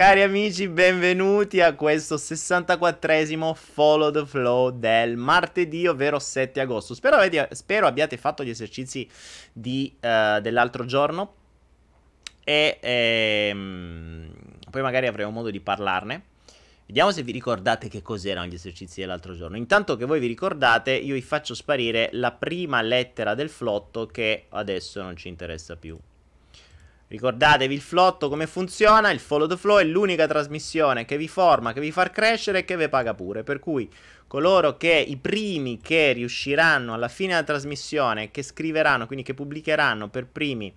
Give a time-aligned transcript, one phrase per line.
[0.00, 6.94] Cari amici, benvenuti a questo 64esimo Follow the Flow del martedì, ovvero 7 agosto.
[6.94, 9.06] Spero, avete, spero abbiate fatto gli esercizi
[9.52, 11.34] di, uh, dell'altro giorno
[12.42, 14.32] e ehm,
[14.70, 16.22] poi magari avremo modo di parlarne.
[16.86, 19.58] Vediamo se vi ricordate che cos'erano gli esercizi dell'altro giorno.
[19.58, 24.46] Intanto che voi vi ricordate, io vi faccio sparire la prima lettera del flotto che
[24.48, 25.98] adesso non ci interessa più.
[27.10, 31.72] Ricordatevi il flotto come funziona, il follow the flow è l'unica trasmissione che vi forma,
[31.72, 33.42] che vi fa crescere e che vi paga pure.
[33.42, 33.90] Per cui
[34.28, 40.08] coloro che i primi che riusciranno alla fine della trasmissione, che scriveranno, quindi che pubblicheranno
[40.08, 40.72] per primi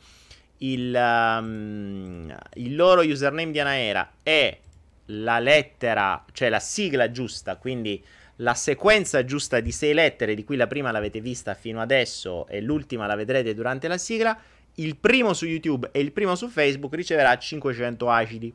[0.58, 4.60] il, um, il loro username di Anaera e
[5.06, 8.04] la lettera, cioè la sigla giusta, quindi
[8.38, 12.60] la sequenza giusta di sei lettere, di cui la prima l'avete vista fino adesso e
[12.60, 14.36] l'ultima la vedrete durante la sigla
[14.76, 18.54] il primo su YouTube e il primo su Facebook riceverà 500 acidi.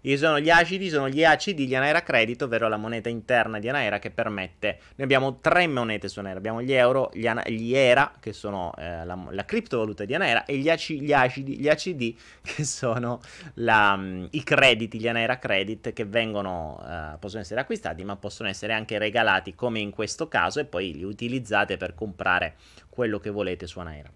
[0.00, 3.68] I sono gli acidi, sono gli ACD di Anaera Credit, ovvero la moneta interna di
[3.68, 4.78] Anaera che permette.
[4.94, 8.72] Noi abbiamo tre monete su Anaera: abbiamo gli euro, gli, Ana, gli ERA, che sono
[8.78, 13.20] eh, la, la, criptovaluta di Anaera, e gli, AC, gli, acidi, gli ACD, che sono
[13.54, 18.48] la, um, i crediti, gli Anaera Credit, che vengono, uh, possono essere acquistati, ma possono
[18.48, 22.54] essere anche regalati, come in questo caso, e poi li utilizzate per comprare
[22.88, 24.10] quello che volete su Anaera.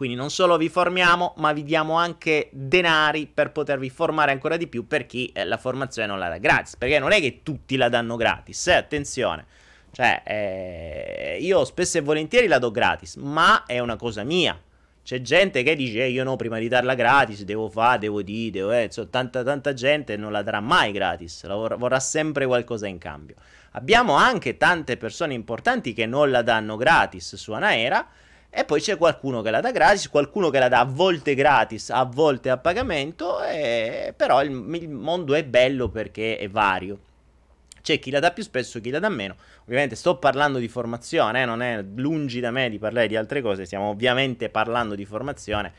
[0.00, 4.66] Quindi non solo vi formiamo, ma vi diamo anche denari per potervi formare ancora di
[4.66, 6.74] più per chi eh, la formazione non la dà gratis.
[6.76, 9.44] Perché non è che tutti la danno gratis, eh, attenzione.
[9.92, 14.58] Cioè, eh, io spesso e volentieri la do gratis, ma è una cosa mia.
[15.04, 18.52] C'è gente che dice, eh, io no, prima di darla gratis, devo fare, devo dire,
[18.52, 18.72] devo...
[18.72, 22.96] Eh, insomma, tanta, tanta gente non la darà mai gratis, vor- vorrà sempre qualcosa in
[22.96, 23.34] cambio.
[23.72, 28.08] Abbiamo anche tante persone importanti che non la danno gratis su Anaera,
[28.50, 31.90] e poi c'è qualcuno che la dà gratis, qualcuno che la dà a volte gratis,
[31.90, 34.12] a volte a pagamento, e...
[34.16, 36.98] però il, il mondo è bello perché è vario.
[37.80, 39.36] C'è chi la dà più spesso, chi la dà meno.
[39.62, 43.40] Ovviamente sto parlando di formazione, eh, non è lungi da me di parlare di altre
[43.40, 45.72] cose, stiamo ovviamente parlando di formazione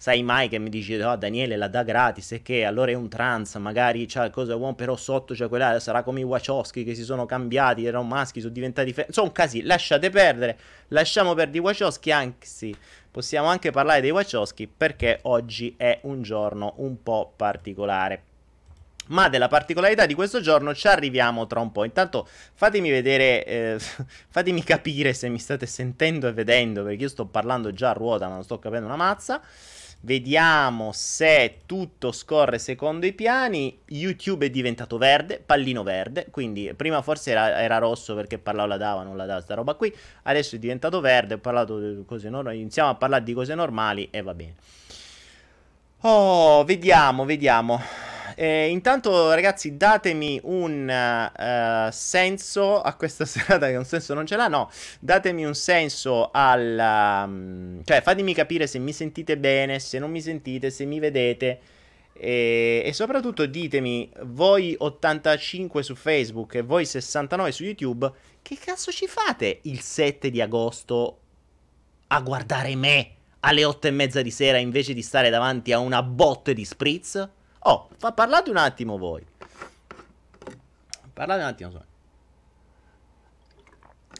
[0.00, 3.08] sai mai che mi dici, oh Daniele la dà gratis e che allora è un
[3.08, 7.02] trans, magari c'ha cosa buono, però sotto c'è quella, sarà come i Wachowski che si
[7.02, 10.56] sono cambiati, erano maschi, sono diventati fe- sono casi, lasciate perdere,
[10.88, 12.74] lasciamo perdere i Wachowski, anzi,
[13.10, 18.22] possiamo anche parlare dei Wachowski perché oggi è un giorno un po' particolare.
[19.08, 21.84] Ma della particolarità di questo giorno ci arriviamo tra un po'.
[21.84, 23.76] Intanto fatemi vedere, eh,
[24.28, 28.28] fatemi capire se mi state sentendo e vedendo, perché io sto parlando già a ruota,
[28.28, 29.40] ma non sto capendo una mazza.
[30.00, 33.80] Vediamo se tutto scorre secondo i piani.
[33.86, 36.28] YouTube è diventato verde, pallino verde.
[36.30, 39.74] Quindi prima forse era, era rosso perché parlavo la dava, non la dava sta roba
[39.74, 39.94] qui.
[40.22, 41.34] Adesso è diventato verde.
[41.34, 42.60] Ho parlato di cose normali.
[42.60, 44.54] Iniziamo a parlare di cose normali e va bene.
[46.02, 47.80] Oh, vediamo, vediamo.
[48.40, 54.36] Eh, intanto, ragazzi, datemi un uh, senso a questa serata che un senso non ce
[54.36, 54.46] l'ha.
[54.46, 57.24] No, datemi un senso al.
[57.26, 61.58] Um, cioè, fatemi capire se mi sentite bene, se non mi sentite, se mi vedete.
[62.12, 68.08] E, e, soprattutto ditemi, voi 85 su Facebook e voi 69 su YouTube,
[68.40, 71.18] che cazzo ci fate il 7 di agosto
[72.06, 73.10] a guardare me
[73.40, 77.30] alle 8 e mezza di sera invece di stare davanti a una bot di spritz?
[77.68, 79.22] Oh, fa, parlate un attimo voi.
[81.12, 81.84] Parlate un attimo.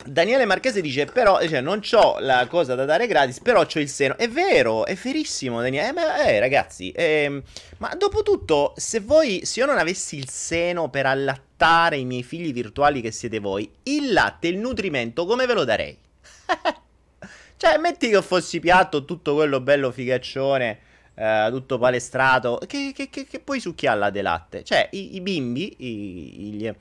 [0.04, 3.88] Daniele Marchese dice: Però, cioè, non ho la cosa da dare gratis, però ho il
[3.88, 4.18] seno.
[4.18, 5.94] È vero, è verissimo, Daniele.
[6.18, 7.42] Eh, eh, ragazzi, eh,
[7.78, 12.22] ma dopo tutto, se voi, se io non avessi il seno per allattare i miei
[12.22, 15.96] figli virtuali che siete voi, il latte, il nutrimento, come ve lo darei?
[17.56, 20.80] cioè, metti che fossi piatto, tutto quello bello figaccione
[21.18, 24.62] Uh, tutto palestrato, che, che, che, che poi succhia latte latte.
[24.62, 26.74] Cioè, i, i bimbi, i, i,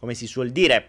[0.00, 0.88] come si suol dire,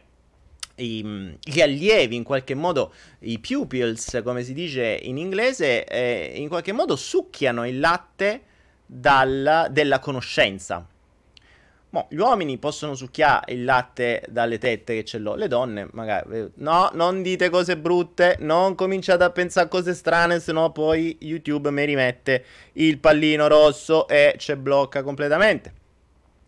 [0.77, 6.47] i, gli allievi, in qualche modo, i pupils, come si dice in inglese, eh, in
[6.47, 8.41] qualche modo succhiano il latte
[8.87, 10.87] dal, della conoscenza.
[11.95, 16.51] Mo, gli uomini possono succhiare il latte dalle tette che ce l'ho, le donne magari...
[16.55, 21.71] No, non dite cose brutte, non cominciate a pensare a cose strane, sennò poi YouTube
[21.71, 22.43] mi rimette
[22.73, 25.73] il pallino rosso e ci blocca completamente.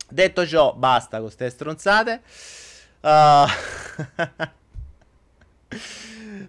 [0.10, 2.22] Detto ciò, basta con queste stronzate.
[3.00, 3.46] Uh...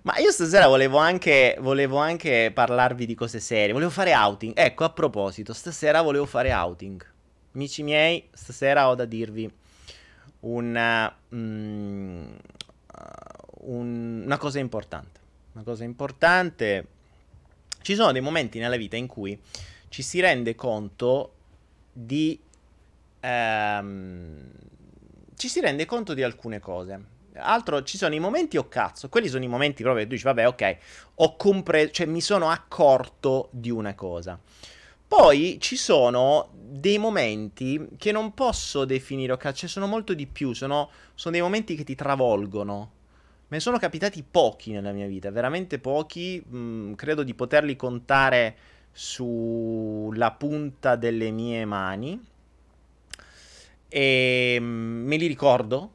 [0.03, 3.73] Ma io stasera volevo anche, volevo anche parlarvi di cose serie.
[3.73, 4.55] Volevo fare outing.
[4.57, 7.17] Ecco, a proposito, stasera volevo fare outing.
[7.59, 9.53] Amici miei, stasera ho da dirvi
[10.43, 12.27] una, mm,
[13.63, 15.19] un, una cosa importante.
[15.55, 16.87] Una cosa importante.
[17.83, 19.37] Ci sono dei momenti nella vita in cui
[19.89, 21.33] ci si rende conto
[21.93, 22.39] di
[23.19, 24.51] ehm,
[25.35, 27.17] ci si rende conto di alcune cose.
[27.35, 30.15] Altro, ci sono i momenti o oh cazzo, quelli sono i momenti proprio che tu
[30.15, 30.77] dici, vabbè, ok,
[31.17, 34.39] ho compreso, cioè mi sono accorto di una cosa.
[35.09, 40.53] Poi ci sono dei momenti che non posso definire, ok, cioè sono molto di più,
[40.53, 42.93] sono, sono dei momenti che ti travolgono.
[43.49, 47.75] Me ne sono capitati pochi nella mia vita, veramente pochi, mh, mm, credo di poterli
[47.77, 48.57] contare
[48.93, 52.23] sulla punta delle mie mani.
[53.89, 55.91] E mh, mm, me li ricordo,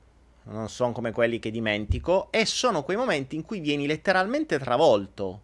[0.45, 5.41] non sono come quelli che dimentico, e sono quei momenti in cui vieni letteralmente travolto,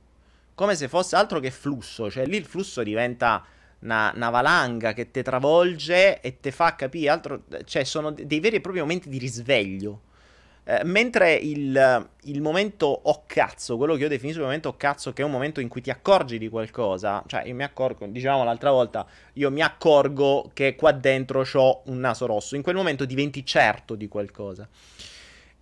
[0.55, 3.45] come se fosse altro che flusso, cioè lì il flusso diventa
[3.81, 8.57] una, una valanga che ti travolge e ti fa capire altro, cioè sono dei veri
[8.57, 10.01] e propri momenti di risveglio.
[10.69, 15.13] Eh, mentre il, il, momento oh cazzo, quello che io definisco il momento oh cazzo,
[15.13, 18.43] che è un momento in cui ti accorgi di qualcosa, cioè io mi accorgo, diciamo
[18.43, 19.03] l'altra volta,
[19.33, 23.95] io mi accorgo che qua dentro ho un naso rosso, in quel momento diventi certo
[23.95, 24.67] di qualcosa.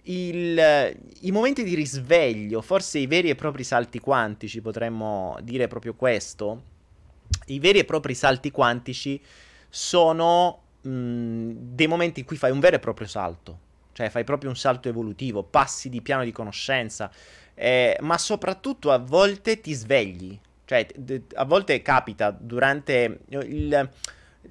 [0.03, 0.57] Il,
[1.21, 6.63] I momenti di risveglio, forse i veri e propri salti quantici, potremmo dire proprio questo,
[7.47, 9.21] i veri e propri salti quantici
[9.69, 13.59] sono mh, dei momenti in cui fai un vero e proprio salto,
[13.93, 17.11] cioè fai proprio un salto evolutivo, passi di piano di conoscenza,
[17.53, 20.87] eh, ma soprattutto a volte ti svegli, cioè
[21.35, 23.89] a volte capita durante il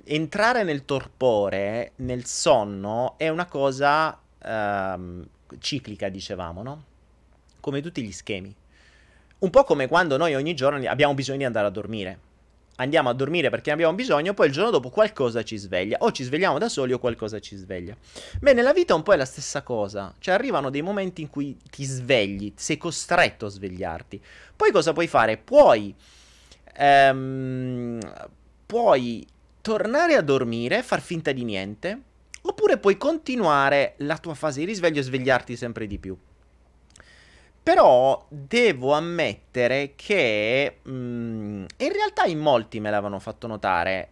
[0.04, 5.26] entrare nel torpore, nel sonno, è una cosa ehm,
[5.58, 6.84] ciclica, dicevamo, no?
[7.60, 8.54] Come tutti gli schemi.
[9.38, 12.18] Un po' come quando noi ogni giorno abbiamo bisogno di andare a dormire
[12.76, 16.24] andiamo a dormire perché abbiamo bisogno, poi il giorno dopo qualcosa ci sveglia, o ci
[16.24, 17.96] svegliamo da soli o qualcosa ci sveglia.
[18.40, 21.56] Beh, nella vita un po' è la stessa cosa, cioè arrivano dei momenti in cui
[21.70, 24.20] ti svegli, sei costretto a svegliarti.
[24.54, 25.36] Poi cosa puoi fare?
[25.36, 25.94] Puoi,
[26.74, 27.98] ehm,
[28.66, 29.26] puoi
[29.60, 32.00] tornare a dormire, far finta di niente,
[32.42, 36.16] oppure puoi continuare la tua fase di risveglio e svegliarti sempre di più.
[37.66, 44.10] Però devo ammettere che mh, mm, in realtà in molti me l'avevano fatto notare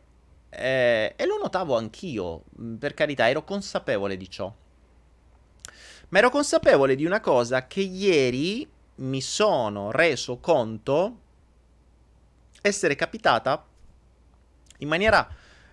[0.50, 4.52] eh, e lo notavo anch'io, mm, per carità, ero consapevole di ciò.
[6.08, 11.18] Ma ero consapevole di una cosa che ieri mi sono reso conto
[12.60, 13.64] essere capitata
[14.78, 15.28] in maniera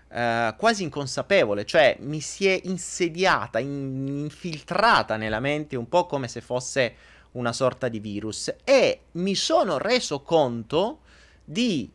[0.08, 6.28] eh, quasi inconsapevole, cioè mi si è insediata, in, infiltrata nella mente un po' come
[6.28, 6.96] se fosse
[7.34, 11.00] una sorta di virus e mi sono reso conto
[11.44, 11.90] di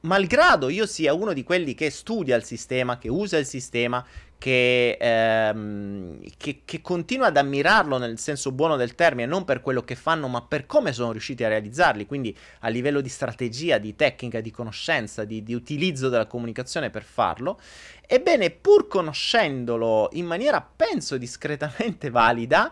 [0.00, 4.04] malgrado io sia uno di quelli che studia il sistema, che usa il sistema,
[4.38, 9.82] che, ehm, che, che, continua ad ammirarlo nel senso buono del termine, non per quello
[9.82, 13.96] che fanno, ma per come sono riusciti a realizzarli, quindi a livello di strategia, di
[13.96, 17.58] tecnica, di conoscenza, di, di utilizzo della comunicazione per farlo.
[18.06, 22.70] Ebbene, pur conoscendolo in maniera, penso, discretamente valida,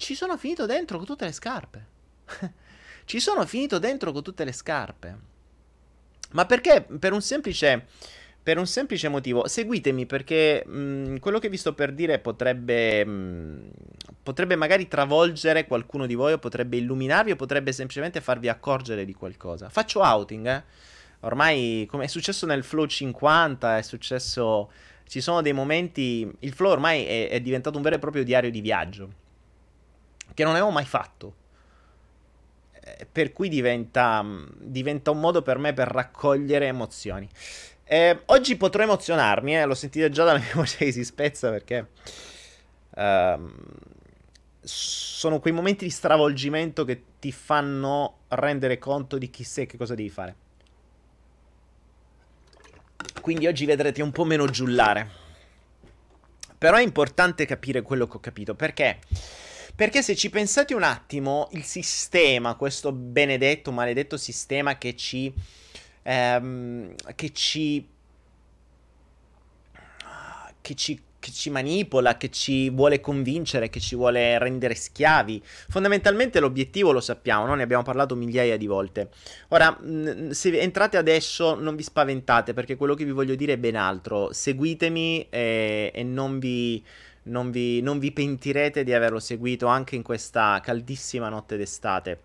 [0.00, 1.86] ci sono finito dentro con tutte le scarpe.
[3.04, 5.18] ci sono finito dentro con tutte le scarpe.
[6.32, 6.86] Ma perché?
[6.98, 7.86] Per un semplice,
[8.42, 9.46] per un semplice motivo.
[9.46, 13.68] Seguitemi perché mh, mm, quello che vi sto per dire potrebbe, mh, mm,
[14.22, 19.12] potrebbe magari travolgere qualcuno di voi, o potrebbe illuminarvi, o potrebbe semplicemente farvi accorgere di
[19.12, 19.68] qualcosa.
[19.68, 20.62] Faccio outing, eh.
[21.20, 24.72] Ormai, come è successo nel Flow 50, è successo...
[25.06, 26.30] Ci sono dei momenti...
[26.38, 29.19] Il Flow ormai è, è diventato un vero e proprio diario di viaggio
[30.34, 31.34] che non avevo mai fatto.
[32.72, 34.24] Eh, per cui diventa,
[34.58, 37.28] diventa, un modo per me per raccogliere emozioni.
[37.84, 41.88] Eh, oggi potrò emozionarmi, eh, lo sentite già dalla mia voce che si spezza perché
[42.90, 43.52] uh,
[44.60, 49.76] sono quei momenti di stravolgimento che ti fanno rendere conto di chi sei e che
[49.76, 50.36] cosa devi fare.
[53.20, 55.18] Quindi oggi vedrete un po' meno giullare.
[56.56, 58.98] Però è importante capire quello che ho capito perché
[59.74, 65.32] perché se ci pensate un attimo, il sistema, questo benedetto, maledetto sistema che ci...
[66.02, 67.86] Ehm, che ci...
[70.60, 75.40] che ci che ci manipola, che ci vuole convincere, che ci vuole rendere schiavi.
[75.68, 77.54] Fondamentalmente l'obiettivo lo sappiamo, no?
[77.54, 79.10] ne abbiamo parlato migliaia di volte.
[79.48, 79.78] Ora,
[80.30, 84.32] se entrate adesso non vi spaventate perché quello che vi voglio dire è ben altro.
[84.32, 86.82] Seguitemi e, e non vi
[87.24, 92.20] non vi, non vi pentirete di averlo seguito anche in questa caldissima notte d'estate.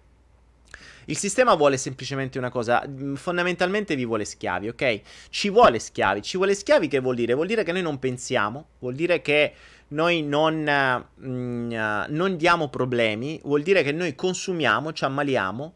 [1.06, 5.02] Il sistema vuole semplicemente una cosa, mm, fondamentalmente vi vuole schiavi, ok?
[5.30, 7.34] Ci vuole schiavi, ci vuole schiavi che vuol dire?
[7.34, 9.54] Vuol dire che noi non pensiamo, vuol dire che
[9.90, 11.72] noi non, mm,
[12.08, 15.74] non diamo problemi, vuol dire che noi consumiamo, ci ammaliamo,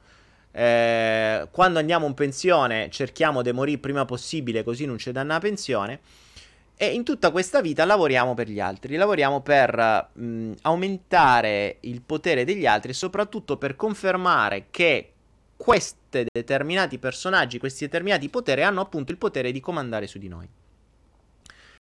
[0.52, 5.40] eh, quando andiamo in pensione cerchiamo di morire prima possibile così non c'è danno la
[5.40, 6.00] pensione
[6.82, 12.46] E in tutta questa vita lavoriamo per gli altri, lavoriamo per mh, aumentare il potere
[12.46, 15.12] degli altri e soprattutto per confermare che
[15.58, 20.48] questi determinati personaggi, questi determinati poteri hanno appunto il potere di comandare su di noi.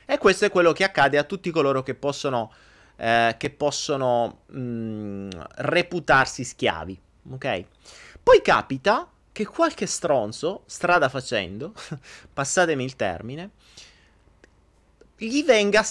[0.05, 2.53] E questo è quello che accade a tutti coloro che possono,
[2.97, 7.01] eh, che possono mh, reputarsi schiavi.
[7.31, 7.63] Ok?
[8.21, 11.73] Poi capita che qualche stronzo, strada facendo,
[12.31, 13.49] passatemi il termine,
[15.27, 15.85] gli venga,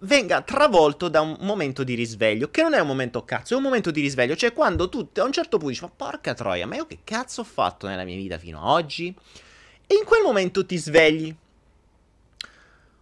[0.00, 3.62] venga travolto da un momento di risveglio, che non è un momento cazzo, è un
[3.62, 6.76] momento di risveglio, cioè quando tu a un certo punto dici, ma porca troia, ma
[6.76, 9.14] io che cazzo ho fatto nella mia vita fino ad oggi?
[9.86, 11.34] E in quel momento ti svegli.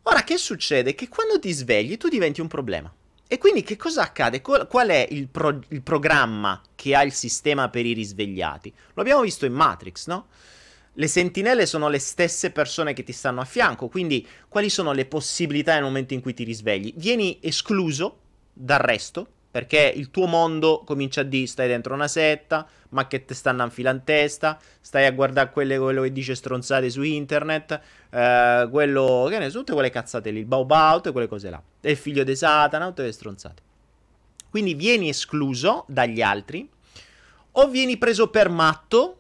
[0.05, 0.95] Ora, che succede?
[0.95, 2.91] Che quando ti svegli tu diventi un problema.
[3.31, 4.41] E quindi che cosa accade?
[4.41, 8.73] Qual è il, pro- il programma che ha il sistema per i risvegliati?
[8.95, 10.29] Lo abbiamo visto in Matrix, no?
[10.99, 15.07] Le sentinelle sono le stesse persone che ti stanno a fianco, quindi quali sono le
[15.07, 16.93] possibilità nel momento in cui ti risvegli?
[16.97, 18.19] Vieni escluso
[18.53, 23.25] dal resto, perché il tuo mondo comincia a dire stai dentro una setta, ma che
[23.25, 27.03] te stanno a fila in testa, stai a guardare quelle, quello che dice stronzate su
[27.03, 31.49] internet, eh, quello, che ne so, tutte quelle cazzate lì, il baobao, tutte quelle cose
[31.49, 33.63] là, è il figlio di Satana, tutte quelle stronzate.
[34.51, 36.69] Quindi vieni escluso dagli altri,
[37.53, 39.19] o vieni preso per matto,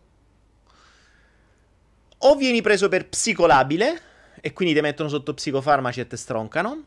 [2.18, 4.02] o vieni preso per psicolabile
[4.40, 6.84] e quindi ti mettono sotto psicofarmaci e te stroncano.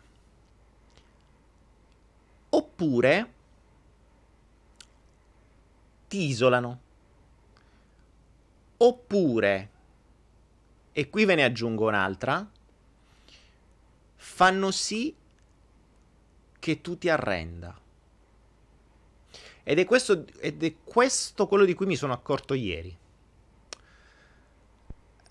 [2.50, 3.34] Oppure
[6.08, 6.80] ti isolano.
[8.78, 9.70] Oppure,
[10.92, 12.50] e qui ve ne aggiungo un'altra,
[14.16, 15.16] fanno sì
[16.60, 17.80] che tu ti arrenda.
[19.64, 22.98] Ed è questo, ed è questo quello di cui mi sono accorto ieri.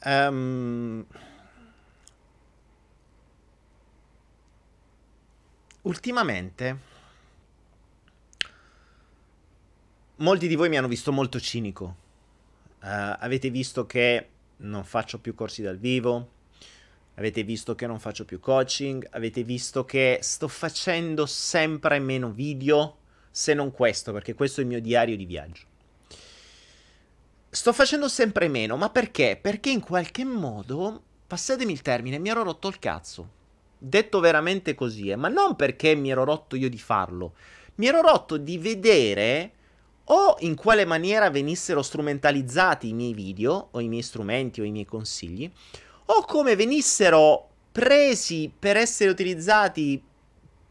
[0.02, 1.04] Um,
[5.82, 6.78] ultimamente
[10.16, 11.96] molti di voi mi hanno visto molto cinico.
[12.80, 14.28] Uh, avete visto che
[14.58, 16.38] non faccio più corsi dal vivo.
[17.14, 19.06] Avete visto che non faccio più coaching.
[19.10, 22.96] Avete visto che sto facendo sempre meno video.
[23.30, 25.69] Se non questo, perché questo è il mio diario di viaggio.
[27.52, 29.36] Sto facendo sempre meno, ma perché?
[29.40, 33.28] Perché in qualche modo, passatemi il termine, mi ero rotto il cazzo.
[33.76, 37.32] Detto veramente così, eh, ma non perché mi ero rotto io di farlo.
[37.74, 39.52] Mi ero rotto di vedere
[40.04, 44.70] o in quale maniera venissero strumentalizzati i miei video, o i miei strumenti, o i
[44.70, 45.50] miei consigli,
[46.04, 50.00] o come venissero presi per essere utilizzati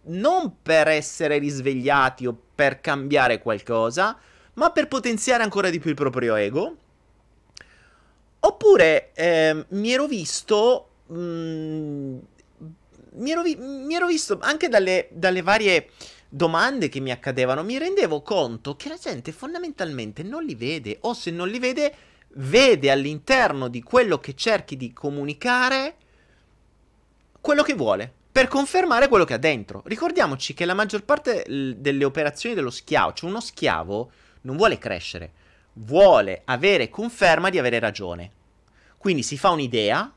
[0.04, 4.18] non per essere risvegliati o per cambiare qualcosa,
[4.60, 6.76] ma per potenziare ancora di più il proprio ego.
[8.42, 10.90] Oppure eh, mi ero visto.
[11.08, 12.18] Mh, mm,
[13.14, 15.90] mi, ero vi- mi, ero visto anche dalle, dalle varie
[16.28, 21.14] domande che mi accadevano, mi rendevo conto che la gente fondamentalmente non li vede, o
[21.14, 21.96] se non li vede,
[22.34, 25.96] vede all'interno di quello che cerchi di comunicare
[27.42, 29.82] quello che vuole per confermare quello che ha dentro.
[29.86, 34.12] Ricordiamoci che la maggior parte delle operazioni dello schiavo, cioè uno schiavo
[34.42, 35.32] non vuole crescere,
[35.74, 38.32] vuole avere conferma di avere ragione.
[38.98, 40.12] Quindi si fa un'idea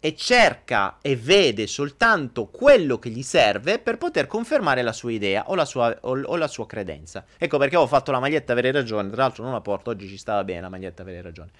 [0.00, 5.48] e cerca e vede soltanto quello che gli serve per poter confermare la sua idea
[5.48, 7.24] o la sua, o, o la sua credenza.
[7.38, 10.18] Ecco perché ho fatto la maglietta avere ragione, tra l'altro non la porto, oggi ci
[10.18, 11.50] stava bene la maglietta avere ragione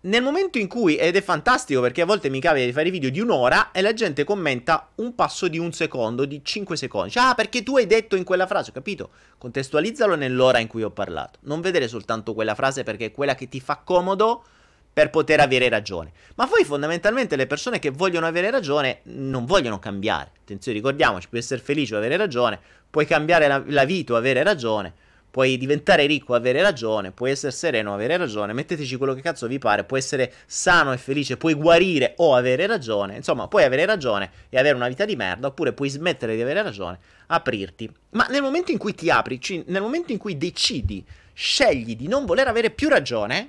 [0.00, 3.10] nel momento in cui, ed è fantastico perché a volte mi capita di fare video
[3.10, 7.12] di un'ora e la gente commenta un passo di un secondo, di 5 secondi.
[7.16, 9.10] Ah, perché tu hai detto in quella frase, ho capito?
[9.38, 11.40] Contestualizzalo nell'ora in cui ho parlato.
[11.42, 14.44] Non vedere soltanto quella frase perché è quella che ti fa comodo
[14.92, 16.12] per poter avere ragione.
[16.36, 20.30] Ma poi fondamentalmente le persone che vogliono avere ragione non vogliono cambiare.
[20.42, 24.44] Attenzione, ricordiamoci, puoi essere felice o avere ragione, puoi cambiare la, la vita o avere
[24.44, 24.94] ragione
[25.30, 29.58] Puoi diventare ricco, avere ragione, puoi essere sereno, avere ragione, metteteci quello che cazzo vi
[29.58, 34.30] pare, puoi essere sano e felice, puoi guarire o avere ragione, insomma, puoi avere ragione
[34.48, 37.90] e avere una vita di merda, oppure puoi smettere di avere ragione, aprirti.
[38.10, 41.04] Ma nel momento in cui ti apri, nel momento in cui decidi,
[41.34, 43.48] scegli di non voler avere più ragione,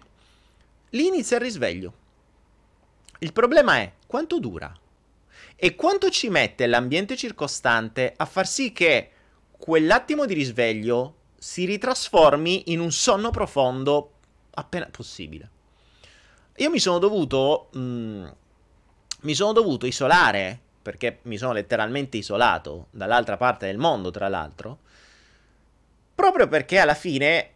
[0.89, 1.93] lì inizia il risveglio.
[3.19, 4.71] Il problema è quanto dura
[5.55, 9.09] e quanto ci mette l'ambiente circostante a far sì che
[9.57, 14.11] quell'attimo di risveglio si ritrasformi in un sonno profondo
[14.51, 15.49] appena possibile.
[16.57, 17.69] Io mi sono dovuto.
[17.73, 18.27] Mh, mm,
[19.21, 24.79] mi sono dovuto isolare, perché mi sono letteralmente isolato dall'altra parte del mondo, tra l'altro,
[26.15, 27.49] proprio perché alla fine,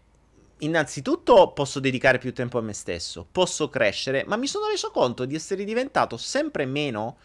[0.59, 5.25] innanzitutto, posso dedicare più tempo a me stesso, posso crescere, ma mi sono reso conto
[5.25, 7.17] di essere diventato sempre meno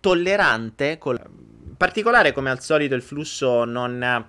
[0.00, 4.28] tollerante, in particolare come al solito il flusso non,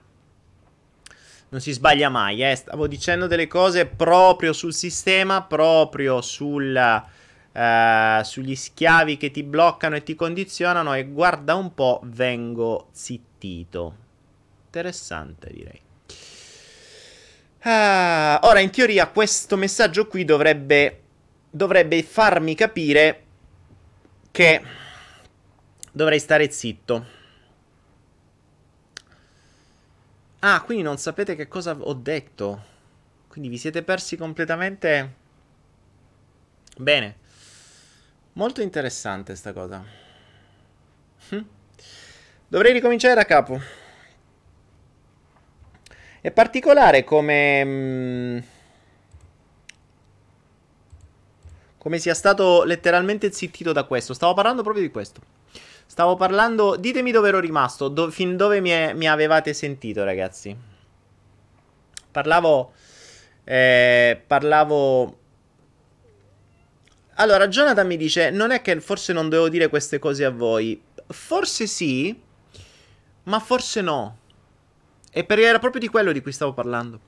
[1.53, 2.55] non si sbaglia mai, eh.
[2.55, 7.11] stavo dicendo delle cose proprio sul sistema, proprio sul...
[7.53, 13.95] Uh, sugli schiavi che ti bloccano e ti condizionano e guarda un po' vengo zittito.
[14.65, 15.79] Interessante direi.
[17.63, 21.01] Uh, ora in teoria questo messaggio qui dovrebbe,
[21.51, 23.23] dovrebbe farmi capire
[24.31, 24.63] che
[25.91, 27.05] dovrei stare zitto.
[30.45, 32.63] Ah, quindi non sapete che cosa ho detto.
[33.29, 35.15] Quindi vi siete persi completamente...
[36.75, 37.15] Bene.
[38.33, 39.81] Molto interessante sta cosa.
[41.29, 41.45] Hm.
[42.45, 43.57] Dovrei ricominciare da capo.
[46.19, 47.63] È particolare come...
[47.63, 48.37] Mm,
[51.77, 54.13] come sia stato letteralmente zittito da questo.
[54.13, 55.21] Stavo parlando proprio di questo.
[55.85, 56.75] Stavo parlando...
[56.75, 57.87] Ditemi dove ero rimasto.
[57.87, 58.09] Do...
[58.09, 58.93] fin dove mi, è...
[58.93, 60.55] mi, avevate sentito, ragazzi.
[62.11, 62.73] Parlavo...
[63.45, 65.17] Eh, parlavo
[67.15, 70.81] allora, Jonathan mi dice: Non è che forse non devo dire queste cose a voi.
[71.07, 72.19] Forse sì,
[73.23, 74.17] ma forse no.
[75.11, 76.99] E perché era proprio di quello di cui stavo parlando.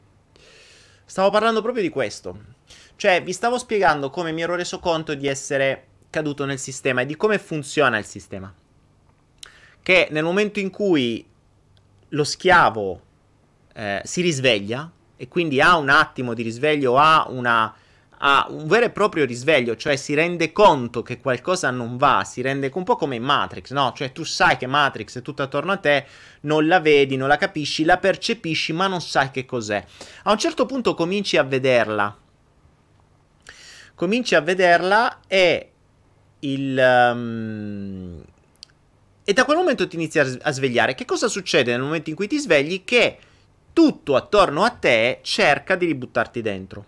[1.05, 2.53] Stavo parlando proprio di questo.
[2.95, 7.05] Cioè, vi stavo spiegando come mi ero reso conto di essere caduto nel sistema e
[7.05, 8.53] di come funziona il sistema.
[9.85, 11.23] Che nel momento in cui
[12.09, 13.01] lo schiavo
[13.71, 17.71] eh, si risveglia e quindi ha un attimo di risveglio, ha una
[18.17, 22.41] ha un vero e proprio risveglio, cioè si rende conto che qualcosa non va, si
[22.41, 23.93] rende un po' come in Matrix, no?
[23.95, 26.07] Cioè tu sai che Matrix è tutto attorno a te,
[26.41, 29.85] non la vedi, non la capisci, la percepisci, ma non sai che cos'è.
[30.23, 32.17] A un certo punto cominci a vederla.
[33.93, 35.71] Cominci a vederla e
[36.39, 38.23] il um,
[39.27, 40.93] e da quel momento ti inizi a, svegliare.
[40.93, 42.83] Che cosa succede nel momento in cui ti svegli?
[42.83, 43.17] Che
[43.73, 46.85] tutto attorno a te cerca di ributtarti dentro.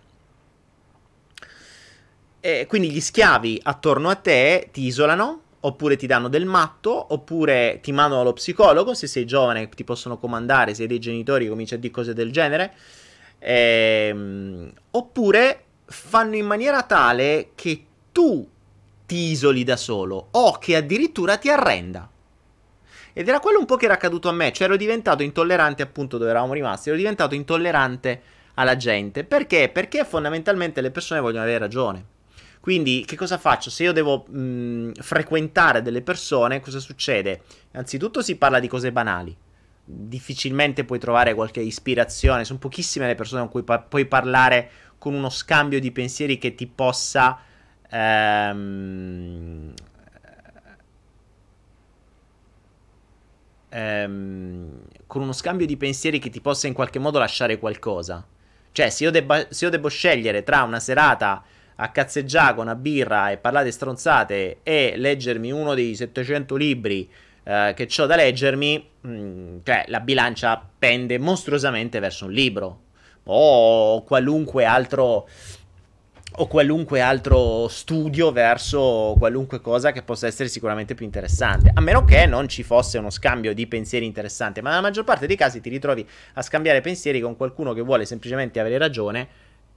[2.40, 7.80] E quindi gli schiavi attorno a te ti isolano, oppure ti danno del matto, oppure
[7.82, 11.74] ti mandano allo psicologo, se sei giovane ti possono comandare, se hai dei genitori cominci
[11.74, 12.72] a dire cose del genere,
[13.40, 18.48] ehm, oppure fanno in maniera tale che tu
[19.06, 22.08] ti isoli da solo o che addirittura ti arrenda.
[23.18, 26.18] Ed era quello un po' che era accaduto a me, cioè ero diventato intollerante appunto
[26.18, 28.22] dove eravamo rimasti, ero diventato intollerante
[28.54, 29.24] alla gente.
[29.24, 29.70] Perché?
[29.70, 32.04] Perché fondamentalmente le persone vogliono avere ragione.
[32.60, 33.70] Quindi, che cosa faccio?
[33.70, 37.40] Se io devo mh, frequentare delle persone, cosa succede?
[37.72, 39.36] Anzitutto si parla di cose banali.
[39.84, 42.44] Difficilmente puoi trovare qualche ispirazione.
[42.44, 46.54] Sono pochissime le persone con cui pa- puoi parlare con uno scambio di pensieri che
[46.54, 47.36] ti possa.
[47.90, 49.74] Ehm,
[53.68, 58.24] ehm, con uno scambio di pensieri che ti possa in qualche modo lasciare qualcosa.
[58.72, 61.42] Cioè, se io, debba, se io devo scegliere tra una serata
[61.76, 67.08] a cazzeggiare con una birra e parlare stronzate e leggermi uno dei 700 libri
[67.44, 72.80] eh, che ho da leggermi, mh, mm, cioè la bilancia pende mostruosamente verso un libro
[73.30, 75.28] o qualunque altro
[76.32, 81.70] o qualunque altro studio verso qualunque cosa che possa essere sicuramente più interessante.
[81.74, 85.26] A meno che non ci fosse uno scambio di pensieri interessante, ma nella maggior parte
[85.26, 89.28] dei casi ti ritrovi a scambiare pensieri con qualcuno che vuole semplicemente avere ragione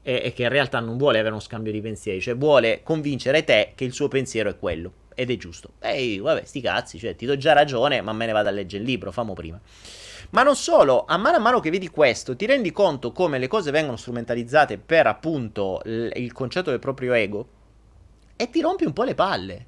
[0.03, 3.43] e, e che in realtà non vuole avere uno scambio di pensieri, cioè vuole convincere
[3.43, 5.73] te che il suo pensiero è quello ed è giusto.
[5.79, 8.83] Ehi, vabbè, sti cazzi, cioè ti do già ragione, ma me ne vado a leggere
[8.83, 9.59] il libro, famo prima.
[10.31, 13.47] Ma non solo, a mano a mano che vedi questo, ti rendi conto come le
[13.47, 17.47] cose vengono strumentalizzate per appunto l- il concetto del proprio ego
[18.37, 19.65] e ti rompi un po' le palle.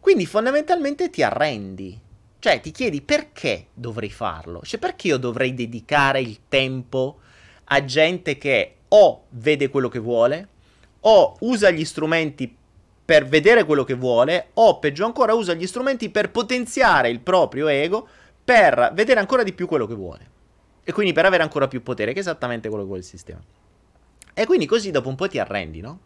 [0.00, 2.00] Quindi fondamentalmente ti arrendi.
[2.38, 4.60] Cioè ti chiedi perché dovrei farlo?
[4.62, 7.20] Cioè perché io dovrei dedicare il tempo
[7.64, 10.48] a gente che o vede quello che vuole,
[11.00, 12.54] o usa gli strumenti
[13.04, 17.68] per vedere quello che vuole, o peggio ancora usa gli strumenti per potenziare il proprio
[17.68, 18.08] ego,
[18.44, 20.30] per vedere ancora di più quello che vuole.
[20.84, 23.40] E quindi per avere ancora più potere, che è esattamente quello che vuole il sistema.
[24.34, 25.98] E quindi così dopo un po' ti arrendi, no?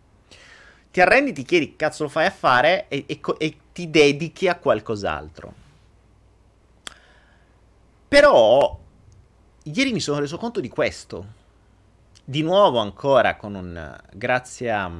[0.90, 4.57] Ti arrendi, ti chiedi cazzo lo fai a fare e, e, e ti dedichi a
[4.57, 5.66] qualcos'altro.
[8.07, 8.79] Però,
[9.64, 11.37] ieri mi sono reso conto di questo
[12.29, 14.90] di nuovo ancora con un grazie a,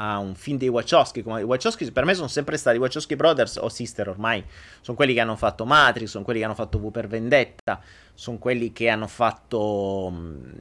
[0.00, 3.16] a un film dei Wachowski come i Wachowski per me sono sempre stati i Wachowski
[3.16, 4.44] Brothers o Sister ormai.
[4.80, 7.80] Sono quelli che hanno fatto Matrix sono quelli che hanno fatto V per Vendetta
[8.14, 10.52] sono quelli che hanno fatto um,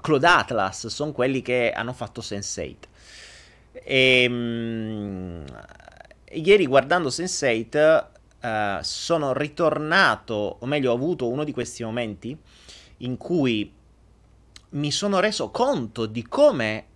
[0.00, 2.76] Claude Atlas sono quelli che hanno fatto Sense8
[3.72, 5.44] e, um,
[6.32, 8.04] ieri guardando Sense8
[8.40, 12.36] uh, sono ritornato, o meglio ho avuto uno di questi momenti
[12.98, 13.72] in cui
[14.70, 16.87] mi sono reso conto di come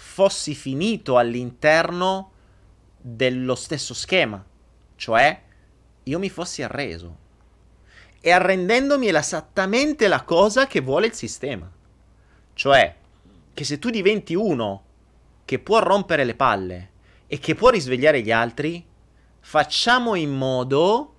[0.00, 2.32] fossi finito all'interno
[2.96, 4.42] dello stesso schema,
[4.96, 5.42] cioè
[6.04, 7.18] io mi fossi arreso.
[8.18, 11.70] E arrendendomi è esattamente la cosa che vuole il sistema.
[12.54, 12.96] Cioè,
[13.52, 14.84] che se tu diventi uno
[15.44, 16.90] che può rompere le palle
[17.26, 18.84] e che può risvegliare gli altri,
[19.40, 21.14] facciamo in modo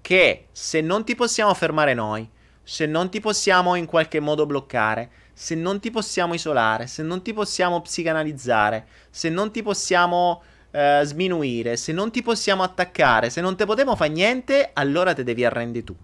[0.00, 2.28] che se non ti possiamo fermare noi,
[2.62, 7.22] se non ti possiamo in qualche modo bloccare, se non ti possiamo isolare, se non
[7.22, 13.40] ti possiamo psicanalizzare, se non ti possiamo eh, sminuire, se non ti possiamo attaccare, se
[13.40, 15.96] non te potremo fare niente, allora te devi arrendere tu.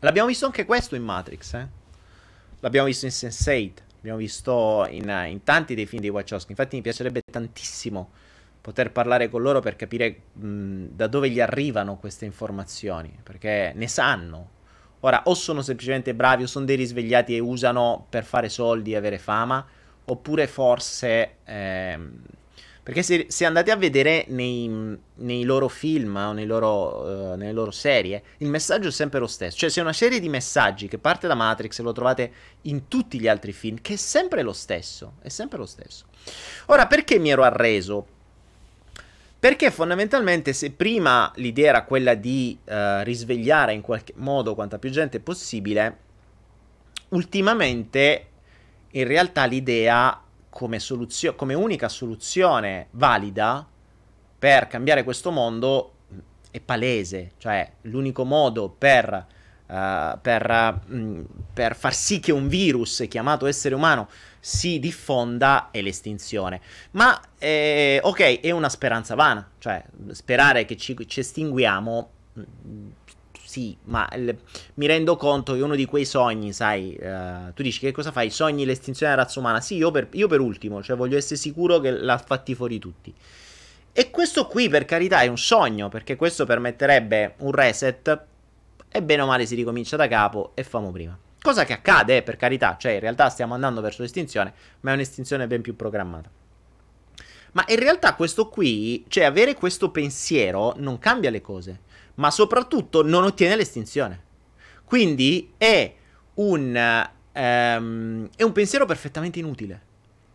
[0.00, 1.68] L'abbiamo visto anche questo in Matrix, eh?
[2.60, 6.50] L'abbiamo visto in Sense8, l'abbiamo visto in, in tanti dei film di Wachowski.
[6.50, 8.10] Infatti mi piacerebbe tantissimo
[8.60, 13.88] poter parlare con loro per capire mh, da dove gli arrivano queste informazioni, perché ne
[13.88, 14.58] sanno.
[15.00, 18.96] Ora, o sono semplicemente bravi o sono dei risvegliati e usano per fare soldi e
[18.96, 19.64] avere fama,
[20.04, 21.36] oppure forse...
[21.44, 22.22] Ehm,
[22.82, 27.52] perché se, se, andate a vedere nei, nei loro film o nei loro, uh, nelle
[27.52, 29.58] loro serie, il messaggio è sempre lo stesso.
[29.58, 32.32] Cioè, c'è una serie di messaggi che parte da Matrix e lo trovate
[32.62, 35.18] in tutti gli altri film, che è sempre lo stesso.
[35.20, 36.06] È sempre lo stesso.
[36.66, 38.06] Ora, perché mi ero arreso?
[39.40, 44.90] Perché fondamentalmente se prima l'idea era quella di uh, risvegliare in qualche modo quanta più
[44.90, 45.96] gente possibile,
[47.08, 48.26] ultimamente
[48.90, 53.66] in realtà l'idea come, soluzio- come unica soluzione valida
[54.38, 55.92] per cambiare questo mondo
[56.50, 59.26] è palese, cioè l'unico modo per,
[59.66, 61.24] uh, per, uh,
[61.54, 64.06] per far sì che un virus chiamato essere umano
[64.40, 66.60] si diffonda è l'estinzione.
[66.92, 72.88] Ma eh, ok, è una speranza vana, cioè sperare che ci, ci estinguiamo, mm,
[73.44, 74.36] sì, ma il,
[74.74, 78.30] mi rendo conto che uno di quei sogni, sai, uh, tu dici che cosa fai?
[78.30, 79.60] Sogni l'estinzione della razza umana?
[79.60, 83.12] Sì, io per, io per ultimo, cioè voglio essere sicuro che l'ha fatti fuori tutti.
[83.92, 88.20] E questo qui, per carità, è un sogno, perché questo permetterebbe un reset
[88.88, 91.18] e bene o male si ricomincia da capo e famo prima.
[91.42, 94.94] Cosa che accade, eh, per carità, cioè in realtà stiamo andando verso l'estinzione, ma è
[94.94, 96.28] un'estinzione ben più programmata.
[97.52, 101.80] Ma in realtà questo qui, cioè avere questo pensiero non cambia le cose,
[102.16, 104.28] ma soprattutto non ottiene l'estinzione.
[104.84, 105.94] Quindi è
[106.34, 109.82] un, um, è un pensiero perfettamente inutile.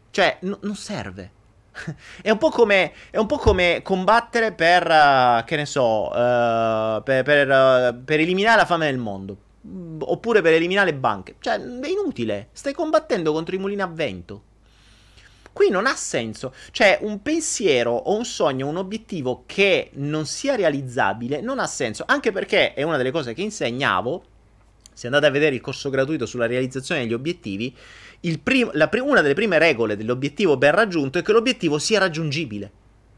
[0.09, 1.31] Cioè, n- non serve.
[2.21, 7.23] è, un come, è, un po come, combattere per, uh, che ne so, uh, per,
[7.23, 9.37] per, uh, per eliminare la fame nel mondo
[9.99, 11.35] oppure per eliminare banche.
[11.39, 12.49] Cioè, è inutile.
[12.51, 14.43] Stai combattendo contro i mulini a vento.
[15.55, 16.53] Qui non ha senso.
[16.71, 22.03] Cioè, un pensiero o un sogno, un obiettivo che non sia realizzabile non ha senso.
[22.05, 24.25] Anche perché è una delle cose che insegnavo.
[24.93, 27.73] Se andate a vedere il corso gratuito sulla realizzazione degli obiettivi,
[28.41, 32.71] prim- pri- una delle prime regole dell'obiettivo ben raggiunto è che l'obiettivo sia raggiungibile.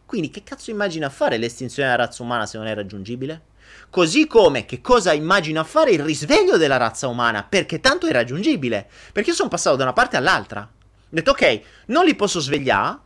[0.05, 3.41] Quindi, che cazzo immagina fare l'estinzione della razza umana se non è raggiungibile?
[3.89, 8.12] Così come che cosa immagino a fare il risveglio della razza umana, perché tanto è
[8.12, 8.88] raggiungibile.
[9.12, 10.62] Perché sono passato da una parte all'altra.
[10.62, 13.00] Ho detto, ok, non li posso svegliare,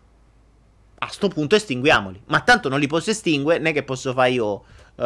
[1.03, 2.23] a sto punto estinguiamoli.
[2.25, 4.63] Ma tanto non li posso estinguere, né che posso fare io,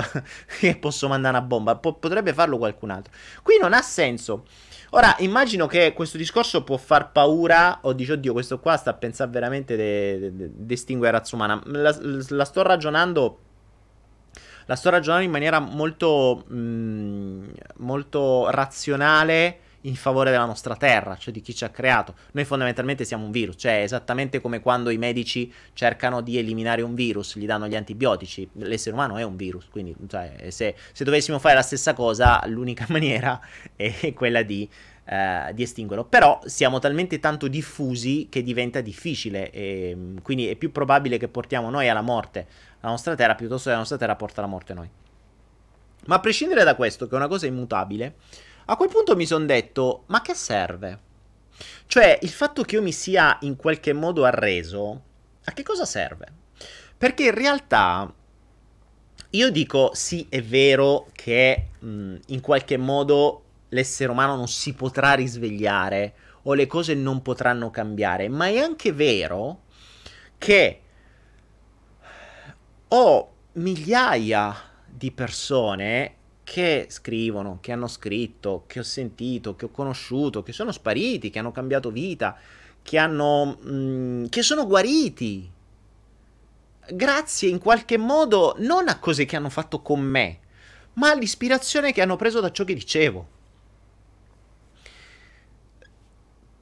[0.60, 1.76] che posso mandare una bomba.
[1.76, 3.14] Po- potrebbe farlo qualcun altro.
[3.44, 4.46] Qui non ha senso.
[4.92, 8.94] Ora, immagino che questo discorso può far paura, o dici, oddio, questo qua sta a
[8.94, 11.62] pensare veramente di estinguere la razza umana.
[11.66, 11.96] La,
[12.30, 13.40] la sto ragionando
[14.66, 21.16] la sto ragionando in maniera molto, mh, mm, molto razionale in favore della nostra terra,
[21.16, 22.16] cioè di chi ci ha creato.
[22.32, 26.96] Noi fondamentalmente siamo un virus, cioè esattamente come quando i medici cercano di eliminare un
[26.96, 28.48] virus, gli danno gli antibiotici.
[28.54, 32.86] L'essere umano è un virus, quindi cioè, se, se, dovessimo fare la stessa cosa, l'unica
[32.90, 33.40] maniera
[33.76, 34.68] è quella di,
[35.06, 36.06] eh, di, estinguerlo.
[36.06, 41.70] Però siamo talmente tanto diffusi che diventa difficile, e, quindi è più probabile che portiamo
[41.70, 42.48] noi alla morte
[42.86, 44.90] la nostra terra piuttosto che la nostra terra porta la morte a noi.
[46.06, 48.16] Ma a prescindere da questo, che è una cosa immutabile,
[48.66, 51.00] a quel punto mi sono detto, ma che serve?
[51.88, 55.02] Cioè, il fatto che io mi sia in qualche modo arreso,
[55.46, 56.28] a che cosa serve?
[56.96, 58.14] Perché in realtà
[59.32, 65.14] io dico, sì, è vero che mh, in qualche modo l'essere umano non si potrà
[65.14, 69.64] risvegliare o le cose non potranno cambiare, ma è anche vero
[70.38, 70.82] che
[72.90, 80.44] ho migliaia di persone che scrivono, che hanno scritto, che ho sentito, che ho conosciuto,
[80.44, 82.38] che sono spariti, che hanno cambiato vita,
[82.82, 85.52] che, hanno, mh, mm, che sono guariti
[86.92, 90.40] grazie in qualche modo non a cose che hanno fatto con me,
[90.94, 93.34] ma all'ispirazione che hanno preso da ciò che dicevo.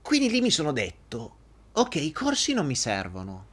[0.02, 1.36] Quindi lì mi sono detto,
[1.74, 3.46] ok, i corsi non mi servono.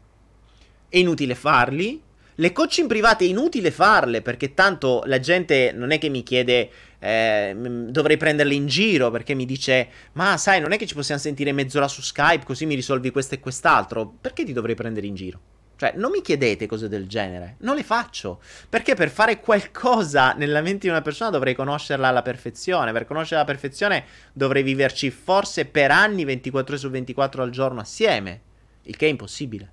[0.89, 2.03] È inutile farli.
[2.41, 6.71] Le coaching private è inutile farle perché tanto la gente non è che mi chiede
[6.99, 11.21] eh, dovrei prenderle in giro perché mi dice ma sai non è che ci possiamo
[11.21, 15.15] sentire mezz'ora su Skype così mi risolvi questo e quest'altro perché ti dovrei prendere in
[15.15, 15.41] giro?
[15.77, 18.41] Cioè, non mi chiedete cose del genere, non le faccio.
[18.69, 22.93] Perché per fare qualcosa nella mente di una persona dovrei conoscerla alla perfezione.
[22.93, 27.81] Per conoscerla alla perfezione dovrei viverci forse per anni 24 ore su 24 al giorno
[27.81, 28.41] assieme.
[28.83, 29.71] Il che è impossibile.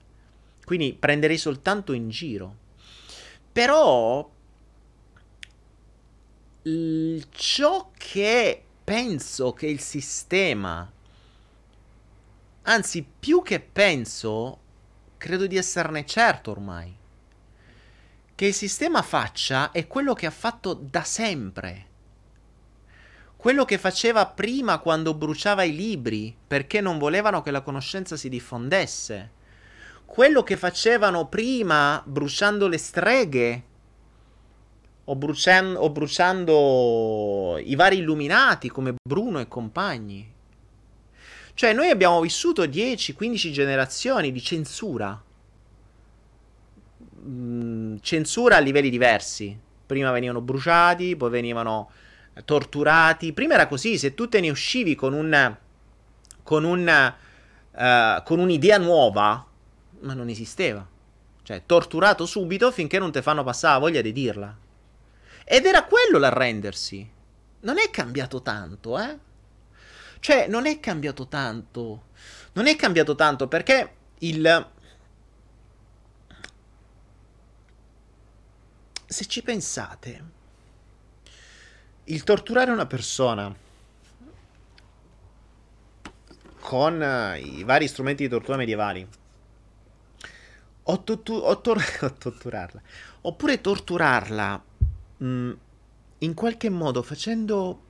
[0.67, 2.58] Quindi prenderei soltanto in giro.
[3.53, 4.30] Però
[6.63, 10.91] l- ciò che penso che il sistema,
[12.63, 14.60] anzi più che penso,
[15.17, 16.93] credo di esserne certo ormai,
[18.36, 21.86] che il sistema faccia è quello che ha fatto da sempre.
[23.38, 28.27] Quello che faceva prima quando bruciava i libri perché non volevano che la conoscenza si
[28.27, 29.32] diffondesse.
[30.17, 33.63] Quello che facevano prima bruciando le streghe
[35.03, 40.34] o, brucian- o bruciando i vari illuminati come Bruno e compagni.
[41.53, 45.21] Cioè, noi abbiamo vissuto 10-15 generazioni di censura.
[47.27, 49.56] Mm, censura a livelli diversi.
[49.86, 51.91] Prima venivano bruciati, poi venivano
[52.43, 53.34] torturati.
[53.34, 55.56] Prima era così, se tu te ne uscivi con un
[56.41, 57.13] con un
[57.71, 59.47] uh, con un'idea nuova,
[60.01, 60.86] ma non esisteva.
[61.43, 64.55] Cioè, torturato subito finché non ti fanno passare la voglia di dirla.
[65.45, 67.10] Ed era quello l'arrendersi.
[67.62, 69.17] Non è cambiato tanto, eh?
[70.19, 72.07] Cioè, non è cambiato tanto.
[72.53, 74.71] Non è cambiato tanto perché il...
[79.05, 80.23] Se ci pensate,
[82.05, 83.55] il torturare una persona
[86.60, 89.07] con uh, i vari strumenti di tortura medievali
[90.89, 92.82] o, tortu- o, tor- o torturarla
[93.21, 94.63] oppure torturarla
[95.17, 95.52] mh, mm,
[96.19, 97.82] in qualche modo facendo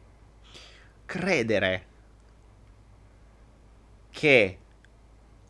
[1.05, 1.85] credere
[4.09, 4.59] che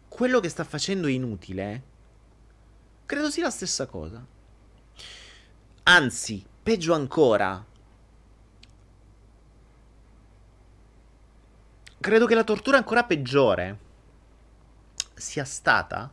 [0.09, 1.83] quello che sta facendo è inutile,
[3.05, 4.25] credo sia la stessa cosa.
[5.83, 7.63] Anzi, peggio ancora,
[11.99, 13.79] credo che la tortura ancora peggiore
[15.13, 16.11] sia stata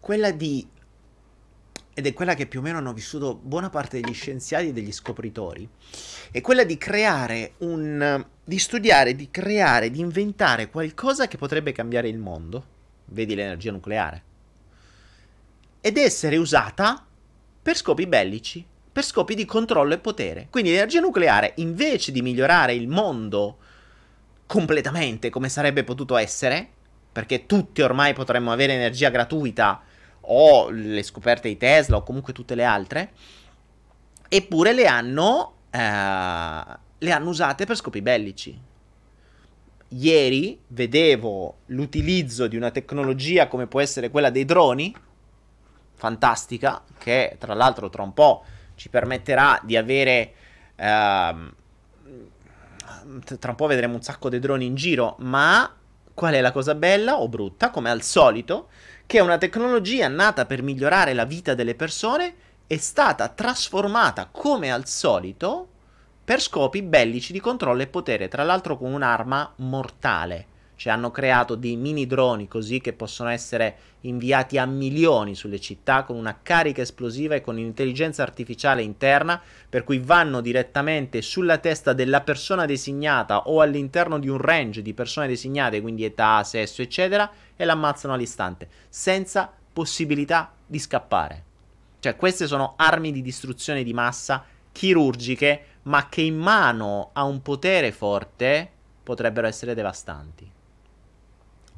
[0.00, 0.66] quella di
[1.92, 4.92] ed è quella che più o meno hanno vissuto buona parte degli scienziati e degli
[4.92, 5.68] scopritori,
[6.30, 8.24] è quella di creare un...
[8.42, 12.64] di studiare, di creare, di inventare qualcosa che potrebbe cambiare il mondo,
[13.06, 14.22] vedi l'energia nucleare,
[15.80, 17.04] ed essere usata
[17.62, 20.46] per scopi bellici, per scopi di controllo e potere.
[20.48, 23.58] Quindi l'energia nucleare, invece di migliorare il mondo
[24.46, 26.68] completamente come sarebbe potuto essere,
[27.12, 29.82] perché tutti ormai potremmo avere energia gratuita,
[30.32, 33.12] o le scoperte di Tesla o comunque tutte le altre,
[34.28, 35.78] eppure le hanno, eh,
[36.98, 38.58] le hanno usate per scopi bellici.
[39.92, 44.94] Ieri vedevo l'utilizzo di una tecnologia come può essere quella dei droni,
[45.94, 48.44] fantastica, che tra l'altro tra un po'
[48.76, 50.34] ci permetterà di avere...
[50.76, 51.58] Uh,
[53.38, 55.74] tra un po' vedremo un sacco di droni in giro, ma
[56.14, 57.70] qual è la cosa bella o brutta?
[57.70, 58.68] Come al solito,
[59.10, 62.32] che è una tecnologia nata per migliorare la vita delle persone,
[62.68, 65.66] è stata trasformata come al solito
[66.22, 70.46] per scopi bellici di controllo e potere, tra l'altro con un'arma mortale.
[70.80, 76.04] Cioè hanno creato dei mini droni così che possono essere inviati a milioni sulle città
[76.04, 79.38] con una carica esplosiva e con un'intelligenza artificiale interna
[79.68, 84.94] per cui vanno direttamente sulla testa della persona designata o all'interno di un range di
[84.94, 91.44] persone designate, quindi età, sesso, eccetera, e l'ammazzano all'istante, senza possibilità di scappare.
[91.98, 97.42] Cioè, queste sono armi di distruzione di massa chirurgiche, ma che in mano a un
[97.42, 98.70] potere forte
[99.02, 100.52] potrebbero essere devastanti.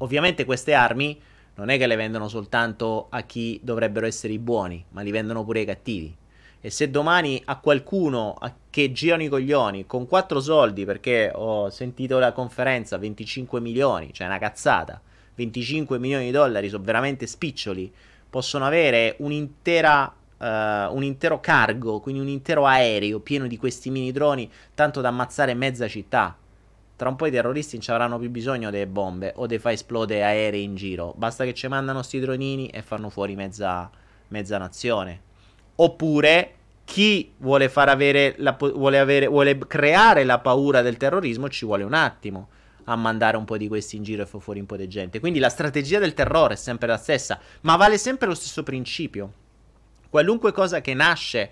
[0.02, 1.18] Ovviamente queste armi
[1.54, 5.44] non è che le vendono soltanto a chi dovrebbero essere i buoni, ma li vendono
[5.44, 6.14] pure ai cattivi.
[6.60, 8.36] E se domani a qualcuno
[8.70, 14.26] che girano i coglioni con 4 soldi, perché ho sentito la conferenza 25 milioni, cioè
[14.26, 15.00] una cazzata,
[15.36, 17.92] 25 milioni di dollari sono veramente spiccioli,
[18.28, 24.10] possono avere un'intera Uh, un intero cargo, quindi un intero aereo pieno di questi mini
[24.10, 26.36] droni, tanto da ammazzare mezza città.
[27.02, 29.72] Tra un po' i terroristi non ci avranno più bisogno delle bombe o dei fa
[29.72, 31.12] esplodere aerei in giro.
[31.16, 33.90] Basta che ci mandano sti dronini e fanno fuori mezza,
[34.28, 35.20] mezza nazione.
[35.74, 41.82] Oppure chi vuole avere la, vuole, avere, vuole creare la paura del terrorismo ci vuole
[41.82, 42.50] un attimo
[42.84, 45.18] a mandare un po' di questi in giro e far fuori un po' di gente.
[45.18, 49.32] Quindi la strategia del terrore è sempre la stessa, ma vale sempre lo stesso principio.
[50.08, 51.50] Qualunque cosa che nasce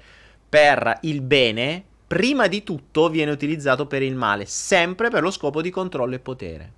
[0.49, 5.62] per il bene, prima di tutto viene utilizzato per il male, sempre per lo scopo
[5.62, 6.73] di controllo e potere.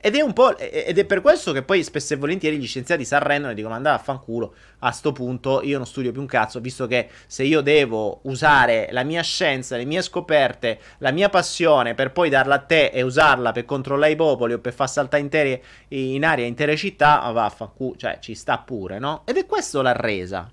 [0.00, 0.56] Ed è un po'.
[0.56, 3.74] Ed è per questo che poi spesso e volentieri gli scienziati si arrendono e dicono:
[3.74, 4.54] andate a fanculo.
[4.80, 8.88] A sto punto io non studio più un cazzo, visto che se io devo usare
[8.92, 13.02] la mia scienza, le mie scoperte, la mia passione per poi darla a te e
[13.02, 17.46] usarla per controllare i popoli o per far saltare intere, in aria intere città, va
[17.46, 17.96] a fanculo.
[17.96, 19.22] Cioè, ci sta pure, no?
[19.24, 20.48] Ed è questo la resa.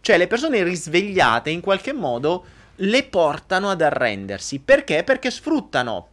[0.00, 2.44] Cioè, le persone risvegliate in qualche modo
[2.82, 4.58] le portano ad arrendersi.
[4.58, 5.04] Perché?
[5.04, 6.08] Perché sfruttano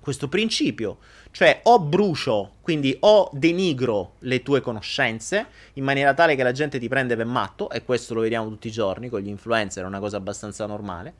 [0.00, 0.98] questo principio
[1.32, 6.78] cioè o brucio, quindi o denigro le tue conoscenze in maniera tale che la gente
[6.78, 9.86] ti prende per matto, e questo lo vediamo tutti i giorni con gli influencer, è
[9.86, 11.14] una cosa abbastanza normale.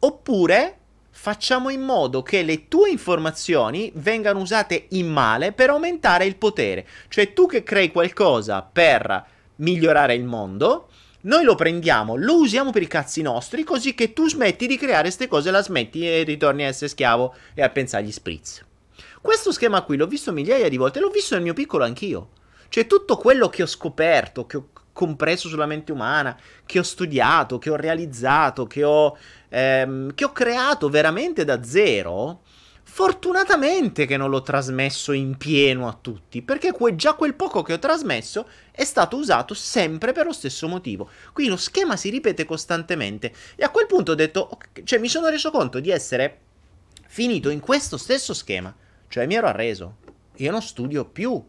[0.00, 0.76] Oppure
[1.10, 6.86] facciamo in modo che le tue informazioni vengano usate in male per aumentare il potere.
[7.08, 10.88] Cioè tu che crei qualcosa per migliorare il mondo,
[11.22, 15.02] noi lo prendiamo, lo usiamo per i cazzi nostri, così che tu smetti di creare
[15.02, 18.64] queste cose, la smetti e ritorni a essere schiavo e a pensare agli spritz.
[19.20, 22.28] Questo schema qui l'ho visto migliaia di volte, l'ho visto nel mio piccolo anch'io.
[22.68, 27.58] Cioè tutto quello che ho scoperto, che ho compreso sulla mente umana, che ho studiato,
[27.58, 29.16] che ho realizzato, che ho,
[29.48, 32.42] ehm, che ho creato veramente da zero,
[32.88, 37.72] fortunatamente che non l'ho trasmesso in pieno a tutti, perché que- già quel poco che
[37.72, 41.10] ho trasmesso è stato usato sempre per lo stesso motivo.
[41.32, 43.32] Quindi lo schema si ripete costantemente.
[43.54, 46.40] E a quel punto ho detto, okay, cioè mi sono reso conto di essere
[47.06, 48.74] finito in questo stesso schema
[49.08, 49.96] cioè mi ero arreso.
[50.36, 51.42] Io non studio più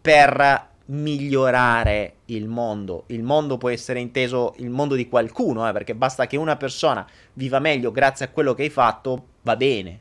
[0.00, 3.04] per migliorare il mondo.
[3.08, 7.06] Il mondo può essere inteso il mondo di qualcuno, eh, perché basta che una persona
[7.34, 10.00] viva meglio grazie a quello che hai fatto, va bene.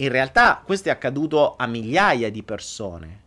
[0.00, 3.20] In realtà questo è accaduto a migliaia di persone,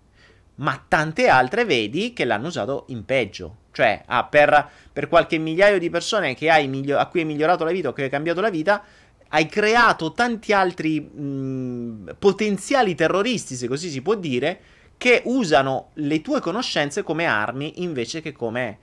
[0.56, 3.58] ma tante altre vedi che l'hanno usato in peggio.
[3.72, 6.36] Cioè, ah, per, per, qualche migliaio di persone
[6.68, 8.84] miglio- a cui hai migliorato la vita o che hai cambiato la vita,
[9.30, 14.60] hai creato tanti altri mh, potenziali terroristi, se così si può dire,
[14.98, 18.80] che usano le tue conoscenze come armi invece che come,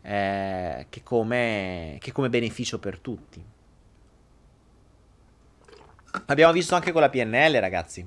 [0.00, 3.52] eh, che come, che come beneficio per tutti.
[6.26, 8.06] Abbiamo visto anche con la PNL, ragazzi.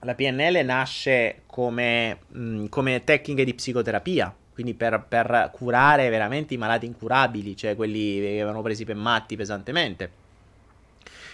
[0.00, 6.56] La PNL nasce come, mh, come tecnica di psicoterapia, quindi per, per, curare veramente i
[6.56, 10.18] malati incurabili, cioè quelli che avevano presi per matti pesantemente.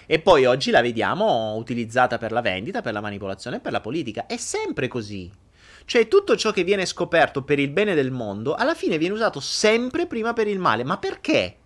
[0.05, 3.81] E poi oggi la vediamo utilizzata per la vendita, per la manipolazione e per la
[3.81, 4.27] politica.
[4.27, 5.31] È sempre così.
[5.85, 9.41] Cioè tutto ciò che viene scoperto per il bene del mondo, alla fine viene usato
[9.41, 10.85] sempre prima per il male.
[10.85, 11.57] Ma perché?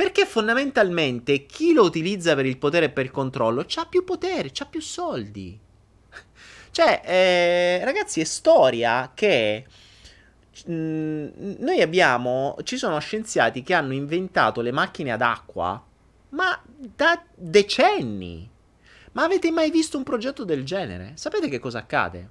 [0.00, 4.50] Perché fondamentalmente chi lo utilizza per il potere e per il controllo ha più potere,
[4.58, 5.60] ha più soldi.
[6.72, 9.66] Cioè, eh, ragazzi, è storia che
[10.70, 11.26] mm,
[11.58, 12.56] noi abbiamo.
[12.62, 15.84] Ci sono scienziati che hanno inventato le macchine ad acqua
[16.30, 18.48] ma da decenni.
[19.12, 21.12] Ma avete mai visto un progetto del genere?
[21.16, 22.30] Sapete che cosa accade?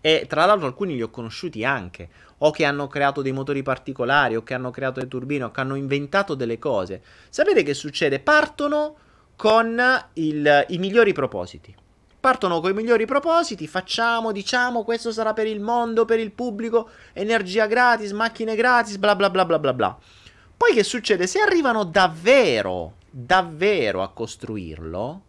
[0.00, 2.08] E tra l'altro alcuni li ho conosciuti anche,
[2.44, 5.60] o che hanno creato dei motori particolari, o che hanno creato le turbine, o che
[5.60, 7.02] hanno inventato delle cose.
[7.30, 8.20] Sapete che succede?
[8.20, 8.96] Partono
[9.34, 9.80] con
[10.14, 11.74] il, i migliori propositi.
[12.20, 16.88] Partono con i migliori propositi, facciamo, diciamo, questo sarà per il mondo, per il pubblico,
[17.12, 19.98] energia gratis, macchine gratis, bla bla bla bla bla bla.
[20.56, 21.26] Poi che succede?
[21.26, 25.22] Se arrivano davvero, davvero a costruirlo,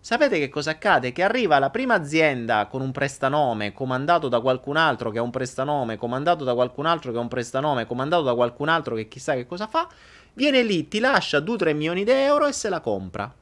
[0.00, 1.12] sapete che cosa accade?
[1.12, 5.30] Che arriva la prima azienda con un prestanome comandato da qualcun altro che ha un
[5.30, 9.34] prestanome, comandato da qualcun altro che ha un prestanome, comandato da qualcun altro che chissà
[9.34, 9.88] che cosa fa,
[10.34, 13.32] viene lì, ti lascia 2-3 milioni di euro e se la compra.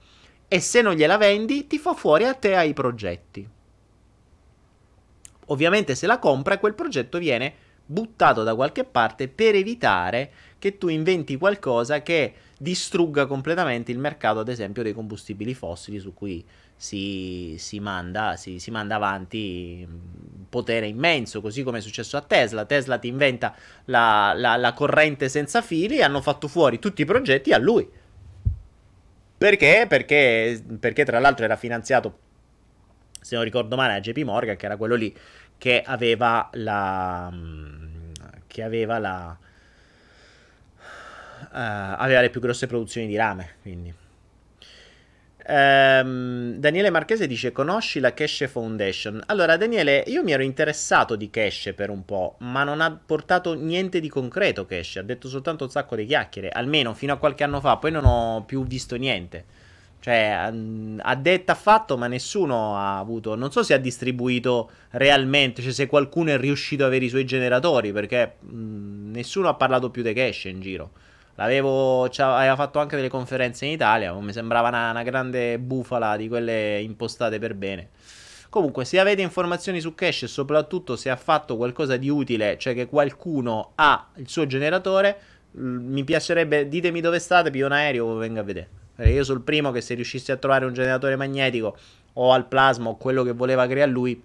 [0.49, 3.49] E se non gliela vendi, ti fa fuori a te ai progetti.
[5.47, 7.55] Ovviamente se la compra quel progetto viene
[7.87, 14.39] buttato da qualche parte per evitare che tu inventi qualcosa che distrugga completamente il mercato,
[14.39, 16.45] ad esempio, dei combustibili fossili su cui
[16.75, 19.87] si, si, manda, si, si manda avanti
[20.49, 22.65] potere immenso, così come è successo a Tesla.
[22.65, 23.55] Tesla ti inventa
[23.87, 27.89] la, la, la corrente senza fili e hanno fatto fuori tutti i progetti a lui.
[29.39, 29.85] Perché?
[29.87, 32.19] Perché, perché tra l'altro era finanziato,
[33.21, 35.15] se non ricordo male, a JP Morgan, che era quello lì
[35.59, 37.33] che aveva la...
[38.47, 39.39] che aveva la
[41.51, 43.95] aveva le più grosse produzioni di rame, quindi.
[45.49, 49.23] Ehm, Daniele Marchese dice: Conosci la Cash Foundation?
[49.27, 53.55] Allora, Daniele, io mi ero interessato di Cash per un po', ma non ha portato
[53.55, 54.67] niente di concreto.
[54.67, 57.77] Cash ha detto soltanto un sacco di chiacchiere, almeno fino a qualche anno fa.
[57.77, 59.45] Poi non ho più visto niente.
[60.01, 60.51] Cioè,
[60.99, 63.35] ha detto, ha fatto, ma nessuno ha avuto.
[63.35, 67.25] Non so se ha distribuito realmente, cioè se qualcuno è riuscito ad avere i suoi
[67.25, 70.91] generatori, perché mh, nessuno ha parlato più di Cash in giro.
[71.37, 76.29] L'avevo, aveva fatto anche delle conferenze in Italia, mi sembrava una, una grande bufala di
[76.29, 77.91] quelle impostate per bene.
[78.49, 82.75] Comunque, se avete informazioni su Cash e soprattutto se ha fatto qualcosa di utile, cioè
[82.75, 85.19] che qualcuno ha il suo generatore,
[85.59, 88.69] mi piacerebbe, ditemi dove state, più un aereo venga a vedere.
[88.95, 91.77] Perché io sono il primo che se riuscissi a trovare un generatore magnetico
[92.15, 94.23] o al plasma o quello che voleva creare lui,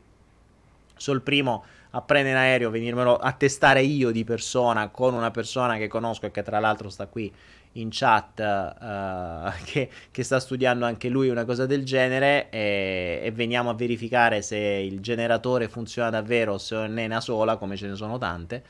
[0.95, 5.31] sono il primo a prendere in aereo, venirmelo a testare io di persona con una
[5.31, 7.31] persona che conosco e che tra l'altro sta qui
[7.73, 13.31] in chat uh, che, che, sta studiando anche lui una cosa del genere e, e,
[13.31, 17.87] veniamo a verificare se il generatore funziona davvero se non è una sola come ce
[17.87, 18.63] ne sono tante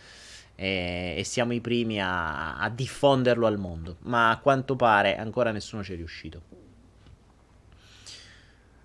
[0.56, 3.98] e, e siamo i primi a, a diffonderlo al mondo.
[4.02, 6.61] Ma a quanto pare ancora nessuno ci è riuscito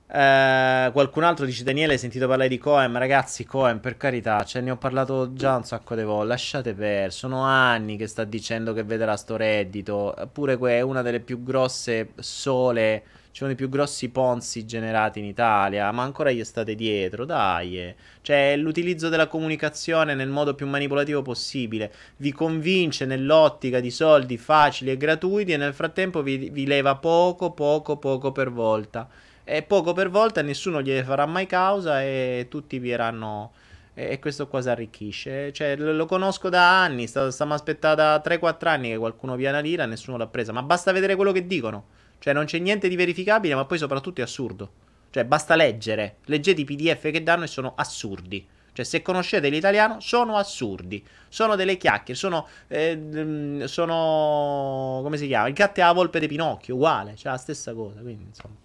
[0.09, 4.63] eh, qualcun altro dice Daniele hai sentito parlare di Coem ragazzi Coem per carità cioè
[4.63, 8.73] ne ho parlato già un sacco di volte lasciate per sono anni che sta dicendo
[8.73, 13.03] che vedrà sto reddito eppure è una delle più grosse sole
[13.33, 17.81] ci sono i più grossi ponzi generati in Italia ma ancora gli state dietro dai
[17.81, 17.97] eh.
[18.23, 24.93] cioè l'utilizzo della comunicazione nel modo più manipolativo possibile vi convince nell'ottica di soldi facili
[24.93, 29.09] e gratuiti e nel frattempo vi, vi leva poco poco poco per volta
[29.47, 33.53] è poco per volta, nessuno gliene farà mai causa e tutti vieranno.
[33.95, 35.53] E questo qua si arricchisce.
[35.53, 37.07] Cioè, lo, conosco da anni.
[37.07, 40.51] Stiamo aspettando da 3-4 anni che qualcuno via una lira e nessuno l'ha presa.
[40.53, 41.85] Ma basta vedere quello che dicono.
[42.19, 44.71] Cioè, non c'è niente di verificabile, ma poi soprattutto è assurdo.
[45.11, 46.17] Cioè, basta leggere.
[46.25, 48.45] Leggete i PDF che danno e sono assurdi.
[48.73, 51.03] Cioè, se conoscete l'italiano, sono assurdi.
[51.29, 52.19] Sono delle chiacchiere.
[52.19, 52.49] Sono.
[52.67, 55.01] Eh, sono.
[55.05, 55.47] Come si chiama?
[55.47, 56.75] Il gatto e la volpe di Pinocchio.
[56.75, 57.15] Uguale.
[57.15, 58.01] Cioè, la stessa cosa.
[58.01, 58.65] Quindi, insomma.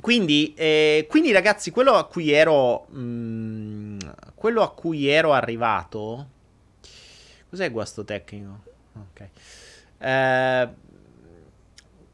[0.00, 2.86] Quindi, eh, quindi, ragazzi, quello a cui ero.
[2.90, 3.98] Mh, mm,
[4.34, 6.28] quello a cui ero arrivato.
[7.50, 8.60] Cos'è guasto tecnico?
[8.94, 9.28] Ok.
[9.98, 10.68] Eh,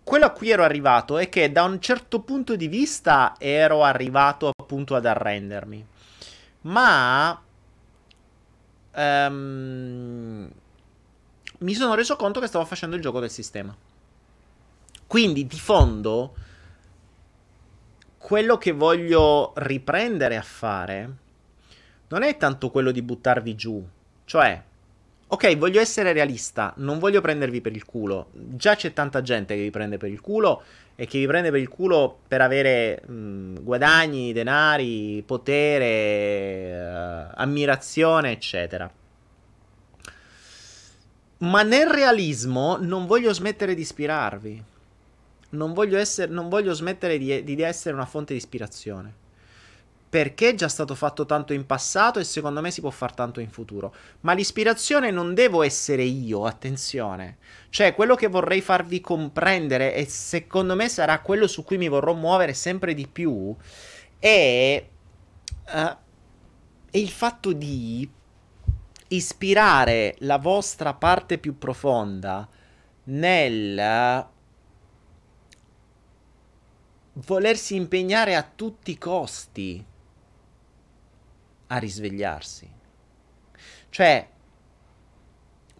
[0.02, 4.50] quello a cui ero arrivato è che da un certo punto di vista ero arrivato
[4.56, 5.86] appunto ad arrendermi.
[6.62, 7.40] Ma.
[8.96, 10.50] Um,
[11.58, 13.76] mi sono reso conto che stavo facendo il gioco del sistema.
[15.06, 16.34] Quindi, di fondo
[18.24, 21.10] quello che voglio riprendere a fare
[22.08, 23.86] non è tanto quello di buttarvi giù.
[24.24, 24.62] Cioè,
[25.26, 28.28] ok, voglio essere realista, non voglio prendervi per il culo.
[28.32, 30.62] Già c'è tanta gente che vi prende per il culo
[30.94, 38.30] e che vi prende per il culo per avere mh, guadagni, denari, potere, uh, ammirazione,
[38.30, 38.90] eccetera.
[41.40, 44.64] Ma nel realismo non voglio smettere di ispirarvi
[45.54, 49.22] non voglio, essere, non voglio smettere di, di essere una fonte di ispirazione
[50.14, 53.40] perché è già stato fatto tanto in passato e secondo me si può fare tanto
[53.40, 53.92] in futuro.
[54.20, 57.38] Ma l'ispirazione non devo essere io, attenzione.
[57.68, 62.14] Cioè, quello che vorrei farvi comprendere e secondo me sarà quello su cui mi vorrò
[62.14, 63.56] muovere sempre di più
[64.20, 64.86] è,
[65.66, 65.96] uh, è
[66.96, 68.08] il fatto di
[69.08, 72.48] ispirare la vostra parte più profonda
[73.06, 74.32] nel
[77.14, 79.84] volersi impegnare a tutti i costi
[81.68, 82.70] a risvegliarsi.
[83.88, 84.28] Cioè,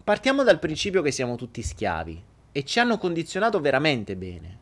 [0.03, 4.57] partiamo dal principio che siamo tutti schiavi e ci hanno condizionato veramente bene,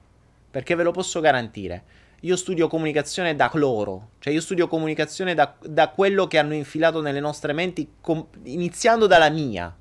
[0.49, 2.01] perché ve lo posso garantire.
[2.21, 7.01] Io studio comunicazione da loro, cioè io studio comunicazione da, da quello che hanno infilato
[7.01, 9.75] nelle nostre menti, com- iniziando dalla mia,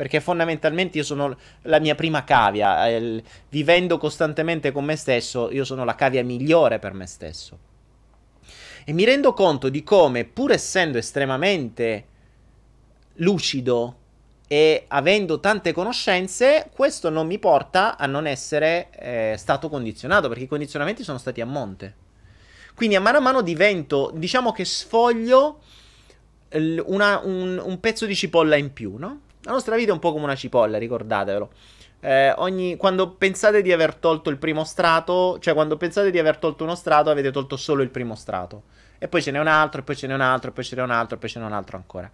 [0.00, 5.62] perché fondamentalmente io sono la mia prima cavia, eh, vivendo costantemente con me stesso, io
[5.62, 7.58] sono la cavia migliore per me stesso.
[8.82, 12.06] E mi rendo conto di come, pur essendo estremamente
[13.16, 13.96] lucido
[14.48, 20.44] e avendo tante conoscenze, questo non mi porta a non essere eh, stato condizionato, perché
[20.44, 21.94] i condizionamenti sono stati a monte.
[22.74, 25.60] Quindi a mano a mano divento, diciamo che sfoglio
[26.86, 29.28] una, un, un pezzo di cipolla in più, no?
[29.42, 31.50] La nostra vita è un po' come una cipolla, ricordatevelo.
[32.00, 36.38] Eh, ogni, quando pensate di aver tolto il primo strato, cioè quando pensate di aver
[36.38, 38.62] tolto uno strato, avete tolto solo il primo strato.
[38.98, 40.76] E poi ce n'è un altro, e poi ce n'è un altro, e poi ce
[40.76, 42.10] n'è un altro, e poi ce n'è un altro ancora.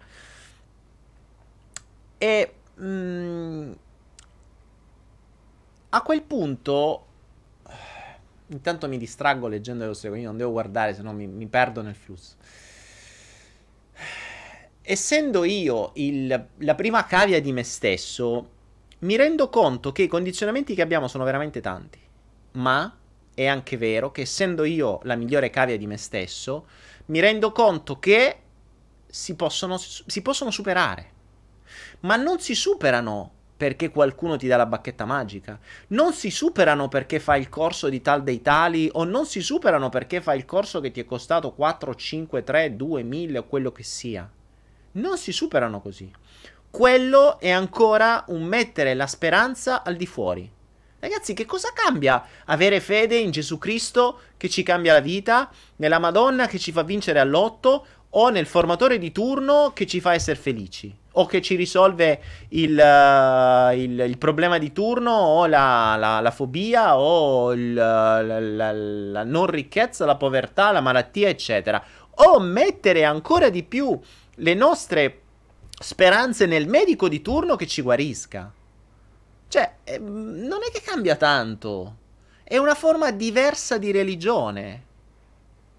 [2.17, 3.71] E mm,
[5.89, 7.07] a quel punto
[8.49, 11.81] Intanto mi distraggo leggendo le vostre quindi non devo guardare, se no mi, mi perdo
[11.81, 12.35] nel flusso.
[14.89, 18.49] Essendo io il, la prima cavia di me stesso,
[18.99, 21.99] mi rendo conto che i condizionamenti che abbiamo sono veramente tanti.
[22.51, 22.97] Ma
[23.33, 26.67] è anche vero che essendo io la migliore cavia di me stesso,
[27.07, 28.37] mi rendo conto che
[29.05, 31.11] si possono, si possono superare.
[31.99, 35.59] Ma non si superano perché qualcuno ti dà la bacchetta magica.
[35.87, 39.89] Non si superano perché fai il corso di tal dei tali o non si superano
[39.89, 43.73] perché fai il corso che ti è costato 4, 5, 3, 2, 1000 o quello
[43.73, 44.31] che sia.
[44.93, 46.11] Non si superano così.
[46.69, 50.51] Quello è ancora un mettere la speranza al di fuori.
[50.99, 55.99] Ragazzi, che cosa cambia avere fede in Gesù Cristo che ci cambia la vita, nella
[55.99, 60.37] Madonna che ci fa vincere all'otto o nel formatore di turno che ci fa essere
[60.37, 60.95] felici?
[61.13, 66.31] O che ci risolve il, uh, il, il problema di turno o la, la, la
[66.31, 71.83] fobia o il, la, la non ricchezza, la povertà, la malattia, eccetera.
[72.19, 73.99] O mettere ancora di più
[74.39, 75.21] le nostre
[75.79, 78.51] speranze nel medico di turno che ci guarisca.
[79.47, 81.97] Cioè, ehm, non è che cambia tanto.
[82.43, 84.85] È una forma diversa di religione.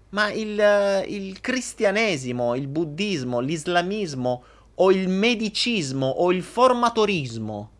[0.09, 4.43] Ma il, il cristianesimo, il buddismo, l'islamismo
[4.75, 7.71] o il medicismo o il formatorismo.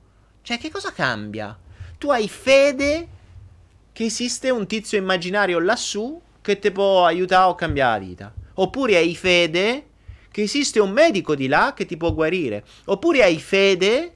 [0.41, 1.57] Cioè, che cosa cambia?
[1.97, 3.07] Tu hai fede
[3.91, 8.33] che esiste un tizio immaginario lassù che ti può aiutare a cambiare la vita.
[8.55, 9.88] Oppure hai fede
[10.39, 12.63] che esiste un medico di là che ti può guarire.
[12.85, 14.15] Oppure hai fede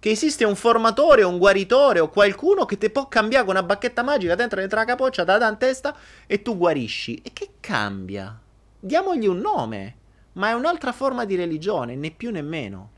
[0.00, 4.02] che esiste un formatore, un guaritore o qualcuno che ti può cambiare con una bacchetta
[4.02, 5.96] magica dentro dentro la capoccia, da in testa
[6.26, 7.20] e tu guarisci.
[7.22, 8.36] E che cambia?
[8.80, 9.94] Diamogli un nome,
[10.32, 12.90] ma è un'altra forma di religione, né più né meno.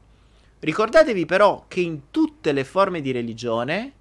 [0.60, 3.92] Ricordatevi però che in tutte le forme di religione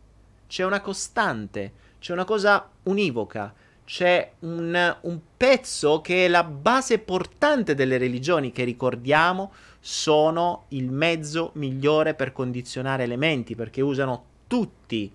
[0.47, 3.53] c'è una costante, c'è una cosa univoca,
[3.85, 10.91] c'è un, un pezzo che è la base portante delle religioni che ricordiamo sono il
[10.91, 15.11] mezzo migliore per condizionare elementi perché usano tutti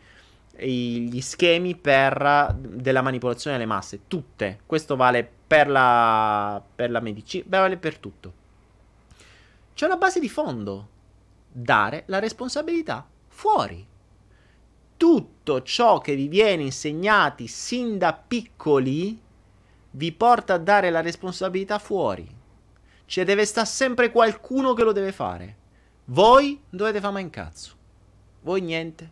[0.59, 4.61] gli schemi per, della manipolazione delle masse, tutte.
[4.65, 8.33] Questo vale per la, per la medicina, vale per tutto.
[9.75, 10.89] C'è una base di fondo,
[11.53, 13.87] dare la responsabilità fuori.
[14.97, 19.21] Tutto ciò che vi viene insegnati sin da piccoli
[19.91, 22.27] vi porta a dare la responsabilità fuori.
[23.05, 25.57] Cioè deve stare sempre qualcuno che lo deve fare.
[26.07, 27.75] Voi dovete fare mai in cazzo.
[28.43, 29.11] Voi niente.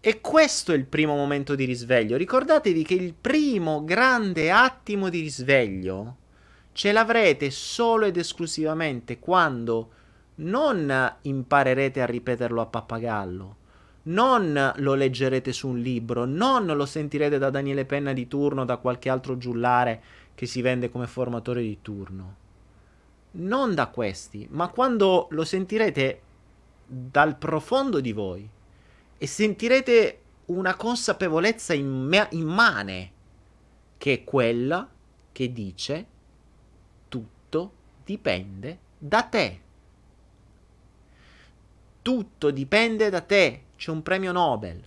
[0.00, 2.16] E questo è il primo momento di risveglio.
[2.16, 6.16] Ricordatevi che il primo grande attimo di risveglio
[6.72, 9.90] ce l'avrete solo ed esclusivamente quando
[10.36, 13.56] non imparerete a ripeterlo a pappagallo,
[14.04, 18.78] non lo leggerete su un libro, non lo sentirete da Daniele Penna di turno, da
[18.78, 20.02] qualche altro giullare
[20.34, 22.36] che si vende come formatore di turno.
[23.32, 26.20] Non da questi, ma quando lo sentirete
[26.86, 28.48] dal profondo di voi
[29.16, 33.12] e sentirete una consapevolezza immane
[33.96, 34.88] che è quella
[35.30, 36.06] che dice
[37.08, 37.72] tutto
[38.04, 39.60] dipende da te.
[42.02, 43.62] Tutto dipende da te.
[43.82, 44.80] C'è un premio Nobel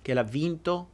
[0.00, 0.88] che l'ha vinto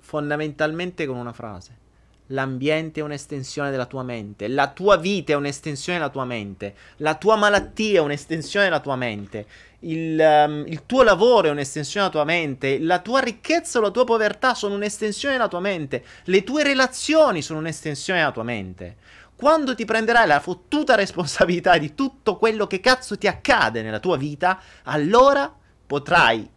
[0.00, 1.78] fondamentalmente con una frase.
[2.26, 7.14] L'ambiente è un'estensione della tua mente, la tua vita è un'estensione della tua mente, la
[7.14, 9.46] tua malattia è un'estensione della tua mente,
[9.78, 13.90] il, um, il, tuo lavoro è un'estensione della tua mente, la tua ricchezza o la
[13.90, 18.96] tua povertà sono un'estensione della tua mente, le tue relazioni sono un'estensione della tua mente.
[19.34, 24.18] Quando ti prenderai la fottuta responsabilità di tutto quello che cazzo ti accade nella tua
[24.18, 25.50] vita, allora
[25.92, 26.48] potrai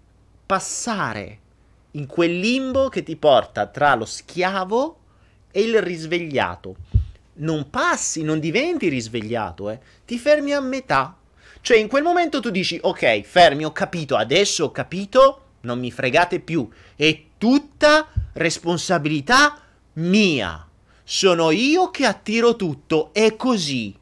[0.45, 1.39] passare
[1.91, 4.99] in quel limbo che ti porta tra lo schiavo
[5.51, 6.77] e il risvegliato.
[7.39, 9.79] Non passi, non diventi risvegliato, eh.
[10.05, 11.17] Ti fermi a metà.
[11.59, 15.91] Cioè, in quel momento tu dici, ok, fermi, ho capito, adesso ho capito, non mi
[15.91, 16.69] fregate più.
[16.95, 19.59] È tutta responsabilità
[19.95, 20.65] mia.
[21.03, 23.93] Sono io che attiro tutto, è così.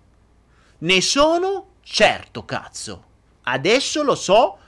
[0.77, 3.05] Ne sono certo, cazzo.
[3.41, 4.59] Adesso lo so,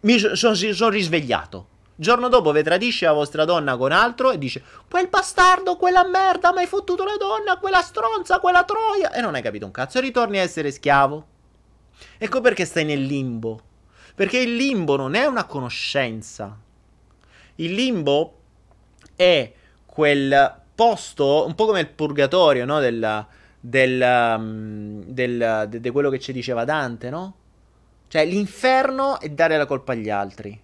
[0.00, 1.66] mi sono son risvegliato.
[1.94, 6.50] Giorno dopo vi tradisce la vostra donna con altro e dice quel bastardo, quella merda,
[6.52, 9.12] mi hai fottuto la donna, quella stronza, quella troia.
[9.12, 11.26] E non hai capito un cazzo e ritorni a essere schiavo.
[12.16, 13.60] Ecco perché stai nel limbo.
[14.14, 16.56] Perché il limbo non è una conoscenza.
[17.56, 18.38] Il limbo
[19.14, 19.52] è
[19.84, 22.80] quel posto, un po' come il purgatorio, no?
[22.80, 23.26] Del,
[23.60, 27.34] del, um, del, de, de quello che ci diceva Dante, no?
[28.10, 30.60] Cioè l'inferno è dare la colpa agli altri.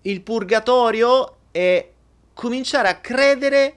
[0.00, 1.90] Il purgatorio è
[2.32, 3.76] cominciare a credere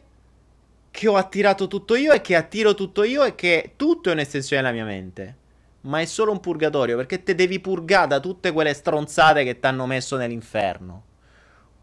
[0.90, 4.62] che ho attirato tutto io e che attiro tutto io e che tutto è un'estensione
[4.62, 5.36] della mia mente.
[5.82, 9.68] Ma è solo un purgatorio perché te devi purgare da tutte quelle stronzate che ti
[9.68, 11.04] hanno messo nell'inferno.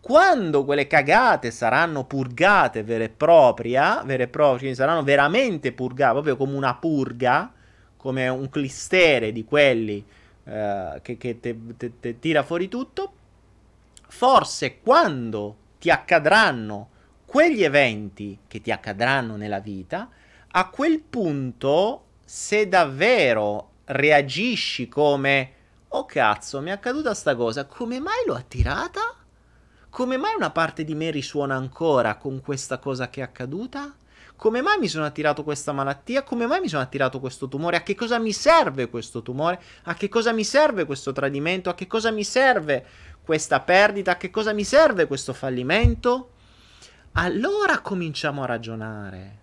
[0.00, 6.36] Quando quelle cagate saranno purgate vere e proprie, vere e proprie, saranno veramente purgate, proprio
[6.38, 7.52] come una purga,
[7.98, 10.02] come un clistere di quelli
[10.50, 13.12] uh, che, che te tira fuori tutto,
[14.08, 16.88] forse quando ti accadranno
[17.24, 20.08] quegli eventi che ti accadranno nella vita,
[20.52, 25.52] a quel punto, se davvero reagisci come,
[25.88, 29.14] oh cazzo, mi è accaduta sta cosa, come mai l'ho attirata?
[29.88, 33.94] Come mai una parte di me risuona ancora con questa cosa che è accaduta?
[34.40, 36.22] Come mai mi sono attirato questa malattia?
[36.22, 37.76] Come mai mi sono attirato questo tumore?
[37.76, 39.60] A che cosa mi serve questo tumore?
[39.82, 41.68] A che cosa mi serve questo tradimento?
[41.68, 42.86] A che cosa mi serve
[43.22, 44.12] questa perdita?
[44.12, 46.30] A che cosa mi serve questo fallimento?
[47.12, 49.38] Allora cominciamo a ragionare.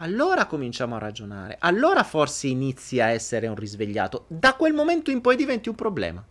[0.00, 1.56] Allora cominciamo a ragionare.
[1.58, 4.26] Allora forse inizia a essere un risvegliato.
[4.26, 6.22] Da quel momento in poi diventi un problema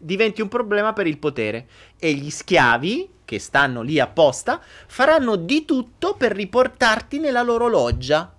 [0.00, 1.66] diventi un problema per il potere
[1.98, 8.32] e gli schiavi che stanno lì apposta faranno di tutto per riportarti nella loro loggia,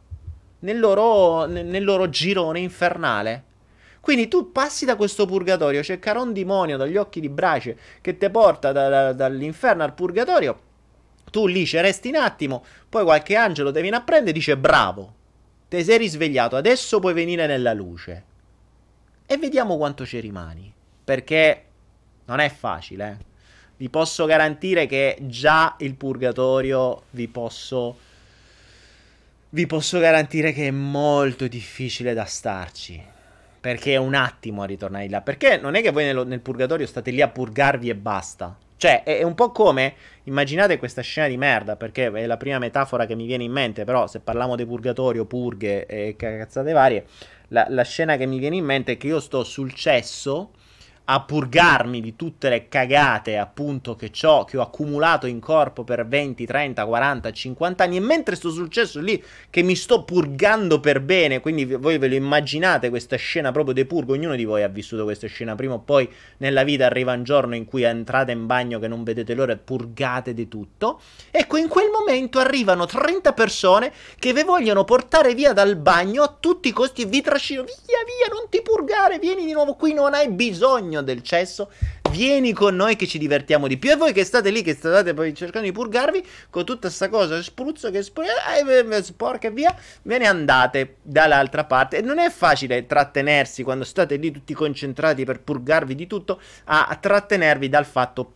[0.62, 3.44] nel loro, nel loro girone infernale.
[4.00, 8.28] Quindi tu passi da questo purgatorio, cercherà un demonio dagli occhi di brace che ti
[8.32, 10.60] porta da, da, dall'inferno al purgatorio.
[11.30, 14.58] Tu lì ci resti un attimo, poi qualche angelo ti viene a prendere e dice
[14.58, 15.14] bravo,
[15.70, 18.24] ti sei risvegliato, adesso puoi venire nella luce.
[19.28, 20.74] E vediamo quanto ci rimani
[21.04, 21.66] perché
[22.26, 23.18] non è facile.
[23.20, 23.29] Eh.
[23.80, 27.96] Vi posso garantire che già il purgatorio vi posso
[29.52, 33.02] vi posso garantire che è molto difficile da starci.
[33.62, 35.22] Perché è un attimo a ritornare là.
[35.22, 38.54] Perché non è che voi nel, nel purgatorio state lì a purgarvi e basta.
[38.76, 39.94] Cioè, è, è, un po' come.
[40.24, 41.78] Immaginate questa scena di merda.
[41.78, 43.86] Perché è la prima metafora che mi viene in mente.
[43.86, 47.06] Però, se parliamo di purgatorio, purghe e cazzate varie.
[47.48, 50.52] La, la scena che mi viene in mente è che io sto sul cesso
[51.12, 56.45] a purgarmi di tutte le cagate appunto che che ho accumulato in corpo per 20,
[56.45, 61.39] 30, 40, 50 anni e mentre sto successo lì che mi sto purgando per bene,
[61.39, 65.03] quindi voi ve lo immaginate questa scena proprio di purgo, ognuno di voi ha vissuto
[65.03, 66.07] questa scena prima o poi
[66.38, 69.57] nella vita arriva un giorno in cui entrate in bagno che non vedete l'ora e
[69.57, 70.99] purgate di tutto,
[71.32, 76.36] ecco in quel momento arrivano 30 persone che vi vogliono portare via dal bagno a
[76.39, 79.93] tutti i costi e vi trascinano via via, non ti purgare, vieni di nuovo qui,
[79.93, 81.72] non hai bisogno bagno del cesso,
[82.12, 83.91] vieni con noi che ci divertiamo di più.
[83.91, 87.41] E voi che state lì, che state poi cercando di purgarvi con tutta questa cosa,
[87.41, 91.97] spruzzo che eh, sporca e via, ve ne andate dall'altra parte.
[91.97, 96.97] E non è facile trattenersi quando state lì tutti concentrati per purgarvi di tutto, a
[97.00, 98.34] trattenervi dal fatto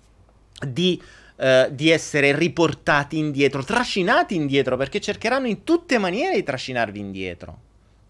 [0.66, 1.02] di...
[1.36, 7.58] Uh, di essere riportati indietro, trascinati indietro, perché cercheranno in tutte maniere di trascinarvi indietro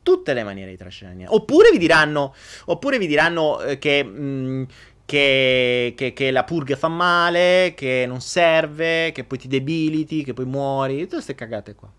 [0.04, 1.26] tutte le maniere di trascinare.
[1.28, 2.36] Oppure vi diranno,
[2.66, 4.64] oppure vi diranno eh, che, mh, mm,
[5.06, 10.34] che, che, che, la purga fa male, che non serve, che poi ti debiliti, che
[10.34, 11.00] poi muori.
[11.02, 11.92] Tutte queste cagate qua.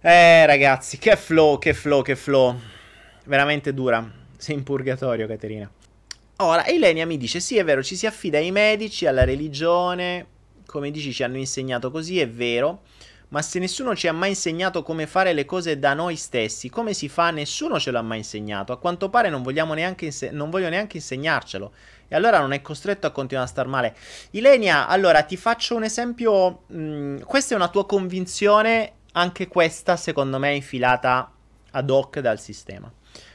[0.00, 2.58] Eh, ragazzi, che flow, che flow, che flow.
[3.24, 4.06] Veramente dura.
[4.36, 5.70] Sei in purgatorio, Caterina.
[6.36, 10.26] Ora, Elenia mi dice: Sì, è vero, ci si affida ai medici, alla religione.
[10.66, 12.82] Come dici, ci hanno insegnato così, è vero.
[13.34, 16.94] Ma se nessuno ci ha mai insegnato come fare le cose da noi stessi, come
[16.94, 17.32] si fa?
[17.32, 18.70] Nessuno ce l'ha mai insegnato.
[18.72, 19.42] A quanto pare non,
[19.98, 21.72] inse- non voglio neanche insegnarcelo.
[22.06, 23.96] E allora non è costretto a continuare a star male.
[24.30, 26.62] Ilenia, allora ti faccio un esempio.
[26.68, 31.32] Mh, mm, questa è una tua convinzione, anche questa secondo me è infilata
[31.72, 32.88] ad hoc dal sistema.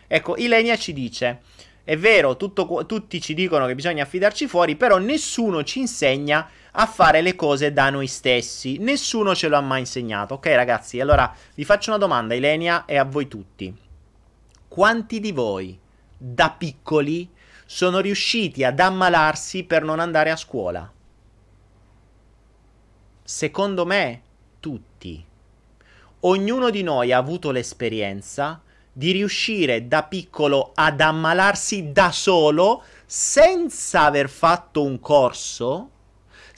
[0.07, 1.41] Ecco, Ilenia ci dice.
[1.83, 6.49] È vero, tutto, tutti ci dicono che bisogna affidarci fuori, però nessuno ci insegna
[6.81, 8.77] a fare le cose da noi stessi.
[8.77, 10.35] Nessuno ce lo ha mai insegnato.
[10.35, 13.75] Ok, ragazzi, allora vi faccio una domanda, Ilenia, e a voi tutti.
[14.65, 15.77] Quanti di voi,
[16.17, 17.29] da piccoli,
[17.65, 20.89] sono riusciti ad ammalarsi per non andare a scuola?
[23.23, 24.21] Secondo me,
[24.61, 25.25] tutti.
[26.21, 28.61] Ognuno di noi ha avuto l'esperienza
[28.93, 35.89] di riuscire da piccolo ad ammalarsi da solo senza aver fatto un corso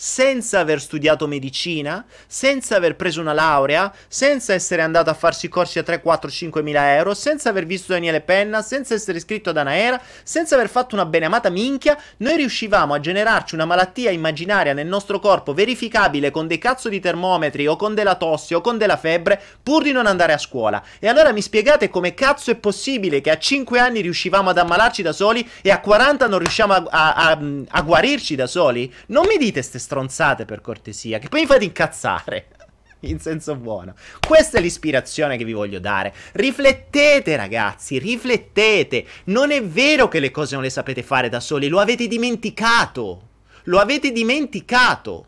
[0.04, 5.78] senza aver studiato medicina, senza aver preso una laurea, senza essere andato a farsi corsi
[5.78, 9.58] a 3, 4, 5 mila euro, senza aver visto Daniele Penna, senza essere iscritto ad
[9.58, 14.88] Anaera, senza aver fatto una beneamata minchia, noi riuscivamo a generarci una malattia immaginaria nel
[14.88, 18.97] nostro corpo verificabile con dei cazzo di termometri o con della tosse o con della
[18.97, 20.82] febbre pur di non andare a scuola.
[20.97, 25.04] E allora mi spiegate come cazzo è possibile che a 5 anni riuscivamo ad ammalarci
[25.04, 27.39] da soli e a 40 non riusciamo a, a, a,
[27.70, 28.91] a guarirci da soli?
[29.08, 32.47] Non mi dite ste stronzate per cortesia, che poi mi fate incazzare.
[33.03, 33.95] In senso buono.
[34.25, 36.13] Questa è l'ispirazione che vi voglio dare.
[36.33, 39.05] Riflettete, ragazzi, riflettete.
[39.25, 43.29] Non è vero che le cose non le sapete fare da soli, lo avete dimenticato.
[43.63, 45.25] Lo avete dimenticato.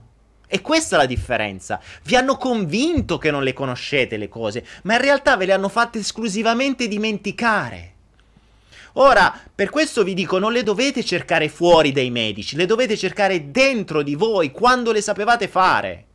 [0.48, 1.82] E questa è la differenza.
[2.04, 5.68] Vi hanno convinto che non le conoscete le cose, ma in realtà ve le hanno
[5.68, 7.93] fatte esclusivamente dimenticare.
[8.94, 13.50] Ora, per questo vi dico, non le dovete cercare fuori dai medici, le dovete cercare
[13.50, 16.06] dentro di voi, quando le sapevate fare.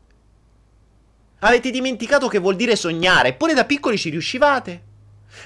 [1.40, 4.82] Avete dimenticato che vuol dire sognare, eppure da piccoli ci riuscivate.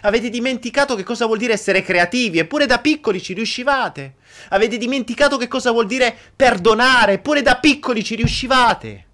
[0.03, 4.17] Avete dimenticato che cosa vuol dire essere creativi, eppure da piccoli ci riuscivate.
[4.51, 9.07] Avete dimenticato che cosa vuol dire perdonare, eppure da piccoli ci riuscivate.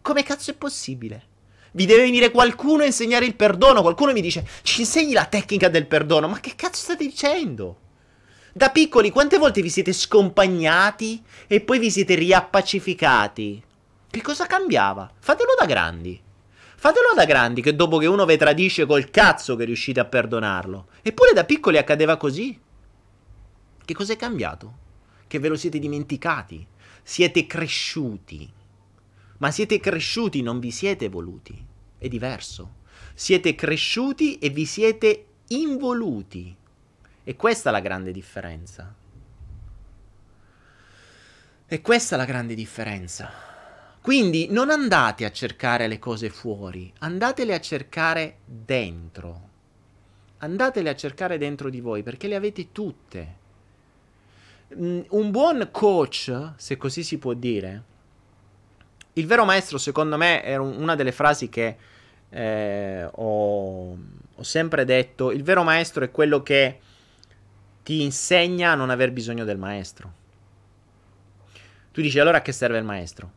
[0.00, 1.27] Come cazzo è possibile?
[1.72, 3.82] Vi deve venire qualcuno a insegnare il perdono.
[3.82, 6.28] Qualcuno mi dice: Ci insegni la tecnica del perdono.
[6.28, 7.80] Ma che cazzo state dicendo?
[8.52, 13.62] Da piccoli, quante volte vi siete scompagnati e poi vi siete riappacificati?
[14.10, 15.10] Che cosa cambiava?
[15.18, 16.20] Fatelo da grandi.
[16.74, 20.86] Fatelo da grandi, che dopo che uno vi tradisce col cazzo che riuscite a perdonarlo.
[21.02, 22.58] Eppure da piccoli accadeva così.
[23.84, 24.74] Che cos'è cambiato?
[25.26, 26.66] Che ve lo siete dimenticati.
[27.02, 28.50] Siete cresciuti.
[29.38, 31.64] Ma siete cresciuti, non vi siete evoluti.
[31.96, 32.76] È diverso.
[33.14, 36.54] Siete cresciuti e vi siete involuti.
[37.24, 38.94] E questa è la grande differenza.
[41.66, 43.30] E questa è la grande differenza.
[44.00, 49.48] Quindi non andate a cercare le cose fuori, andatele a cercare dentro.
[50.38, 53.36] Andatele a cercare dentro di voi perché le avete tutte.
[54.74, 57.82] Mm, un buon coach, se così si può dire,
[59.18, 61.76] il vero maestro, secondo me, è una delle frasi che
[62.30, 63.90] eh, ho,
[64.34, 65.32] ho sempre detto.
[65.32, 66.78] Il vero maestro è quello che
[67.82, 70.12] ti insegna a non aver bisogno del maestro.
[71.90, 73.32] Tu dici allora a che serve il maestro?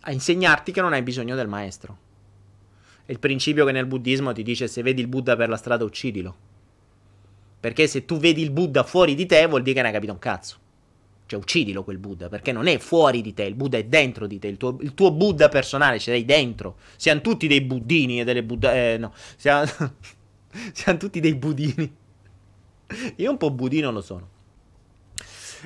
[0.00, 1.98] A insegnarti che non hai bisogno del maestro.
[3.06, 5.84] È il principio che nel buddismo ti dice se vedi il Buddha per la strada
[5.84, 6.36] uccidilo.
[7.60, 10.12] Perché se tu vedi il Buddha fuori di te vuol dire che non hai capito
[10.12, 10.56] un cazzo.
[11.26, 14.38] Cioè, uccidilo quel Buddha, perché non è fuori di te, il Buddha è dentro di
[14.38, 16.76] te, il tuo, il tuo Buddha personale ce l'hai dentro.
[16.96, 18.74] Siamo tutti dei buddini e delle Buddha...
[18.74, 19.64] Eh, no, siamo,
[20.72, 21.96] siamo tutti dei budini.
[23.16, 24.28] Io un po' budino lo sono.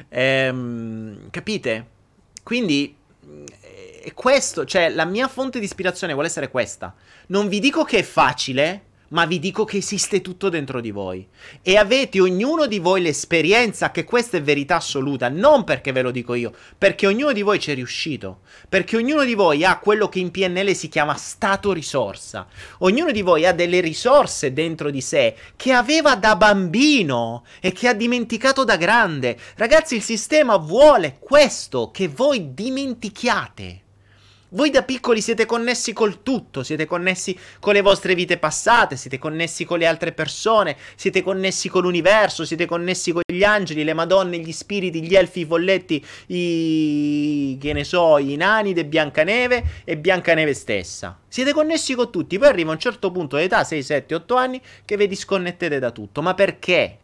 [0.09, 1.87] Ehm, capite?
[2.43, 2.97] Quindi
[4.03, 6.95] è questo, cioè la mia fonte di ispirazione vuole essere questa.
[7.29, 11.27] Non vi dico che è facile, ma vi dico che esiste tutto dentro di voi.
[11.63, 16.11] E avete ognuno di voi l'esperienza che questa è verità assoluta, non perché ve lo
[16.11, 20.09] dico io, perché ognuno di voi ci è riuscito, perché ognuno di voi ha quello
[20.09, 22.47] che in PNL si chiama stato risorsa.
[22.79, 27.89] Ognuno di voi ha delle risorse dentro di sé che aveva da bambino e che
[27.89, 29.39] ha dimenticato da grande.
[29.57, 33.83] Ragazzi, il sistema vuole questo, che voi dimentichiate.
[34.51, 39.19] Voi da piccoli siete connessi col tutto, siete connessi con le vostre vite passate, siete
[39.19, 43.93] connessi con le altre persone, siete connessi con l'universo, siete connessi con gli angeli, le
[43.93, 47.59] madonne, gli spiriti, gli elfi, i folletti, i...
[47.61, 51.19] che ne so, i nani di Biancaneve e Biancaneve stessa.
[51.29, 54.97] Siete connessi con tutti, poi arriva un certo punto d'età, 6, 7, 8 anni, che
[54.97, 56.23] vi disconnettete da tutto.
[56.23, 57.01] Ma perché?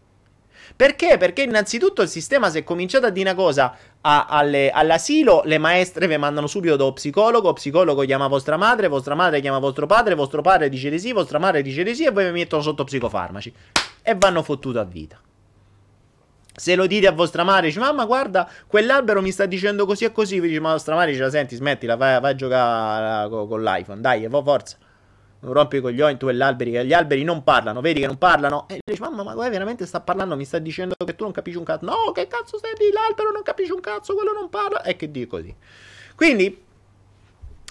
[0.75, 1.19] Perché?
[1.19, 3.77] Perché innanzitutto il sistema si è cominciato a dire una cosa
[4.07, 9.15] a, alle, all'asilo, le maestre vi mandano subito da psicologo, psicologo chiama vostra madre, vostra
[9.15, 12.13] madre chiama vostro padre, vostro padre dice di sì, vostra madre dice di sì e
[12.13, 13.53] poi vi mettono sotto psicofarmaci.
[14.03, 15.19] E vanno fottuto a vita.
[16.57, 20.13] Se lo dite a vostra madre, dice mamma guarda, quell'albero mi sta dicendo così e
[20.13, 21.57] così, vi dice ma vostra madre dice senti?
[21.57, 24.77] Smettila, vai, vai a giocare con, con l'iPhone, dai, forza
[25.45, 28.07] non rompi i coglioni tu e gli alberi, che gli alberi non parlano, vedi che
[28.07, 28.67] non parlano?
[28.69, 31.59] E dici, mamma, ma guarda, veramente sta parlando, mi sta dicendo che tu non capisci
[31.59, 31.85] un cazzo.
[31.85, 34.83] No, che cazzo stai di l'albero non capisci un cazzo, quello non parla.
[34.83, 35.55] E che dico così.
[36.17, 36.63] Quindi,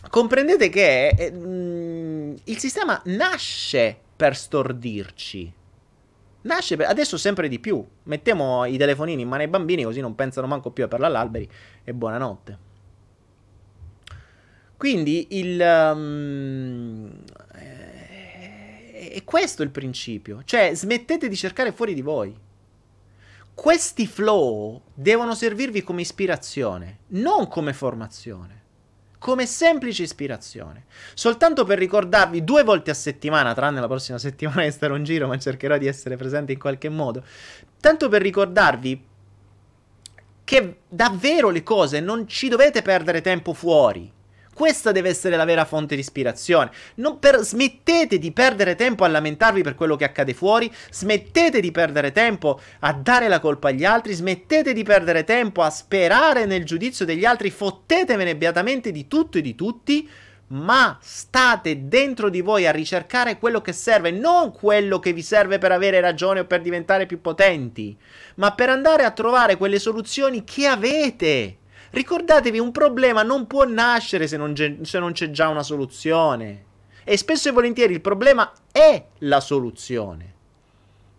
[0.07, 5.53] comprendete che eh, mm, il sistema nasce per stordirci.
[6.41, 6.87] Nasce per...
[6.87, 7.83] adesso sempre di più.
[8.03, 11.49] Mettiamo i telefonini in mano ai bambini così non pensano manco più a parlare all'alberi
[11.83, 12.71] e buonanotte.
[14.77, 17.09] Quindi il, um,
[19.13, 20.41] è questo il principio.
[20.43, 22.35] Cioè, smettete di cercare fuori di voi.
[23.53, 28.61] Questi flow devono servirvi come ispirazione, non come formazione.
[29.19, 30.85] Come semplice ispirazione.
[31.13, 35.27] Soltanto per ricordarvi due volte a settimana, tranne la prossima settimana che starò in giro,
[35.27, 37.23] ma cercherò di essere presente in qualche modo.
[37.79, 39.05] Tanto per ricordarvi
[40.43, 44.11] che davvero le cose non ci dovete perdere tempo fuori
[44.53, 46.71] Questa deve essere la vera fonte di ispirazione.
[47.19, 47.39] Per...
[47.39, 52.59] Smettete di perdere tempo a lamentarvi per quello che accade fuori, smettete di perdere tempo
[52.79, 57.25] a dare la colpa agli altri, smettete di perdere tempo a sperare nel giudizio degli
[57.25, 60.09] altri, fottetevene beatamente di tutto e di tutti,
[60.47, 65.57] ma state dentro di voi a ricercare quello che serve, non quello che vi serve
[65.57, 67.97] per avere ragione o per diventare più potenti,
[68.35, 71.57] ma per andare a trovare quelle soluzioni che avete.
[71.93, 76.65] Ricordatevi, un problema non può nascere se non, ge- se non c'è già una soluzione.
[77.03, 80.33] E spesso e volentieri il problema è la soluzione.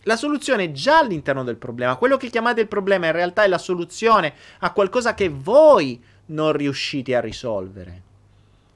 [0.03, 1.95] La soluzione è già all'interno del problema.
[1.95, 6.51] Quello che chiamate il problema in realtà è la soluzione a qualcosa che voi non
[6.51, 8.03] riuscite a risolvere.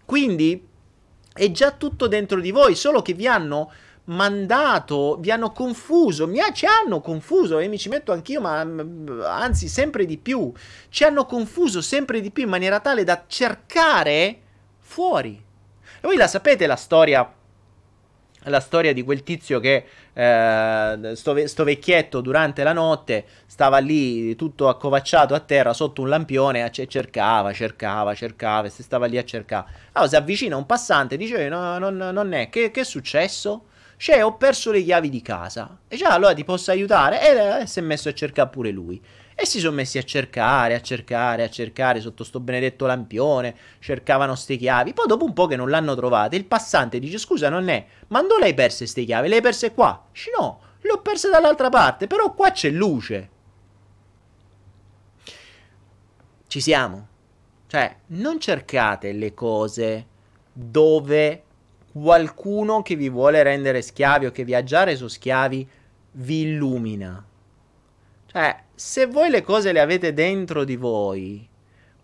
[0.05, 0.69] Quindi
[1.33, 3.73] è già tutto dentro di voi, solo che vi hanno
[4.09, 8.65] mandato, vi hanno confuso, mi ha, ci hanno confuso e mi ci metto anch'io, ma
[8.65, 10.53] mm, anzi sempre di più,
[10.89, 14.39] ci hanno confuso sempre di più in maniera tale da cercare
[14.79, 15.43] fuori.
[16.01, 17.33] E voi la sapete la storia
[18.45, 24.35] la storia di quel tizio che eh, sto, sto, vecchietto durante la notte stava lì
[24.37, 29.19] tutto accovacciato a terra sotto un lampione e cercava, cercava, cercava e si stava lì
[29.19, 29.67] a cercare.
[29.93, 33.65] Allora si avvicina un passante dice no, non, non è, che, che è successo?
[33.99, 35.77] Cioè, ho perso le chiavi di casa.
[35.89, 37.21] E già, allora ti posso aiutare?
[37.21, 39.03] E eh, si è messo a cercare pure lui.
[39.35, 43.57] E si sono messi a cercare, a cercare, a cercare sotto sto benedetto lampione.
[43.81, 44.93] Cercavano ste chiavi.
[44.93, 47.85] Poi, dopo un po' che non l'hanno trovate, il passante dice: Scusa, non è.
[48.09, 49.29] Ma dove le hai perse ste chiavi?
[49.29, 50.07] Le hai perse qua?
[50.13, 52.07] Dice: No, le ho perse dall'altra parte.
[52.07, 53.31] Però qua c'è luce.
[56.47, 57.09] Ci siamo.
[57.67, 60.07] Cioè, non cercate le cose
[60.53, 61.43] dove
[62.01, 65.69] qualcuno che vi vuole rendere schiavi o che viaggiare su schiavi
[66.13, 67.25] vi illumina.
[68.27, 71.49] Cioè, se voi le cose le avete dentro di voi,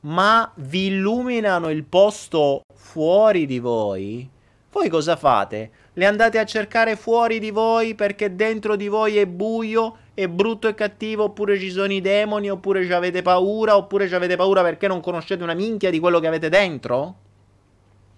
[0.00, 4.28] ma vi illuminano il posto fuori di voi,
[4.72, 5.70] voi cosa fate?
[5.92, 10.66] Le andate a cercare fuori di voi perché dentro di voi è buio, è brutto
[10.66, 14.62] e cattivo, oppure ci sono i demoni, oppure ci avete paura, oppure ci avete paura
[14.62, 17.14] perché non conoscete una minchia di quello che avete dentro?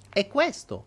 [0.09, 0.85] È questo.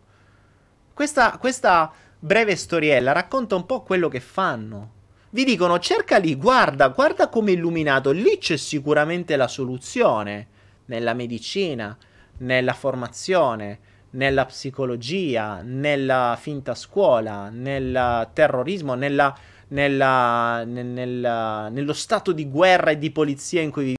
[0.99, 4.91] Questa, questa breve storiella racconta un po' quello che fanno.
[5.29, 10.47] Vi dicono cerca lì, guarda, guarda come illuminato, lì c'è sicuramente la soluzione.
[10.87, 11.97] Nella medicina,
[12.39, 13.79] nella formazione,
[14.09, 19.33] nella psicologia, nella finta scuola, nel terrorismo, nella,
[19.69, 23.98] nella, nella, nello stato di guerra e di polizia in cui viviamo.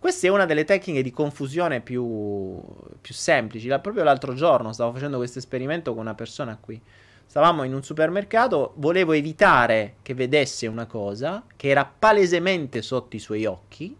[0.00, 2.58] Questa è una delle tecniche di confusione più,
[3.02, 3.68] più semplici.
[3.68, 6.80] La, proprio l'altro giorno stavo facendo questo esperimento con una persona qui.
[7.26, 13.18] Stavamo in un supermercato, volevo evitare che vedesse una cosa che era palesemente sotto i
[13.18, 13.94] suoi occhi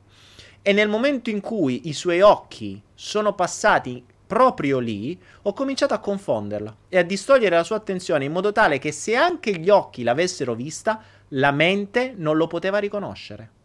[0.63, 5.99] e nel momento in cui i suoi occhi sono passati proprio lì, ho cominciato a
[5.99, 10.03] confonderla e a distogliere la sua attenzione in modo tale che se anche gli occhi
[10.03, 13.59] l'avessero vista, la mente non lo poteva riconoscere.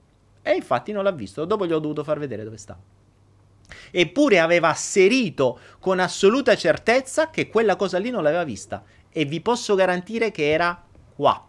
[0.47, 2.77] E infatti non l'ha visto, dopo gli ho dovuto far vedere dove sta.
[3.89, 8.83] Eppure aveva asserito con assoluta certezza che quella cosa lì non l'aveva vista.
[9.09, 10.79] E vi posso garantire che era
[11.15, 11.43] qua.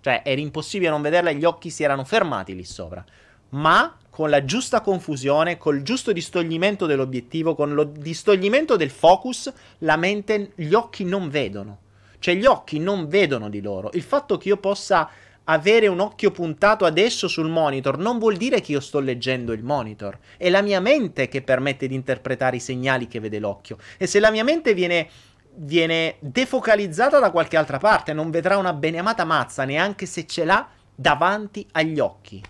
[0.00, 3.04] Cioè, era impossibile non vederla, gli occhi si erano fermati lì sopra.
[3.50, 9.96] Ma con la giusta confusione, col giusto distoglimento dell'obiettivo, con lo distoglimento del focus, la
[9.96, 11.78] mente, gli occhi non vedono.
[12.18, 13.90] Cioè, gli occhi non vedono di loro.
[13.92, 15.08] Il fatto che io possa
[15.44, 19.64] avere un occhio puntato adesso sul monitor non vuol dire che io sto leggendo il
[19.64, 20.18] monitor.
[20.36, 23.78] È la mia mente che permette di interpretare i segnali che vede l'occhio.
[23.96, 25.08] E se la mia mente viene,
[25.54, 30.68] viene defocalizzata da qualche altra parte, non vedrà una beneamata mazza neanche se ce l'ha
[30.94, 32.42] davanti agli occhi.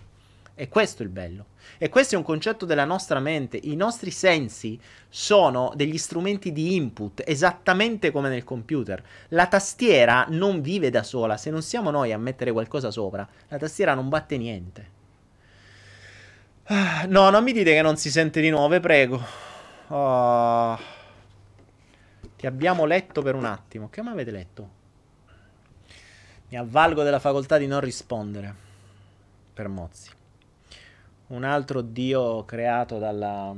[0.55, 1.47] E questo è il bello.
[1.79, 3.59] E questo è un concetto della nostra mente.
[3.63, 4.79] I nostri sensi
[5.09, 9.03] sono degli strumenti di input, esattamente come nel computer.
[9.29, 13.57] La tastiera non vive da sola, se non siamo noi a mettere qualcosa sopra, la
[13.57, 14.91] tastiera non batte niente.
[16.65, 19.21] Ah, no, non mi dite che non si sente di nuovo, prego.
[19.87, 20.79] Oh.
[22.37, 23.89] Ti abbiamo letto per un attimo.
[23.89, 24.69] Che mi avete letto?
[26.49, 28.53] Mi avvalgo della facoltà di non rispondere.
[29.53, 30.21] Per Mozzi
[31.27, 33.55] un altro dio creato dalla,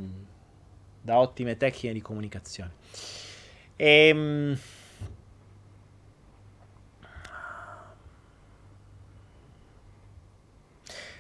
[1.01, 2.71] da ottime tecniche di comunicazione.
[3.75, 4.59] E, ehm,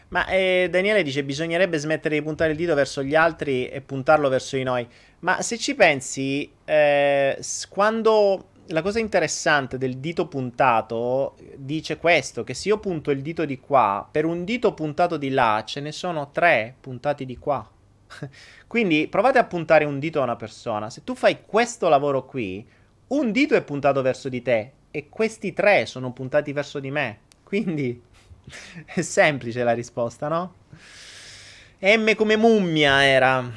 [0.09, 4.29] ma eh, Daniele dice bisognerebbe smettere di puntare il dito verso gli altri e puntarlo
[4.29, 4.87] verso di noi.
[5.19, 7.39] Ma se ci pensi, eh,
[7.69, 13.45] quando la cosa interessante del dito puntato dice questo, che se io punto il dito
[13.45, 17.69] di qua, per un dito puntato di là ce ne sono tre puntati di qua.
[18.67, 20.89] Quindi provate a puntare un dito a una persona.
[20.89, 22.67] Se tu fai questo lavoro qui,
[23.07, 27.19] un dito è puntato verso di te e questi tre sono puntati verso di me.
[27.43, 28.01] Quindi
[28.85, 30.53] è semplice la risposta, no?
[31.79, 33.47] M come mummia era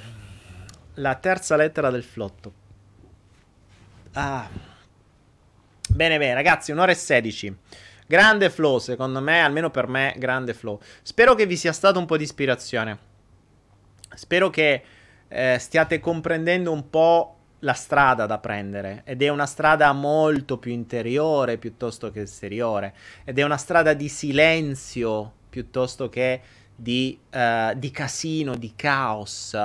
[0.95, 2.53] la terza lettera del flotto.
[4.13, 4.68] Ah.
[5.91, 7.55] Bene, bene, ragazzi, un'ora e sedici.
[8.07, 10.78] Grande flow, secondo me, almeno per me, grande flow.
[11.03, 12.99] Spero che vi sia stato un po' di ispirazione.
[14.14, 14.82] Spero che
[15.28, 20.70] eh, stiate comprendendo un po' la strada da prendere ed è una strada molto più
[20.70, 26.41] interiore piuttosto che esteriore ed è una strada di silenzio piuttosto che
[26.76, 29.57] di, uh, di casino, di caos.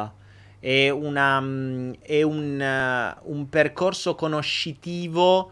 [0.59, 5.51] È, una, mm, è un, uh, un percorso conoscitivo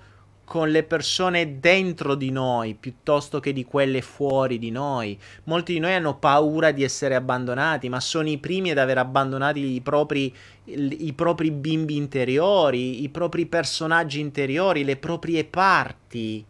[0.52, 5.18] con le persone dentro di noi piuttosto che di quelle fuori di noi.
[5.46, 9.60] Molti di noi hanno paura di essere abbandonati, ma sono i primi ad aver abbandonato
[9.60, 10.36] i propri,
[10.66, 16.44] i propri bimbi interiori, i propri personaggi interiori, le proprie parti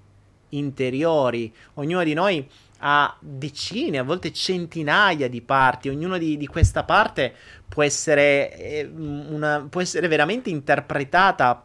[0.50, 1.54] interiori.
[1.76, 2.50] Ognuno di noi
[2.80, 5.90] ha decine, a volte centinaia di parti.
[5.90, 7.36] Ognuna di, di questa parte
[7.70, 11.64] può essere, eh, una, può essere veramente interpretata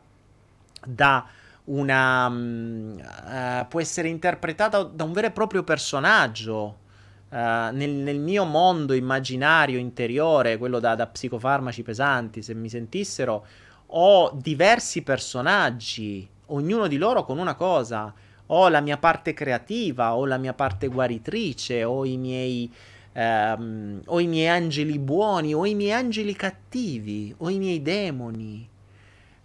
[0.85, 1.27] da
[1.67, 2.29] una...
[2.29, 6.85] Uh, può essere interpretata da un vero e proprio personaggio.
[7.29, 13.47] Uh, nel, nel, mio mondo immaginario interiore, quello da, da psicofarmaci pesanti, se mi sentissero,
[13.87, 18.13] ho diversi personaggi, ognuno di loro con una cosa.
[18.51, 22.73] Ho la mia parte creativa, ho la mia parte guaritrice, ho i miei,
[23.13, 28.69] um, ho i miei angeli buoni, ho i miei angeli cattivi, ho i miei demoni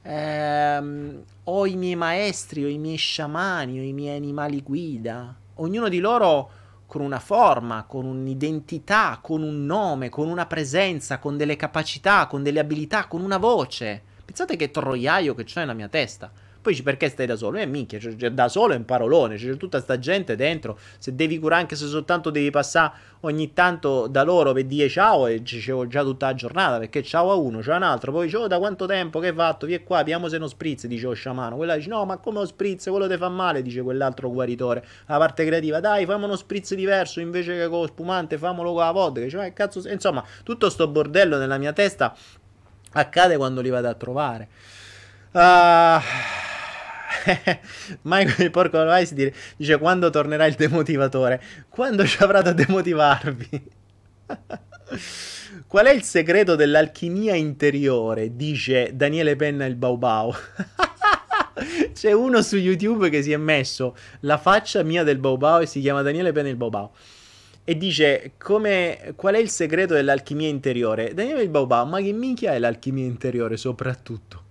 [0.02, 5.90] ehm, ho i miei maestri, ho i miei sciamani, ho i miei animali guida, ognuno
[5.90, 6.50] di loro
[6.86, 12.44] con una forma, con un'identità, con un nome, con una presenza, con delle capacità, con
[12.44, 14.02] delle abilità, con una voce.
[14.26, 16.30] Pensate che troiaio che c'è nella mia testa.
[16.62, 17.58] Poi dici perché stai da solo?
[17.58, 20.78] Eh minchia, cioè, cioè, da solo è un parolone, c'è tutta sta gente dentro.
[21.00, 25.26] Se devi curare anche se soltanto devi passare ogni tanto da loro per dire ciao
[25.26, 28.26] e dicevo già tutta la giornata perché ciao a uno, ciao a un altro, poi
[28.26, 29.66] dicevo oh, da quanto tempo che hai fatto?
[29.66, 31.56] Vieni qua, vediamo se non spritz, dice lo sciamano.
[31.56, 32.88] Quella dice no, ma come lo spritz?
[32.90, 34.86] Quello ti fa male, dice quell'altro guaritore.
[35.08, 38.84] La parte creativa, dai, fammi uno spritz diverso invece che con lo spumante, famolo con
[38.84, 39.26] la vodka.
[39.26, 39.82] Che cazzo...
[39.90, 42.16] Insomma, tutto sto bordello nella mia testa
[42.94, 44.48] accade quando li vado a trovare.
[45.32, 45.98] Ah...
[45.98, 46.51] Uh...
[48.04, 51.42] Michael il porco Vice dire, dice quando tornerà il demotivatore?
[51.70, 53.72] Quando ci avrà da demotivarvi?
[55.68, 58.36] Qual è il segreto dell'alchimia interiore?
[58.36, 60.34] Dice Daniele Penna il Baubau.
[61.94, 65.80] C'è uno su YouTube che si è messo la faccia mia del Baubau e si
[65.80, 66.92] chiama Daniele Penna il Baubau.
[67.64, 71.14] E dice come, qual è il segreto dell'alchimia interiore?
[71.14, 74.44] Daniele il Baubau, ma che minchia è l'alchimia interiore soprattutto?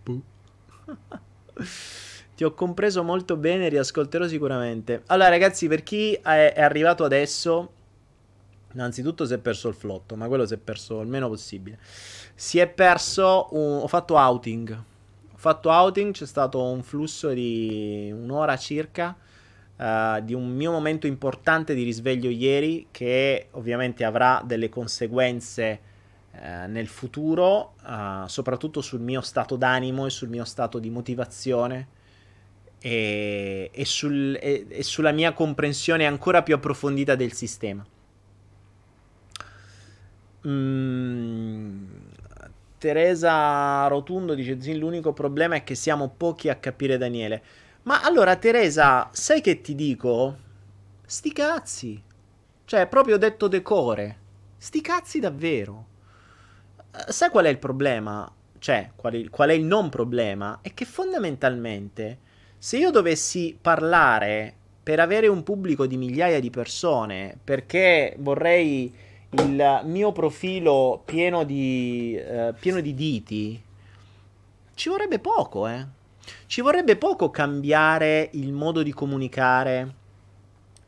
[2.40, 5.02] Ti ho compreso molto bene, riascolterò sicuramente.
[5.08, 7.70] Allora, ragazzi, per chi è, arrivato adesso,
[8.72, 11.78] innanzitutto si è perso il flotto, ma quello si è perso il meno possibile.
[12.34, 13.80] Si è perso un...
[13.82, 14.70] ho fatto outing.
[14.70, 19.14] Ho fatto outing, c'è stato un flusso di un'ora circa.
[19.76, 25.80] Uh, di un mio momento importante di risveglio ieri che ovviamente avrà delle conseguenze
[26.32, 31.98] uh, nel futuro, uh, soprattutto sul mio stato d'animo e sul mio stato di motivazione
[32.80, 37.84] e, e, sul, e, e sulla mia comprensione ancora più approfondita del sistema.
[40.46, 41.84] Mm,
[42.78, 47.42] Teresa Rotundo dice: Zin, l'unico problema è che siamo pochi a capire Daniele.
[47.82, 50.36] Ma allora, Teresa, sai che ti dico?
[51.04, 52.02] Sti cazzi.
[52.64, 54.18] Cioè, proprio detto decore.
[54.56, 55.86] Sti cazzi davvero.
[56.94, 58.30] Eh, sai qual è il problema?
[58.58, 60.60] Cioè, qual è, qual è il non problema?
[60.62, 62.18] È che fondamentalmente
[62.62, 68.92] se io dovessi parlare per avere un pubblico di migliaia di persone, perché vorrei
[69.30, 73.62] il mio profilo pieno di, eh, pieno di diti,
[74.74, 75.86] ci vorrebbe poco, eh.
[76.44, 79.94] Ci vorrebbe poco cambiare il modo di comunicare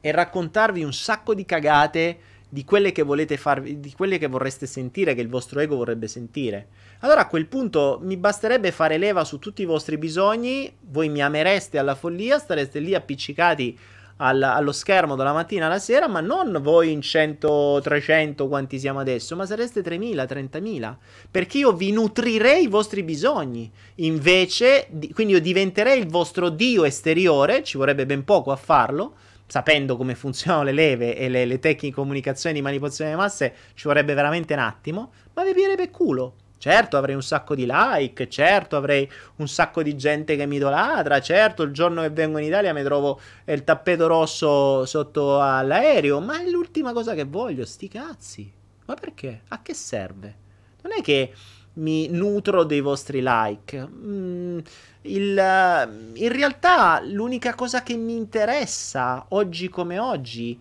[0.02, 2.18] e raccontarvi un sacco di cagate
[2.50, 6.06] di quelle che volete farvi, di quelle che vorreste sentire, che il vostro ego vorrebbe
[6.06, 6.66] sentire.
[7.04, 11.20] Allora a quel punto mi basterebbe fare leva su tutti i vostri bisogni, voi mi
[11.20, 13.76] amereste alla follia, stareste lì appiccicati
[14.18, 19.00] al, allo schermo dalla mattina alla sera, ma non voi in 100, 300 quanti siamo
[19.00, 20.94] adesso, ma sareste 3.000, 30.000,
[21.28, 23.68] perché io vi nutrirei i vostri bisogni.
[23.96, 29.14] Invece, di, quindi io diventerei il vostro dio esteriore, ci vorrebbe ben poco a farlo,
[29.48, 33.54] sapendo come funzionano le leve e le, le tecniche di comunicazione di manipolazione delle masse,
[33.74, 35.10] ci vorrebbe veramente un attimo.
[35.34, 36.34] ma vi piacerebbe culo.
[36.62, 41.20] Certo avrei un sacco di like, certo avrei un sacco di gente che mi idolatra,
[41.20, 46.40] certo il giorno che vengo in Italia mi trovo il tappeto rosso sotto all'aereo, ma
[46.40, 48.52] è l'ultima cosa che voglio, sti cazzi.
[48.84, 49.40] Ma perché?
[49.48, 50.36] A che serve?
[50.82, 51.34] Non è che
[51.72, 53.84] mi nutro dei vostri like.
[53.84, 54.58] Mm,
[55.00, 60.56] il, in realtà l'unica cosa che mi interessa oggi come oggi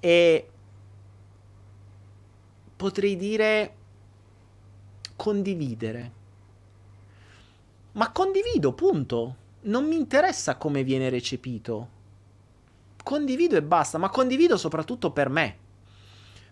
[0.00, 0.46] è
[2.74, 3.72] potrei dire
[5.18, 6.12] condividere.
[7.92, 9.46] Ma condivido, punto.
[9.62, 11.96] Non mi interessa come viene recepito.
[13.02, 15.56] Condivido e basta, ma condivido soprattutto per me.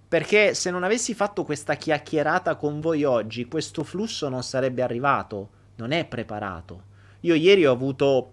[0.09, 5.51] Perché se non avessi fatto questa chiacchierata con voi oggi, questo flusso non sarebbe arrivato,
[5.77, 6.95] non è preparato.
[7.21, 8.33] Io ieri ho avuto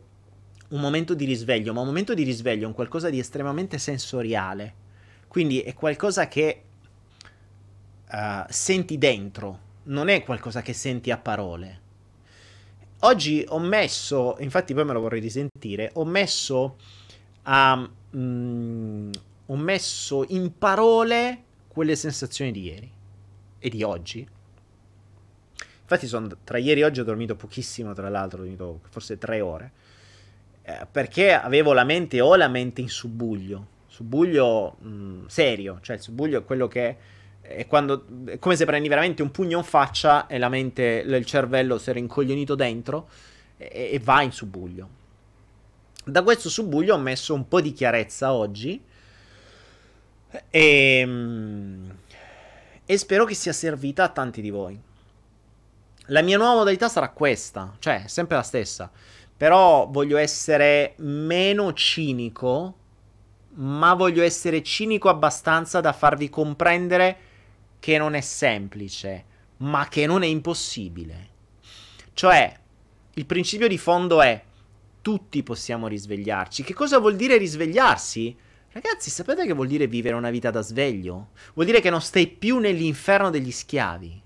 [0.69, 4.81] un momento di risveglio, ma un momento di risveglio è un qualcosa di estremamente sensoriale.
[5.27, 6.63] Quindi è qualcosa che
[8.11, 11.81] uh, senti dentro, non è qualcosa che senti a parole.
[12.99, 16.77] Oggi ho messo, infatti poi me lo vorrei risentire, ho messo,
[17.43, 19.11] a, mm,
[19.47, 22.91] ho messo in parole quelle sensazioni di ieri
[23.59, 24.25] e di oggi.
[25.81, 29.41] Infatti sono, tra ieri e oggi ho dormito pochissimo, tra l'altro, ho dormito forse tre
[29.41, 29.71] ore,
[30.61, 35.97] eh, perché avevo la mente o la mente in subbuglio, subbuglio mh, mm, serio, cioè
[35.97, 36.97] il subbuglio è quello che
[37.43, 41.25] è quando è come se prendi veramente un pugno in faccia e la mente, il
[41.25, 43.09] cervello si era incoglionito dentro
[43.57, 45.01] e, e va in subbuglio.
[46.05, 48.81] Da questo subbuglio ho messo un po' di chiarezza oggi
[50.49, 51.97] e, ehm,
[52.85, 54.79] e spero che sia servita a tanti di voi.
[56.07, 58.91] La mia nuova modalità sarà questa, cioè sempre la stessa,
[59.35, 62.75] però voglio essere meno cinico,
[63.55, 67.31] ma voglio essere cinico abbastanza da farvi comprendere
[67.83, 69.25] che non è semplice,
[69.57, 71.31] ma che non è impossibile.
[72.13, 72.57] Cioè,
[73.15, 74.41] il principio di fondo è
[75.01, 76.63] tutti possiamo risvegliarci.
[76.63, 78.33] Che cosa vuol dire risvegliarsi?
[78.71, 81.31] Ragazzi, sapete che vuol dire vivere una vita da sveglio?
[81.55, 84.22] Vuol dire che non stai più nell'inferno degli schiavi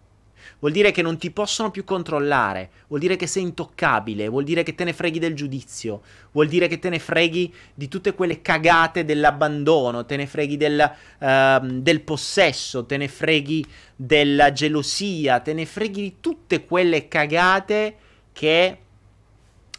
[0.60, 4.64] vuol dire che non ti possono più controllare, vuol dire che sei intoccabile, vuol dire
[4.64, 6.01] che te ne freghi del giudizio,
[6.32, 10.91] vuol dire che te ne freghi di tutte quelle cagate dell'abbandono, te ne freghi del,
[11.20, 17.95] uh, del possesso, te ne freghi della gelosia, te ne freghi di tutte quelle cagate
[18.34, 18.78] che,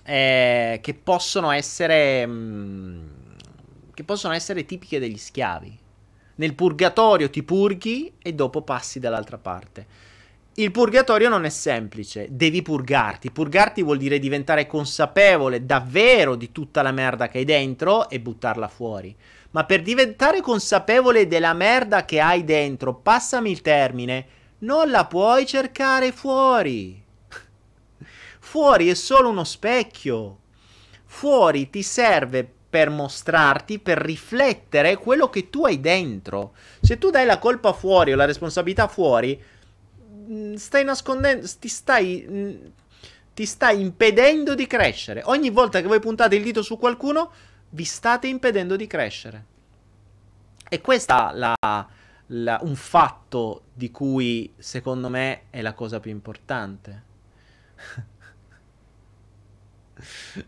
[0.02, 2.26] eh, che possono essere...
[2.26, 3.06] Mh, mm,
[3.98, 5.76] che possono essere tipiche degli schiavi.
[6.36, 9.86] Nel purgatorio ti purghi e dopo passi dall'altra parte.
[10.58, 13.30] Il purgatorio non è semplice, devi purgarti.
[13.30, 18.66] Purgarti vuol dire diventare consapevole davvero di tutta la merda che hai dentro e buttarla
[18.66, 19.14] fuori.
[19.52, 24.26] Ma per diventare consapevole della merda che hai dentro, passami il termine,
[24.58, 27.00] non la puoi cercare fuori.
[28.40, 30.38] fuori è solo uno specchio.
[31.04, 36.54] Fuori ti serve per mostrarti, per riflettere quello che tu hai dentro.
[36.80, 39.40] Se tu dai la colpa fuori o la responsabilità fuori,
[40.56, 42.56] stai nascondendo, ti stai, mm,
[43.34, 45.22] ti stai impedendo di crescere.
[45.24, 47.30] Ogni volta che voi puntate il dito su qualcuno,
[47.70, 49.44] vi state impedendo di crescere.
[50.68, 51.54] E questo è
[52.60, 57.04] un fatto di cui secondo me è la cosa più importante.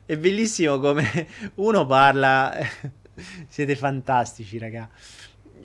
[0.04, 1.26] è bellissimo come
[1.56, 2.54] uno parla.
[3.48, 4.88] Siete fantastici, raga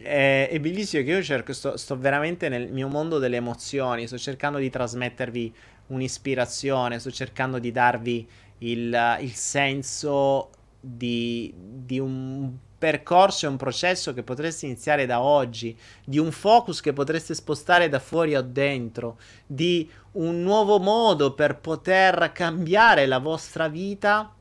[0.06, 4.18] è, è, bellissimo che io cerco, sto, sto, veramente nel mio mondo delle emozioni, sto
[4.18, 5.54] cercando di trasmettervi
[5.88, 8.28] un'ispirazione, sto cercando di darvi
[8.60, 10.50] il, il senso
[10.80, 16.82] di, di un percorso e un processo che potreste iniziare da oggi, di un focus
[16.82, 23.18] che potreste spostare da fuori o dentro, di un nuovo modo per poter cambiare la
[23.18, 24.32] vostra vita,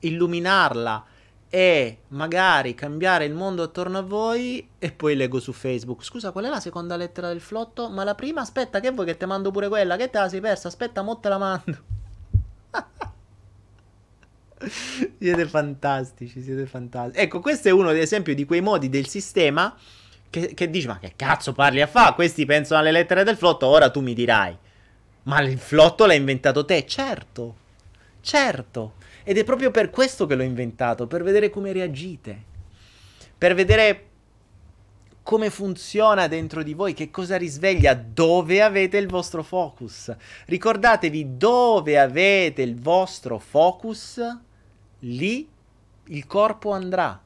[0.00, 1.06] illuminarla
[1.52, 6.04] e magari cambiare il mondo attorno a voi e poi leggo su Facebook.
[6.04, 7.90] Scusa, qual è la seconda lettera del flotto?
[7.90, 9.96] Ma la prima, aspetta, che vuoi che te mando pure quella?
[9.96, 10.68] Che te la sei persa?
[10.68, 11.78] Aspetta, mo te la mando.
[15.18, 17.20] siete fantastici, siete fantastici.
[17.20, 19.76] Ecco, questo è uno, ad esempio, di quei modi del sistema
[20.30, 22.12] che, che dici, ma che cazzo parli a fa?
[22.14, 24.56] Questi pensano alle lettere del flotto, ora tu mi dirai.
[25.24, 26.86] Ma il flotto l'hai inventato te?
[26.86, 27.56] Certo,
[28.20, 28.94] certo.
[29.24, 32.42] Ed è proprio per questo che l'ho inventato, per vedere come reagite,
[33.36, 34.04] per vedere
[35.22, 40.14] come funziona dentro di voi, che cosa risveglia, dove avete il vostro focus.
[40.46, 44.20] Ricordatevi dove avete il vostro focus,
[45.00, 45.48] lì
[46.06, 47.20] il corpo andrà.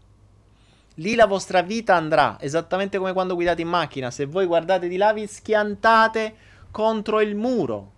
[0.99, 4.11] Lì la vostra vita andrà, esattamente come quando guidate in macchina.
[4.11, 6.35] Se voi guardate di là vi schiantate
[6.71, 7.93] contro il muro.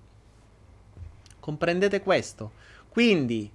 [1.40, 2.52] Comprendete questo?
[2.96, 3.52] Quindi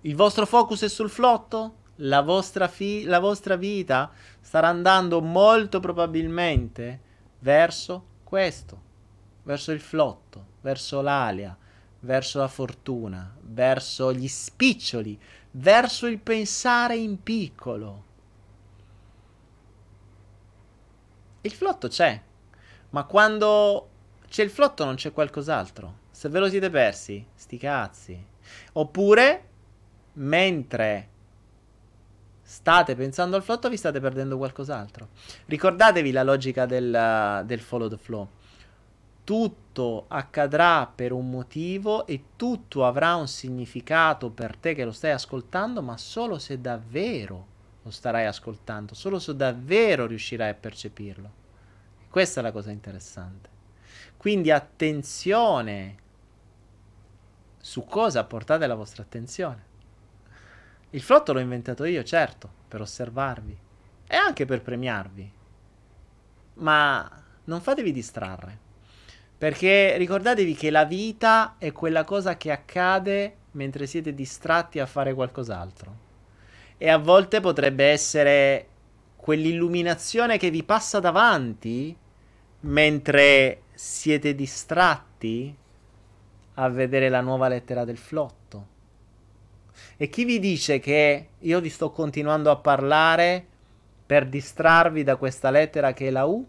[0.00, 1.74] il vostro focus è sul flotto?
[1.98, 4.10] La vostra, fi- la vostra vita
[4.40, 7.00] starà andando molto probabilmente
[7.38, 8.82] verso questo,
[9.44, 11.56] verso il flotto, verso l'alia,
[12.00, 15.16] verso la fortuna, verso gli spiccioli,
[15.52, 18.04] verso il pensare in piccolo.
[21.42, 22.20] Il flotto c'è,
[22.90, 23.90] ma quando
[24.28, 25.98] c'è il flotto non c'è qualcos'altro.
[26.10, 28.29] Se ve lo siete persi, sti cazzi.
[28.72, 29.44] Oppure,
[30.14, 31.08] mentre
[32.42, 35.08] state pensando al flotto, vi state perdendo qualcos'altro.
[35.46, 38.28] Ricordatevi la logica del, del follow the flow
[39.30, 45.12] tutto accadrà per un motivo e tutto avrà un significato per te che lo stai
[45.12, 47.46] ascoltando, ma solo se davvero
[47.80, 51.30] lo starai ascoltando, solo se davvero riuscirai a percepirlo.
[52.08, 53.48] Questa è la cosa interessante.
[54.16, 55.96] Quindi attenzione
[57.60, 59.68] su cosa portate la vostra attenzione.
[60.90, 63.56] Il flotto l'ho inventato io, certo, per osservarvi
[64.06, 65.32] e anche per premiarvi.
[66.54, 67.08] Ma
[67.44, 68.58] non fatevi distrarre.
[69.38, 75.14] Perché ricordatevi che la vita è quella cosa che accade mentre siete distratti a fare
[75.14, 76.08] qualcos'altro.
[76.76, 78.66] E a volte potrebbe essere
[79.16, 81.96] quell'illuminazione che vi passa davanti
[82.60, 85.56] mentre siete distratti
[86.62, 88.66] a vedere la nuova lettera del flotto.
[89.96, 93.46] E chi vi dice che io vi sto continuando a parlare
[94.04, 96.46] per distrarvi da questa lettera che è la U?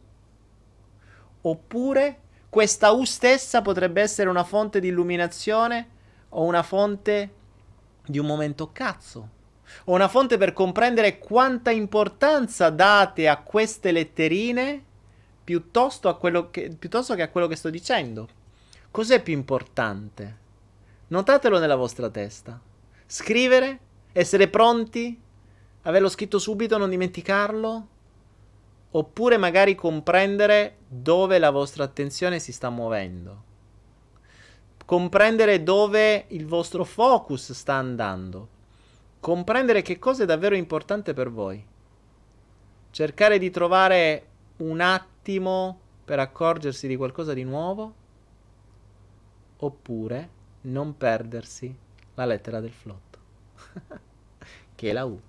[1.44, 2.20] Oppure
[2.50, 5.88] questa U stessa potrebbe essere una fonte di illuminazione
[6.30, 7.34] o una fonte
[8.06, 9.40] di un momento cazzo.
[9.86, 14.84] O una fonte per comprendere quanta importanza date a queste letterine
[15.42, 16.18] piuttosto,
[16.52, 18.40] che, piuttosto che a quello che sto dicendo.
[18.92, 20.38] Cos'è più importante?
[21.08, 22.60] Notatelo nella vostra testa.
[23.06, 23.80] Scrivere?
[24.12, 25.20] Essere pronti?
[25.84, 27.88] Averlo scritto subito, non dimenticarlo?
[28.92, 33.50] oppure magari comprendere dove la vostra attenzione si sta muovendo.
[34.86, 38.60] Comprendere dove il vostro focus sta andando.
[39.20, 41.64] Comprendere che cosa è davvero importante per voi.
[42.90, 44.26] Cercare di trovare
[44.58, 47.94] un attimo per accorgersi di qualcosa di nuovo.
[49.64, 50.30] Oppure
[50.62, 51.76] non perdersi
[52.16, 53.20] la lettera del flotto.
[54.76, 55.22] che è la U.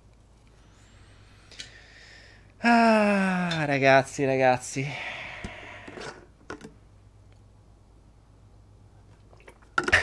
[2.59, 4.87] Ah, ragazzi, ragazzi.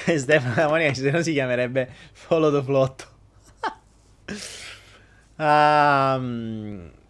[0.16, 3.06] Stefano Monica, se no si chiamerebbe Follow the Flotto.
[5.36, 6.92] um,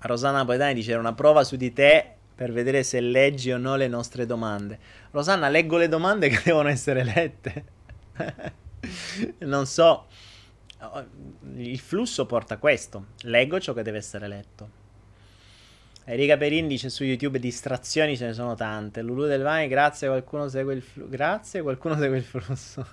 [0.00, 3.86] Rosanna Poetani dice una prova su di te per vedere se leggi o no le
[3.86, 4.78] nostre domande.
[5.10, 7.64] Rosanna, leggo le domande che devono essere lette.
[9.40, 10.06] non so
[11.56, 13.08] il flusso porta questo.
[13.24, 14.70] Leggo ciò che deve essere letto.
[16.04, 19.02] Erika Perin dice su YouTube distrazioni ce ne sono tante.
[19.02, 21.10] Lulu del Vai, grazie, qualcuno segue il flusso.
[21.10, 22.86] Grazie, qualcuno segue il flusso.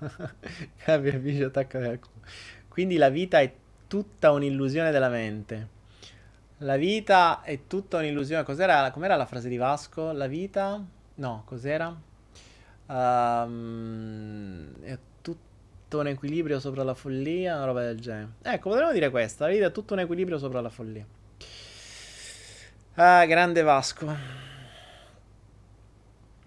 [2.68, 3.50] Quindi la vita è
[3.88, 5.76] tutta un'illusione della mente.
[6.62, 8.44] La vita è tutta un'illusione.
[8.44, 8.90] Cos'era?
[8.92, 10.12] Com'era la frase di Vasco?
[10.12, 10.84] La vita?
[11.16, 11.96] No, cos'era?
[12.88, 18.30] Um, è tutto un equilibrio sopra la follia, una roba del genere.
[18.42, 21.06] Ecco, potremmo dire questa, la vita è tutto un equilibrio sopra la follia.
[22.96, 24.16] Ah, grande Vasco.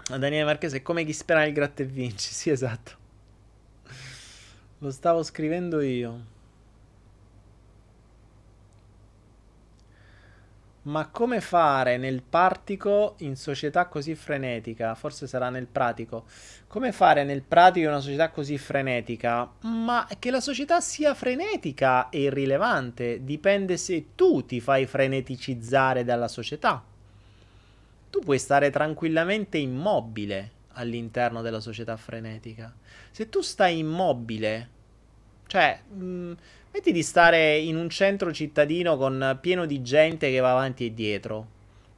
[0.08, 2.32] Daniele Marchese è come chi spera nel gratta e vinci.
[2.32, 2.98] Sì, esatto.
[4.78, 6.38] Lo stavo scrivendo io.
[10.82, 14.94] Ma come fare nel partico in società così frenetica?
[14.94, 16.24] Forse sarà nel pratico.
[16.66, 19.50] Come fare nel pratico in una società così frenetica?
[19.60, 26.28] Ma che la società sia frenetica è irrilevante, dipende se tu ti fai freneticizzare dalla
[26.28, 26.82] società.
[28.08, 32.74] Tu puoi stare tranquillamente immobile all'interno della società frenetica.
[33.10, 34.68] Se tu stai immobile,
[35.46, 35.78] cioè...
[35.92, 36.32] Mh,
[36.72, 40.94] Metti di stare in un centro cittadino con pieno di gente che va avanti e
[40.94, 41.46] dietro.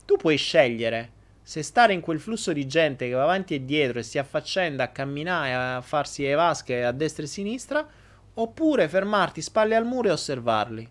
[0.06, 1.10] Tu puoi scegliere
[1.42, 4.84] se stare in quel flusso di gente che va avanti e dietro e si affaccenda
[4.84, 7.86] a camminare, a farsi le vasche a destra e a sinistra,
[8.32, 10.88] oppure fermarti spalle al muro e osservarli.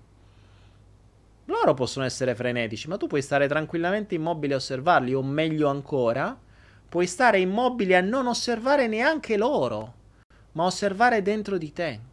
[1.45, 6.37] Loro possono essere frenetici, ma tu puoi stare tranquillamente immobile a osservarli, o meglio ancora,
[6.87, 9.93] puoi stare immobile a non osservare neanche loro,
[10.51, 12.09] ma osservare dentro di te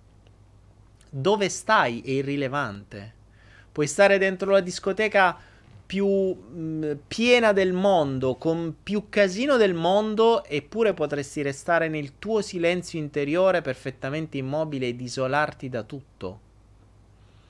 [1.10, 3.14] dove stai è irrilevante.
[3.72, 5.36] Puoi stare dentro la discoteca
[5.88, 12.42] più mh, piena del mondo, con più casino del mondo, eppure potresti restare nel tuo
[12.42, 16.40] silenzio interiore perfettamente immobile ed isolarti da tutto.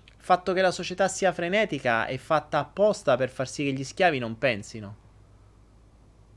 [0.07, 3.83] Il fatto che la società sia frenetica è fatta apposta per far sì che gli
[3.83, 4.97] schiavi non pensino.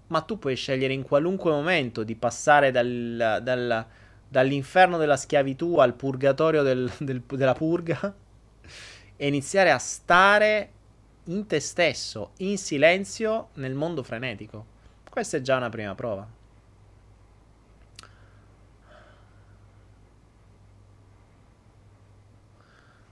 [0.07, 3.85] Ma tu puoi scegliere in qualunque momento di passare dal, dal,
[4.31, 8.15] dall'inferno della schiavitù al purgatorio del, del, della purga
[9.17, 10.71] e iniziare a stare
[11.25, 14.65] in te stesso, in silenzio, nel mondo frenetico.
[15.09, 16.25] Questa è già una prima prova.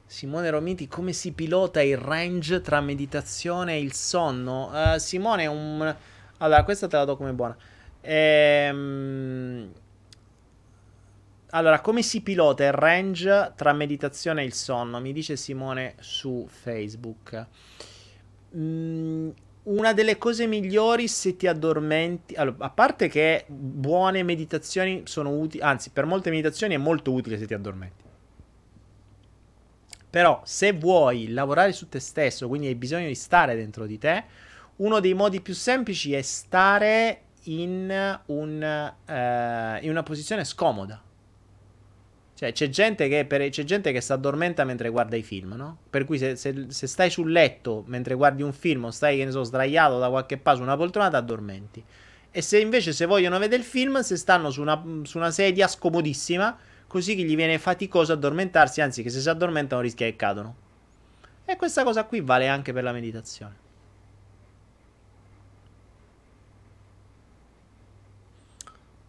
[0.05, 4.69] Simone Romiti, come si pilota il range tra meditazione e il sonno?
[4.71, 5.95] Uh, Simone, un...
[6.37, 7.57] allora, questa te la do come buona.
[7.99, 9.71] Ehm
[11.51, 14.99] allora, come si pilota il range tra meditazione e il sonno?
[14.99, 17.45] Mi dice Simone su Facebook.
[18.55, 19.29] Mm,
[19.63, 25.63] una delle cose migliori se ti addormenti, allora, a parte che buone meditazioni sono utili,
[25.63, 28.03] anzi, per molte meditazioni è molto utile se ti addormenti.
[30.09, 34.23] Però, se vuoi lavorare su te stesso, quindi hai bisogno di stare dentro di te,
[34.77, 38.63] uno dei modi più semplici è stare in, un,
[39.05, 41.03] eh, in una posizione scomoda.
[42.39, 45.79] Cioè, c'è gente che, per, c'è gente che si addormenta mentre guarda i film, no?
[45.89, 49.25] Per cui se, se, se, stai sul letto mentre guardi un film o stai, che
[49.25, 51.83] ne so, sdraiato da qualche parte su una poltrona, ti addormenti.
[52.31, 55.67] E se invece se vogliono vedere il film, se stanno su una, su una sedia
[55.67, 56.57] scomodissima,
[56.87, 60.55] così che gli viene faticoso addormentarsi, anzi che se si addormentano rischia che cadono.
[61.43, 63.55] E questa cosa qui vale anche per la meditazione.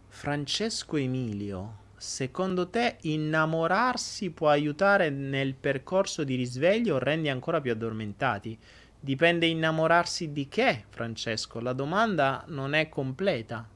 [0.09, 7.71] Francesco Emilio Secondo te innamorarsi può aiutare nel percorso di risveglio o rendi ancora più
[7.71, 8.57] addormentati?
[8.99, 11.59] Dipende innamorarsi di che, Francesco?
[11.59, 13.69] La domanda non è completa.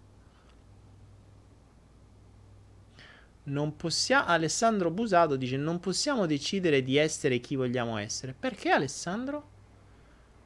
[3.43, 8.33] Non possiamo Alessandro Busato dice non possiamo decidere di essere chi vogliamo essere.
[8.33, 9.49] Perché Alessandro?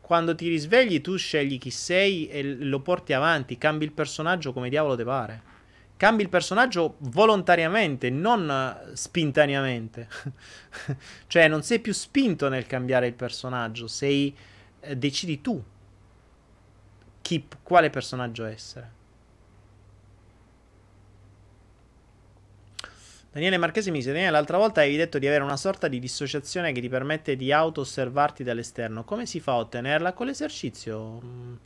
[0.02, 4.68] Quando ti risvegli tu scegli chi sei e lo porti avanti, cambi il personaggio come
[4.68, 5.58] diavolo te pare
[6.00, 10.08] cambi il personaggio volontariamente, non spintaneamente.
[11.28, 14.34] cioè, non sei più spinto nel cambiare il personaggio, sei
[14.80, 15.62] eh, decidi tu
[17.22, 18.92] chi, quale personaggio essere.
[23.34, 26.72] Daniele Marchesi mi dice: Daniele, l'altra volta avevi detto di avere una sorta di dissociazione
[26.72, 29.04] che ti permette di auto-osservarti dall'esterno.
[29.04, 30.14] Come si fa a ottenerla?
[30.14, 31.58] Con l'esercizio.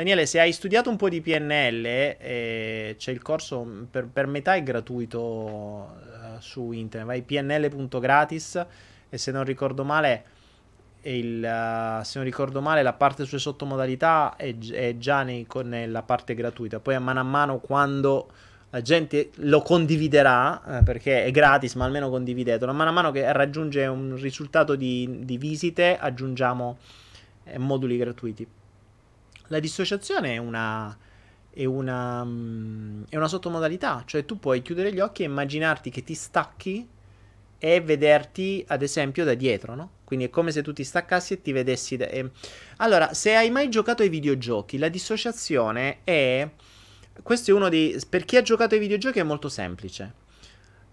[0.00, 4.26] Mm Daniele, se hai studiato un po' di PNL, eh, c'è il corso per, per
[4.26, 7.06] metà è gratuito eh, su internet.
[7.06, 8.66] Vai pnl.gratis
[9.10, 10.24] e se non ricordo male,
[11.02, 16.02] il, uh, se non ricordo male, la parte sulle sottomodalità è, è già nei, nella
[16.02, 16.80] parte gratuita.
[16.80, 18.30] Poi a mano a mano quando
[18.70, 22.72] la gente lo condividerà, eh, perché è gratis, ma almeno condividetelo.
[22.72, 26.78] Man mano che raggiunge un risultato di, di visite, aggiungiamo
[27.44, 28.46] eh, moduli gratuiti.
[29.50, 30.96] La dissociazione è una,
[31.52, 36.04] è una, mm, è una sottomodalità, cioè tu puoi chiudere gli occhi e immaginarti che
[36.04, 36.88] ti stacchi
[37.58, 39.90] e vederti ad esempio da dietro, no?
[40.04, 41.96] Quindi è come se tu ti staccassi e ti vedessi.
[41.96, 42.08] Da...
[42.76, 46.48] Allora, se hai mai giocato ai videogiochi, la dissociazione è.
[47.20, 48.00] Questo è uno dei.
[48.08, 50.14] Per chi ha giocato ai videogiochi è molto semplice.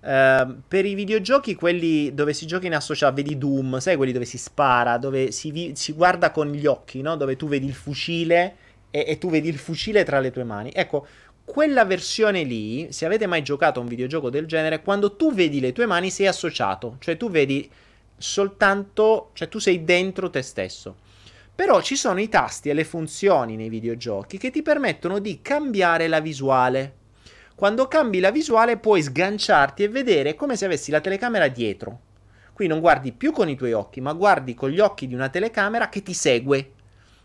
[0.07, 4.23] Uh, per i videogiochi, quelli dove si gioca in associato, vedi Doom, sai quelli dove
[4.23, 7.17] si spara, dove si, vi- si guarda con gli occhi, no?
[7.17, 8.55] Dove tu vedi il fucile
[8.89, 10.71] e-, e tu vedi il fucile tra le tue mani.
[10.73, 11.05] Ecco,
[11.43, 15.59] quella versione lì, se avete mai giocato a un videogioco del genere, quando tu vedi
[15.59, 17.69] le tue mani sei associato, cioè tu vedi
[18.17, 20.95] soltanto, cioè tu sei dentro te stesso.
[21.53, 26.07] Però ci sono i tasti e le funzioni nei videogiochi che ti permettono di cambiare
[26.07, 26.93] la visuale.
[27.57, 32.01] Quando cambi la visuale puoi sganciarti e vedere come se avessi la telecamera dietro.
[32.53, 35.29] Qui non guardi più con i tuoi occhi, ma guardi con gli occhi di una
[35.29, 36.73] telecamera che ti segue.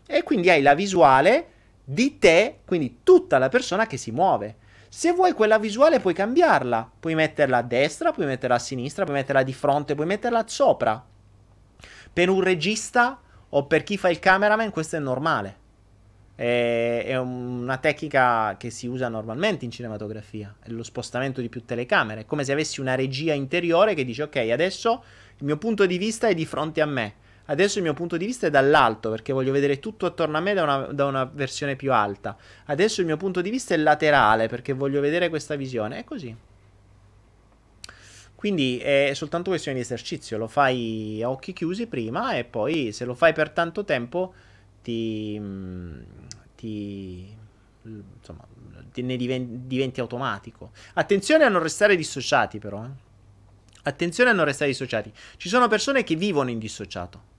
[0.07, 1.49] E quindi hai la visuale
[1.83, 4.55] di te, quindi tutta la persona che si muove.
[4.89, 9.17] Se vuoi quella visuale puoi cambiarla, puoi metterla a destra, puoi metterla a sinistra, puoi
[9.17, 11.05] metterla di fronte, puoi metterla sopra.
[12.11, 15.61] Per un regista o per chi fa il cameraman questo è normale.
[16.35, 21.63] È, è una tecnica che si usa normalmente in cinematografia, è lo spostamento di più
[21.63, 25.03] telecamere, è come se avessi una regia interiore che dice ok, adesso
[25.37, 27.13] il mio punto di vista è di fronte a me,
[27.45, 30.53] adesso il mio punto di vista è dall'alto perché voglio vedere tutto attorno a me
[30.53, 32.35] da una, da una versione più alta,
[32.65, 36.35] adesso il mio punto di vista è laterale perché voglio vedere questa visione, è così.
[38.35, 43.05] Quindi è soltanto questione di esercizio, lo fai a occhi chiusi prima e poi se
[43.05, 44.33] lo fai per tanto tempo
[44.83, 45.41] ti,
[46.55, 47.35] ti
[47.81, 48.45] insomma,
[48.93, 50.71] ne diventi automatico.
[50.93, 52.83] Attenzione a non restare dissociati, però.
[52.83, 52.89] Eh.
[53.83, 55.11] Attenzione a non restare dissociati.
[55.37, 57.31] Ci sono persone che vivono in dissociato.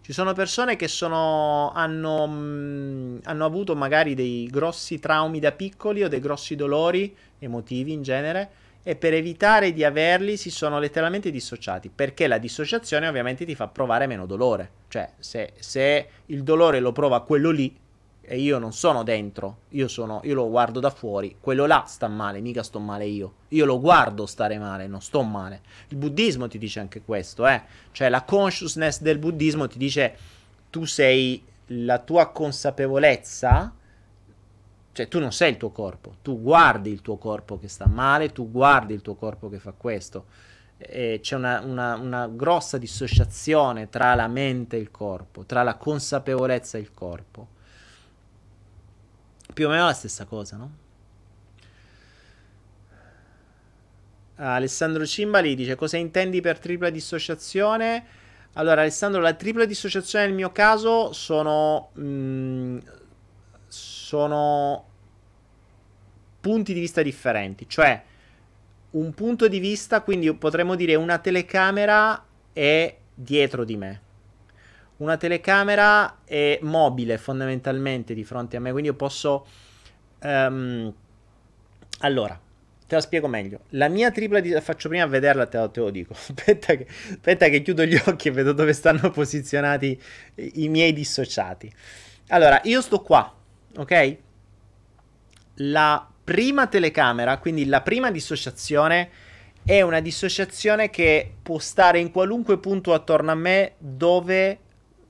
[0.00, 6.04] Ci sono persone che sono, hanno, mh, hanno avuto magari dei grossi traumi da piccoli
[6.04, 8.50] o dei grossi dolori emotivi in genere
[8.88, 13.66] e per evitare di averli si sono letteralmente dissociati perché la dissociazione ovviamente ti fa
[13.66, 14.70] provare meno dolore.
[14.86, 17.76] Cioè, se, se il dolore lo prova quello lì,
[18.20, 22.06] e io non sono dentro, io, sono, io lo guardo da fuori, quello là sta
[22.06, 23.34] male, mica sto male io.
[23.48, 25.62] Io lo guardo stare male, non sto male.
[25.88, 27.62] Il buddismo ti dice anche questo, eh?
[27.90, 30.16] Cioè la consciousness del buddismo ti dice
[30.70, 33.74] tu sei la tua consapevolezza,
[34.96, 38.32] cioè tu non sei il tuo corpo, tu guardi il tuo corpo che sta male,
[38.32, 40.26] tu guardi il tuo corpo che fa questo.
[40.78, 45.76] E c'è una, una, una grossa dissociazione tra la mente e il corpo, tra la
[45.76, 47.54] consapevolezza e il corpo
[49.56, 50.70] più o meno la stessa cosa, no?
[54.34, 58.04] Alessandro Cimbali dice cosa intendi per tripla dissociazione?
[58.52, 62.78] Allora, Alessandro, la tripla dissociazione nel mio caso sono, mh, mm,
[63.66, 64.85] sono
[66.46, 68.02] punti di vista differenti, cioè
[68.90, 74.00] un punto di vista, quindi potremmo dire una telecamera è dietro di me
[74.96, 79.46] una telecamera è mobile fondamentalmente di fronte a me, quindi io posso...
[80.22, 80.92] Um,
[82.00, 82.38] allora,
[82.86, 83.60] te la spiego meglio.
[83.70, 84.58] La mia tripla di...
[84.60, 86.14] faccio prima vederla, te te lo dico.
[86.16, 90.00] Aspetta che, aspetta che chiudo gli occhi e vedo dove stanno posizionati
[90.36, 91.70] i miei dissociati.
[92.28, 93.34] Allora, io sto qua,
[93.76, 94.16] ok?
[95.56, 99.10] La prima telecamera, quindi la prima dissociazione
[99.64, 104.58] è una dissociazione che può stare in qualunque punto attorno a me dove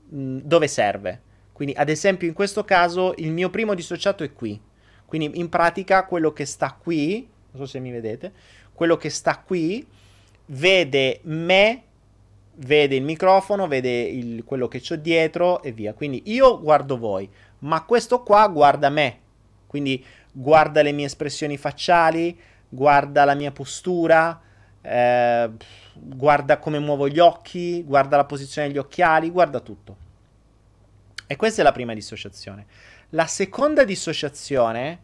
[0.09, 1.21] dove serve.
[1.51, 4.59] Quindi, ad esempio, in questo caso il mio primo dissociato è qui.
[5.05, 8.31] Quindi, in pratica, quello che sta qui, non so se mi vedete,
[8.73, 9.85] quello che sta qui
[10.45, 11.83] vede me,
[12.55, 15.93] vede il microfono, vede il, quello che ho dietro e via.
[15.93, 17.27] Quindi io guardo voi,
[17.59, 19.19] ma questo qua guarda me.
[19.65, 20.03] Quindi
[20.39, 22.39] guarda le mie espressioni facciali,
[22.69, 24.39] guarda la mia postura,
[24.81, 25.49] eh,
[25.93, 30.05] guarda come muovo gli occhi, guarda la posizione degli occhiali, guarda tutto.
[31.25, 32.65] E questa è la prima dissociazione.
[33.09, 34.99] La seconda dissociazione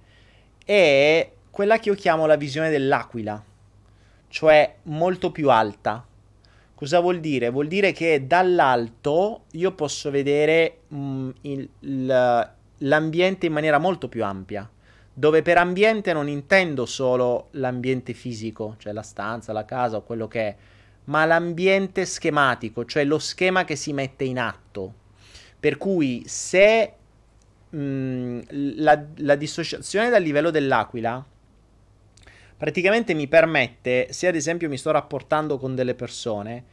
[0.64, 3.44] è quella che io chiamo la visione dell'aquila,
[4.28, 6.06] cioè molto più alta.
[6.76, 7.50] Cosa vuol dire?
[7.50, 14.24] Vuol dire che dall'alto io posso vedere mh, mm, il, l'ambiente in maniera molto più
[14.24, 14.70] ampia
[15.14, 20.28] dove per ambiente non intendo solo l'ambiente fisico, cioè la stanza, la casa o quello
[20.28, 20.56] che è,
[21.06, 24.94] ma l'ambiente schematico, cioè lo schema che si mette in atto.
[25.60, 26.94] Per cui se
[27.70, 28.40] mh, mm,
[28.78, 31.24] la, la dissociazione dal livello dell'aquila
[32.58, 36.64] praticamente mi permette, se ad esempio mi sto rapportando con delle persone,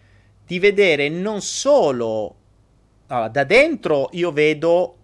[0.46, 2.36] di vedere non solo
[3.08, 4.96] allora, da dentro io vedo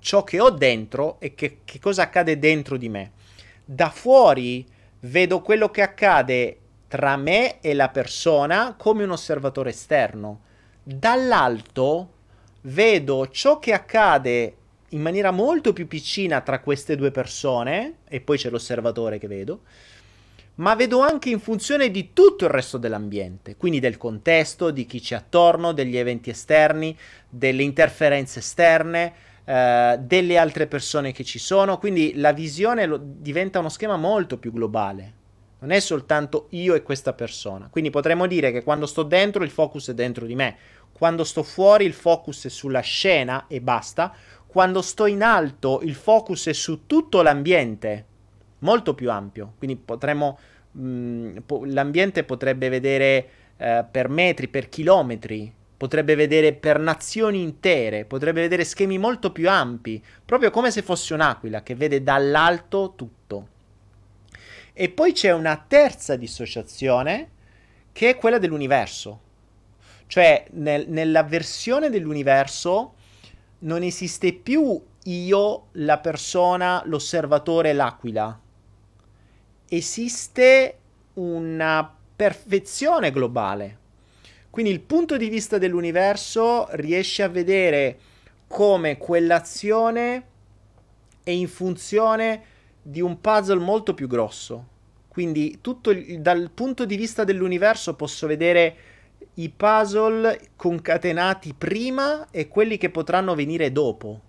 [0.00, 3.12] ciò che ho dentro e che, che cosa accade dentro di me.
[3.64, 4.66] Da fuori
[5.00, 6.58] vedo quello che accade
[6.88, 10.40] tra me e la persona come un osservatore esterno.
[10.82, 12.12] Dall'alto
[12.62, 14.54] vedo ciò che accade
[14.90, 19.60] in maniera molto più piccina tra queste due persone, e poi c'è l'osservatore che vedo,
[20.56, 25.00] ma vedo anche in funzione di tutto il resto dell'ambiente, quindi del contesto, di chi
[25.00, 26.96] c'è attorno, degli eventi esterni,
[27.28, 29.12] delle interferenze esterne,
[29.48, 34.36] eh, delle altre persone che ci sono, quindi la visione lo, diventa uno schema molto
[34.36, 35.14] più globale.
[35.60, 37.68] Non è soltanto io e questa persona.
[37.70, 40.56] Quindi potremmo dire che quando sto dentro il focus è dentro di me,
[40.92, 44.14] quando sto fuori il focus è sulla scena e basta,
[44.46, 48.04] quando sto in alto il focus è su tutto l'ambiente,
[48.58, 49.54] molto più ampio.
[49.56, 50.38] Quindi potremmo
[50.72, 57.40] mh, mm, po- l'ambiente potrebbe vedere eh, per metri, per chilometri, potrebbe vedere per nazioni
[57.40, 62.94] intere, potrebbe vedere schemi molto più ampi, proprio come se fosse un'aquila che vede dall'alto
[62.96, 63.48] tutto.
[64.72, 67.30] E poi c'è una terza dissociazione
[67.92, 69.20] che è quella dell'universo.
[70.08, 72.94] Cioè, nel, nella versione dell'universo
[73.60, 78.38] non esiste più io, la persona, l'osservatore, l'aquila.
[79.68, 80.78] Esiste
[81.14, 83.78] una perfezione globale
[84.58, 87.96] quindi il punto di vista dell'universo riesce a vedere
[88.48, 90.24] come quell'azione
[91.22, 92.42] è in funzione
[92.82, 94.66] di un puzzle molto più grosso.
[95.06, 98.76] Quindi tutto il, dal punto di vista dell'universo posso vedere
[99.34, 104.20] i puzzle concatenati prima e quelli che potranno venire dopo.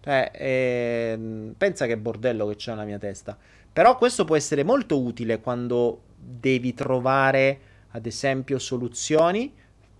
[0.00, 3.36] Cioè, eh, pensa che bordello che c'è nella mia testa.
[3.70, 9.52] Però questo può essere molto utile quando devi trovare, ad esempio, soluzioni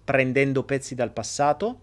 [0.04, 1.80] prendendo pezzi dal passato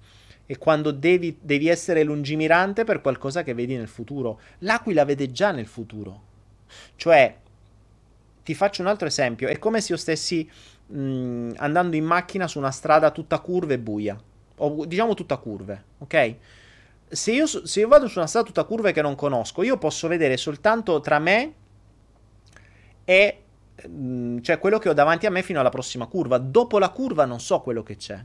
[0.48, 4.40] e quando devi, devi essere lungimirante per qualcosa che vedi nel futuro.
[4.60, 6.24] L'aquila vede già nel futuro.
[6.96, 7.38] Cioè,
[8.44, 10.50] ti faccio un altro esempio, è come se io stessi
[10.88, 14.20] mh, mm, andando in macchina su una strada tutta curve e buia,
[14.58, 16.36] o diciamo tutta curve, ok?
[17.08, 20.08] Se io, se io vado su una strada tutta curve che non conosco, io posso
[20.08, 21.54] vedere soltanto tra me
[23.04, 23.42] e
[23.88, 26.38] mm, cioè quello che ho davanti a me fino alla prossima curva.
[26.38, 28.24] Dopo la curva non so quello che c'è.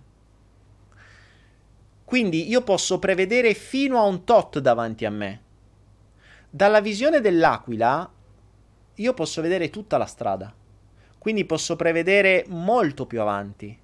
[2.05, 5.43] Quindi io posso prevedere fino a un tot davanti a me.
[6.51, 8.11] Dalla visione dell'aquila
[8.95, 10.53] io posso vedere tutta la strada.
[11.19, 13.78] Quindi posso prevedere molto più avanti.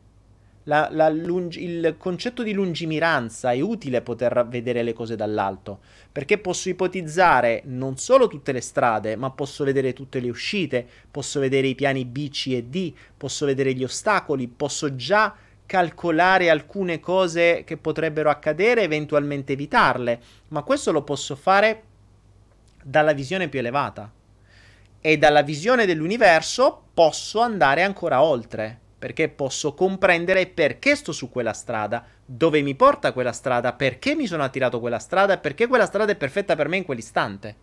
[0.69, 5.79] La, la lungi, il concetto di lungimiranza è utile poter vedere le cose dall'alto,
[6.11, 11.39] perché posso ipotizzare non solo tutte le strade, ma posso vedere tutte le uscite, posso
[11.39, 16.99] vedere i piani B, C e D, posso vedere gli ostacoli, posso già calcolare alcune
[16.99, 21.83] cose che potrebbero accadere, eventualmente evitarle, ma questo lo posso fare
[22.83, 24.11] dalla visione più elevata.
[25.01, 31.53] E dalla visione dell'universo posso andare ancora oltre perché posso comprendere perché sto su quella
[31.53, 35.87] strada, dove mi porta quella strada, perché mi sono attirato quella strada e perché quella
[35.87, 37.57] strada è perfetta per me in quell'istante.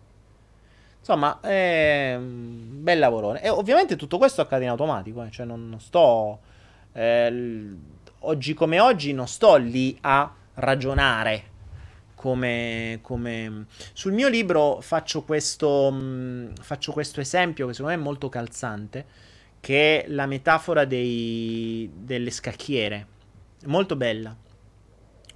[0.98, 3.34] Insomma, è un bel lavoro.
[3.34, 5.30] E ovviamente tutto questo accade in automatico, eh?
[5.30, 6.38] cioè non, non sto...
[6.92, 7.68] Eh,
[8.20, 11.52] oggi come oggi non sto lì a ragionare
[12.24, 13.66] come, come...
[13.92, 18.30] Sul mio libro faccio questo, mh, mm, faccio questo esempio che secondo me è molto
[18.30, 19.04] calzante
[19.64, 23.06] che è la metafora dei, delle scacchiere.
[23.64, 24.36] Molto bella.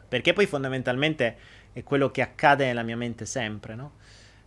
[0.06, 1.38] Perché poi fondamentalmente
[1.72, 3.92] è quello che accade nella mia mente sempre, no?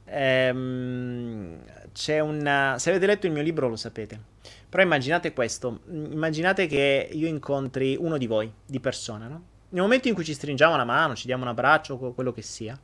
[0.05, 1.63] Ehm,
[1.93, 2.75] c'è una...
[2.77, 4.21] Se avete letto il mio libro lo sapete.
[4.69, 5.79] Però immaginate questo.
[5.87, 9.43] Immaginate che io incontri uno di voi, di persona, no?
[9.69, 12.79] Nel momento in cui ci stringiamo la mano, ci diamo un abbraccio, quello che sia,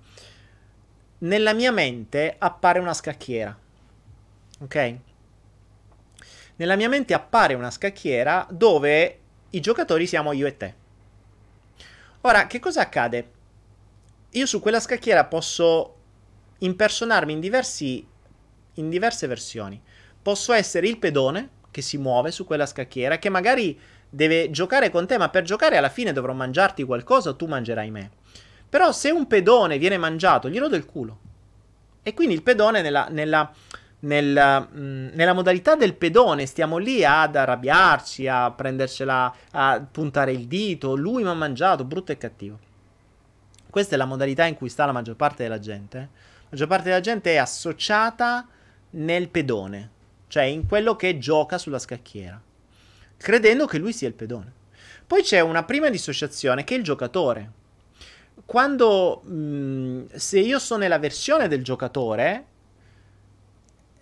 [1.20, 3.56] nella mia mente appare una scacchiera.
[4.62, 5.00] Ok?
[6.58, 9.20] Nella mia mente appare una scacchiera dove
[9.52, 10.74] i giocatori siamo io e te.
[12.22, 13.32] Ora, che cosa accade?
[14.32, 15.96] Io su quella scacchiera posso
[16.60, 18.06] impersonarmi in, diversi,
[18.74, 19.82] in diverse versioni.
[20.22, 23.80] Posso essere il pedone che si muove su quella scacchiera, che magari
[24.10, 27.92] deve giocare con te, ma per giocare alla fine dovrò mangiarti qualcosa o tu mangerai
[27.92, 28.12] me.
[28.70, 31.20] Però se un pedone viene mangiato, gli rodo il culo.
[32.04, 33.54] E quindi il pedone nella, nella
[34.08, 40.32] nel, mh, mm, nella modalità del pedone, stiamo lì ad arrabbiarci, a prendercela, a puntare
[40.32, 42.60] il dito, lui mi ha mangiato, brutto e cattivo.
[43.70, 45.98] Questa è la modalità in cui sta la maggior parte della gente.
[45.98, 48.48] La maggior parte della gente è associata
[48.92, 49.90] nel pedone,
[50.28, 52.42] cioè in quello che gioca sulla scacchiera,
[53.18, 54.54] credendo che lui sia il pedone.
[55.06, 57.52] Poi c'è una prima dissociazione che è il giocatore.
[58.46, 62.46] Quando mh, mm, se io sono nella versione del giocatore,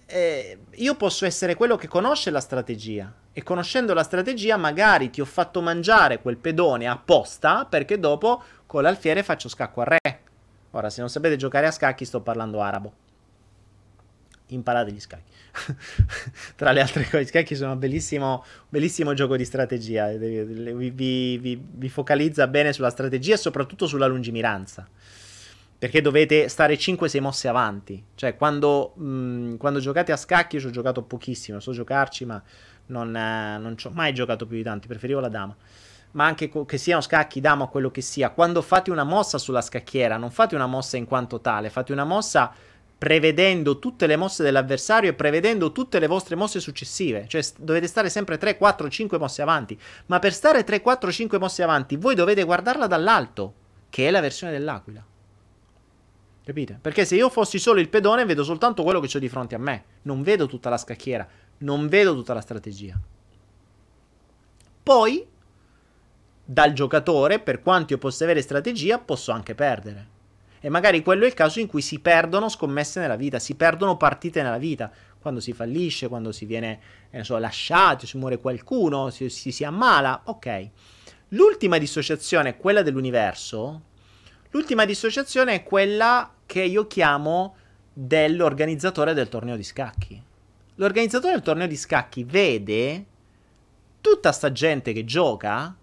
[0.05, 3.13] eh, io posso essere quello che conosce la strategia.
[3.33, 8.83] E conoscendo la strategia, magari ti ho fatto mangiare quel pedone apposta perché dopo con
[8.83, 10.19] l'alfiere faccio scacco a re.
[10.71, 12.93] Ora, se non sapete giocare a scacchi, sto parlando arabo.
[14.47, 15.31] Imparate gli scacchi.
[16.55, 20.07] Tra le altre cose, gli scacchi sono un bellissimo, bellissimo gioco di strategia.
[20.09, 24.87] Vi, vi, vi, vi focalizza bene sulla strategia e soprattutto sulla lungimiranza.
[25.85, 28.03] Perché dovete stare 5-6 mosse avanti.
[28.15, 31.59] Cioè, quando, mh, mm, quando giocate a scacchi, ci ho giocato pochissimo.
[31.59, 32.41] So giocarci, ma
[32.87, 34.87] non, eh, non ci ho mai giocato più di tanti.
[34.87, 35.55] Preferivo la dama.
[36.13, 38.31] Ma anche co- che siano scacchi, dama o quello che sia.
[38.31, 41.69] Quando fate una mossa sulla scacchiera, non fate una mossa in quanto tale.
[41.69, 42.51] Fate una mossa
[42.97, 47.27] prevedendo tutte le mosse dell'avversario e prevedendo tutte le vostre mosse successive.
[47.27, 49.79] Cioè, dovete stare sempre 3, 4, 5 mosse avanti.
[50.07, 53.53] Ma per stare 3, 4, 5 mosse avanti, voi dovete guardarla dall'alto,
[53.91, 55.13] che è la versione dell'aquila.
[56.45, 56.77] Capite?
[56.79, 59.57] Perché se io fossi solo il pedone, vedo soltanto quello che ho di fronte a
[59.57, 59.83] me.
[60.03, 61.27] Non vedo tutta la scacchiera,
[61.59, 62.95] non vedo tutta la strategia.
[64.83, 65.25] Poi,
[66.45, 70.13] dal giocatore, per quanto io possa avere strategia, posso anche perdere.
[70.59, 73.97] E magari quello è il caso in cui si perdono scommesse nella vita, si perdono
[73.97, 74.91] partite nella vita.
[75.19, 79.63] Quando si fallisce, quando si viene, eh, so, lasciati, si muore qualcuno, si, si, si
[79.63, 80.69] ammala, ok.
[81.29, 83.81] L'ultima dissociazione, quella dell'universo,
[84.51, 87.55] l'ultima dissociazione è quella che io chiamo
[87.91, 90.21] dell'organizzatore del torneo di scacchi.
[90.75, 93.05] L'organizzatore del torneo di scacchi vede
[94.01, 95.75] tutta sta gente che gioca,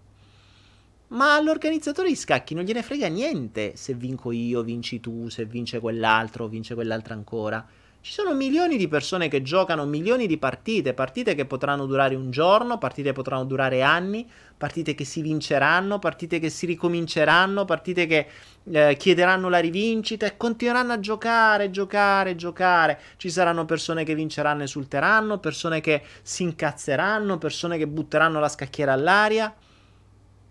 [1.07, 5.79] ma all'organizzatore di scacchi non gliene frega niente se vinco io, vinci tu, se vince
[5.79, 7.65] quell'altro, vince quell'altro ancora.
[8.05, 12.31] Ci sono milioni di persone che giocano milioni di partite, partite che potranno durare un
[12.31, 18.05] giorno, partite che potranno durare anni, partite che si vinceranno, partite che si ricominceranno, partite
[18.05, 18.27] che
[18.69, 22.99] eh, chiederanno la rivincita e continueranno a giocare, giocare, giocare.
[23.15, 28.49] Ci saranno persone che vinceranno e esulteranno, persone che si incazzeranno, persone che butteranno la
[28.49, 29.55] scacchiera all'aria.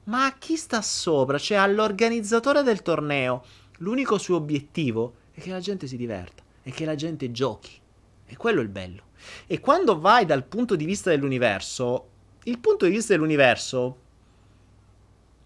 [0.04, 1.36] Ma a chi sta sopra?
[1.36, 3.44] Cioè all'organizzatore del torneo.
[3.80, 7.78] L'unico suo obiettivo è che la gente si diverta è che la gente giochi.
[8.26, 9.02] E quello è il bello.
[9.46, 12.08] E quando vai dal punto di vista dell'universo,
[12.44, 13.98] il punto di vista dell'universo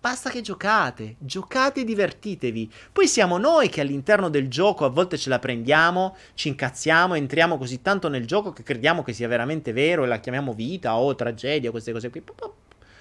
[0.06, 2.70] Basta che giocate, giocate e divertitevi.
[2.92, 7.58] Poi siamo noi che all'interno del gioco a volte ce la prendiamo, ci incazziamo, entriamo
[7.58, 11.12] così tanto nel gioco che crediamo che sia veramente vero e la chiamiamo vita o
[11.16, 12.22] tragedia, queste cose qui.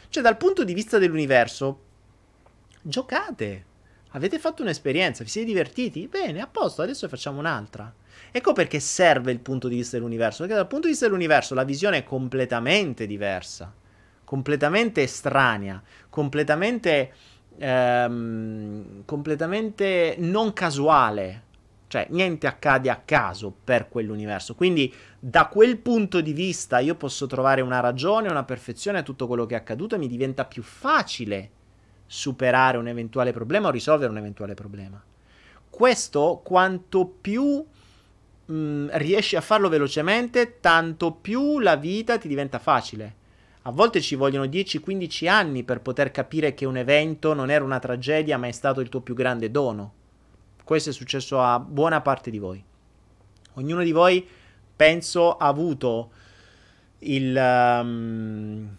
[0.10, 1.80] Cioè, dal punto di vista dell'universo,
[2.82, 3.66] giocate.
[4.14, 6.08] Avete fatto un'esperienza, vi siete divertiti?
[6.08, 7.94] Bene, a posto, adesso facciamo un'altra.
[8.32, 11.64] Ecco perché serve il punto di vista dell'universo, perché dal punto di vista dell'universo la
[11.64, 13.74] visione è completamente diversa,
[14.24, 17.14] completamente estranea, completamente,
[17.58, 21.44] ehm, completamente non casuale.
[21.88, 24.56] Cioè, niente accade a caso per quell'universo.
[24.56, 29.28] Quindi, da quel punto di vista, io posso trovare una ragione, una perfezione a tutto
[29.28, 31.52] quello che è accaduto e mi diventa più facile
[32.06, 35.02] superare un eventuale problema o risolvere un eventuale problema.
[35.70, 37.64] Questo, quanto più
[38.46, 43.24] mh, mm, riesci a farlo velocemente, tanto più la vita ti diventa facile.
[43.64, 47.80] A volte ci vogliono 10-15 anni per poter capire che un evento non era una
[47.80, 49.94] tragedia, ma è stato il tuo più grande dono.
[50.64, 52.64] Questo è successo a buona parte di voi.
[53.54, 54.28] Ognuno di voi,
[54.76, 56.12] penso, ha avuto
[57.00, 57.36] il...
[57.36, 58.78] Um,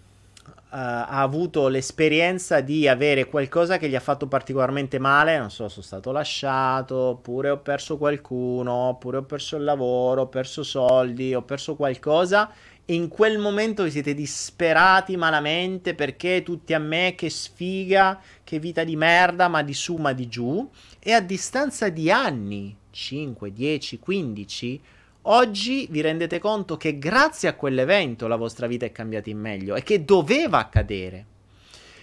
[0.68, 5.84] ha avuto l'esperienza di avere qualcosa che gli ha fatto particolarmente male, non so, sono
[5.84, 11.42] stato lasciato, oppure ho perso qualcuno, oppure ho perso il lavoro, ho perso soldi, ho
[11.42, 12.50] perso qualcosa
[12.88, 18.84] in quel momento vi siete disperati malamente perché tutti a me, che sfiga, che vita
[18.84, 20.68] di merda, ma di su, ma di giù,
[21.00, 24.80] e a distanza di anni, 5, 10, 15,
[25.28, 29.74] Oggi vi rendete conto che grazie a quell'evento la vostra vita è cambiata in meglio
[29.74, 31.26] e che doveva accadere.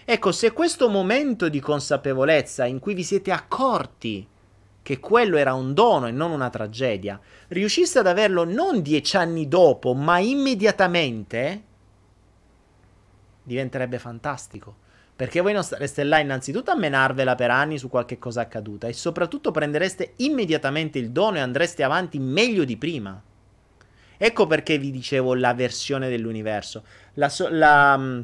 [0.04, 4.28] Ecco, se questo momento di consapevolezza in cui vi siete accorti
[4.82, 7.18] che quello era un dono e non una tragedia,
[7.48, 11.64] riusciste ad averlo non dieci anni dopo, ma immediatamente,
[13.42, 14.76] diventerebbe fantastico.
[15.16, 18.94] Perché voi non stareste là innanzitutto a menarvela per anni su qualche cosa accaduta e
[18.94, 23.22] soprattutto prendereste immediatamente il dono e andreste avanti meglio di prima.
[24.18, 26.84] Ecco perché vi dicevo la versione dell'universo.
[27.16, 28.22] La, so- la, mm,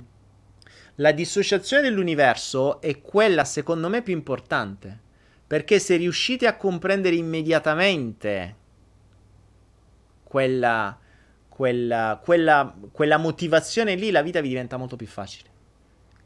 [0.95, 5.07] la dissociazione dell'universo è quella secondo me più importante.
[5.45, 8.56] Perché se riuscite a comprendere immediatamente
[10.24, 10.98] quella,
[11.48, 15.48] quella, quella, quella motivazione lì, la vita vi diventa molto più facile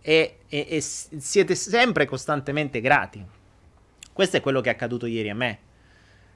[0.05, 3.25] e, e, e siete sempre costantemente grati.
[4.11, 5.59] Questo è quello che è accaduto ieri a me.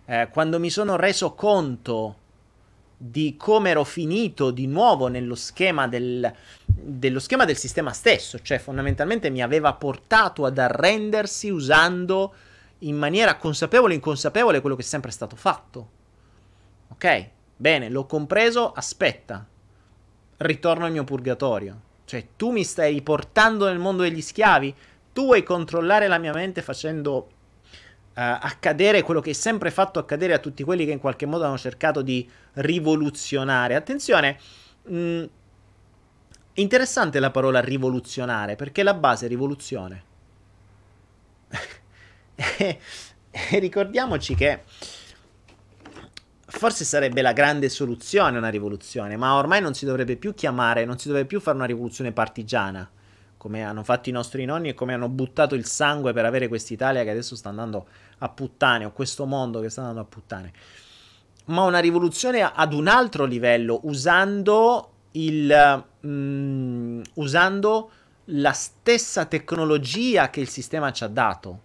[0.06, 2.15] Eh, quando mi sono reso conto
[2.98, 6.34] di come ero finito di nuovo nello schema del,
[6.65, 12.34] dello schema del sistema stesso, cioè fondamentalmente mi aveva portato ad arrendersi usando
[12.80, 15.89] in maniera consapevole e inconsapevole quello che è sempre stato fatto.
[16.88, 19.45] Ok, bene, l'ho compreso, aspetta,
[20.38, 21.81] ritorno al mio purgatorio.
[22.08, 24.74] Cioè, tu mi stai riportando nel mondo degli schiavi?
[25.12, 27.32] Tu vuoi controllare la mia mente facendo
[28.18, 31.44] Uh, accadere quello che è sempre fatto accadere a tutti quelli che in qualche modo
[31.46, 33.76] hanno cercato di rivoluzionare.
[33.76, 34.40] Attenzione,
[34.86, 35.24] mh, mm,
[36.54, 40.04] interessante la parola rivoluzionare perché la base è rivoluzione.
[42.58, 42.80] e
[43.60, 44.64] ricordiamoci che
[46.58, 50.98] forse sarebbe la grande soluzione una rivoluzione, ma ormai non si dovrebbe più chiamare, non
[50.98, 52.90] si dovrebbe più fare una rivoluzione partigiana,
[53.38, 57.04] come hanno fatto i nostri nonni e come hanno buttato il sangue per avere quest'Italia
[57.04, 57.88] che adesso sta andando
[58.20, 60.52] a puttane, o questo mondo che sta andando a puttane.
[61.46, 65.86] Ma una rivoluzione ad un altro livello, usando il...
[66.06, 67.92] Mm, usando
[68.32, 71.62] la stessa tecnologia che il sistema ci ha dato,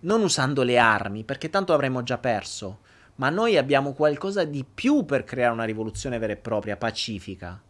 [0.00, 2.78] non usando le armi, perché tanto avremmo già perso
[3.20, 7.62] ma noi abbiamo qualcosa di più per creare una rivoluzione vera e propria, pacifica,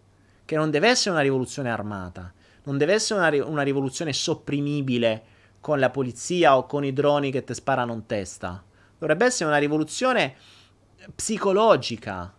[0.44, 2.32] che non deve essere una rivoluzione armata,
[2.62, 5.24] non deve essere una, una rivoluzione sopprimibile
[5.60, 8.62] con la polizia o con i droni che ti sparano in testa.
[8.96, 10.36] Dovrebbe essere una rivoluzione
[11.16, 12.32] psicologica.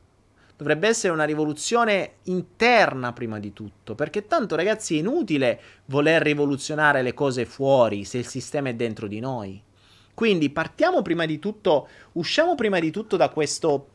[0.56, 7.02] Dovrebbe essere una rivoluzione interna prima di tutto, perché tanto ragazzi è inutile voler rivoluzionare
[7.02, 9.62] le cose fuori se il sistema è dentro di noi.
[10.14, 13.88] Quindi partiamo prima di tutto, usciamo prima di tutto da questo,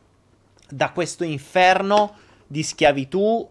[0.69, 2.15] da questo inferno
[2.47, 3.49] di schiavitù,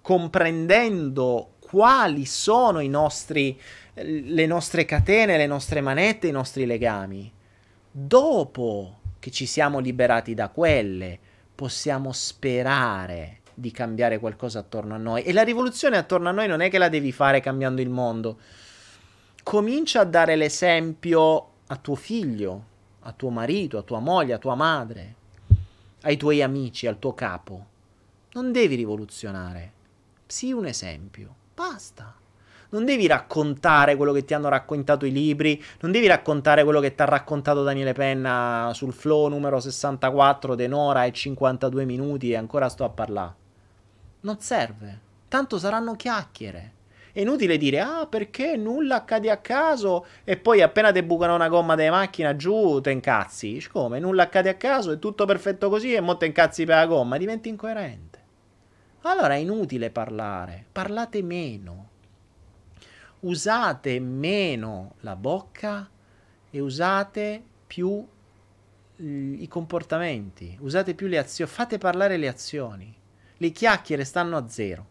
[0.00, 3.60] comprendendo quali sono nostri,
[3.94, 7.30] le nostre catene, le nostre manette, i nostri legami.
[7.90, 11.18] Dopo che ci siamo liberati da quelle,
[11.54, 15.24] possiamo sperare di cambiare qualcosa attorno a noi.
[15.24, 18.38] E la rivoluzione attorno a noi non è che la devi fare cambiando il mondo.
[19.42, 22.64] Comincia a dare l'esempio a tuo figlio,
[23.00, 25.14] a tuo marito, a tua moglie, a tua madre,
[26.02, 27.66] ai tuoi amici, al tuo capo.
[28.32, 29.72] Non devi rivoluzionare.
[30.26, 31.34] Sii un esempio.
[31.54, 32.14] Basta.
[32.70, 36.94] Non devi raccontare quello che ti hanno raccontato i libri, non devi raccontare quello che
[36.94, 42.68] ti ha raccontato Daniele Penna sul flow numero 64 denora e 52 minuti e ancora
[42.68, 43.34] sto a parlare.
[44.20, 45.00] Non serve.
[45.28, 46.72] Tanto saranno chiacchiere.
[47.18, 51.48] È inutile dire, ah, perché nulla accade a caso e poi appena ti bucano una
[51.48, 53.66] gomma della macchina giù te incazzi.
[53.72, 53.98] Come?
[53.98, 57.16] Nulla accade a caso, è tutto perfetto così e mo te incazzi per la gomma,
[57.16, 58.22] diventi incoerente.
[59.00, 61.88] Allora è inutile parlare, parlate meno.
[63.22, 65.90] Usate meno la bocca
[66.48, 68.06] e usate più
[68.94, 72.94] i comportamenti, usate più le azioni, fate parlare le azioni.
[73.38, 74.86] Le chiacchiere stanno a zero.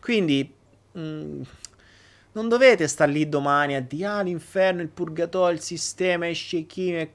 [0.00, 0.54] Quindi
[0.98, 1.42] mm,
[2.36, 7.10] non dovete stare lì domani a dire ah l'inferno, il purgatorio, il sistema, i sceicchini,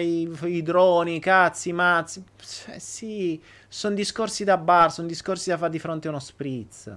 [0.00, 2.22] i, i droni, i cazzi, i mazzi.
[2.66, 6.92] Eh, sì, sono discorsi da bar, sono discorsi da fare di fronte a uno spritz.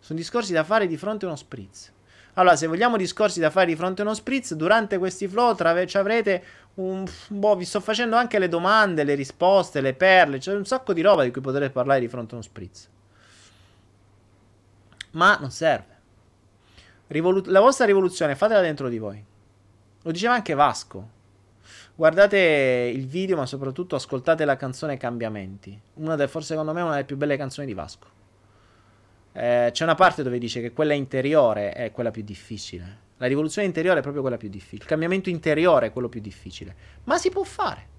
[0.00, 1.92] Sono discorsi da fare di fronte a uno spritz.
[2.34, 5.84] Allora, se vogliamo discorsi da fare di fronte a uno spritz, durante questi flow tra-
[5.84, 6.42] ci avrete
[6.76, 7.04] un...
[7.28, 10.38] Boh, vi sto facendo anche le domande, le risposte, le perle.
[10.38, 12.88] C'è un sacco di roba di cui potrete parlare di fronte a uno spritz.
[15.16, 15.94] Ma non serve.
[17.08, 19.22] Rivolu- la vostra rivoluzione fatela dentro di voi.
[20.02, 21.14] Lo diceva anche Vasco.
[21.94, 22.36] Guardate
[22.94, 25.78] il video, ma soprattutto ascoltate la canzone Cambiamenti.
[25.94, 28.06] Una delle, forse secondo me, una delle più belle canzoni di Vasco.
[29.32, 33.04] Eh, c'è una parte dove dice che quella interiore è quella più difficile.
[33.16, 34.82] La rivoluzione interiore è proprio quella più difficile.
[34.82, 36.74] Il cambiamento interiore è quello più difficile.
[37.04, 37.94] Ma si può fare.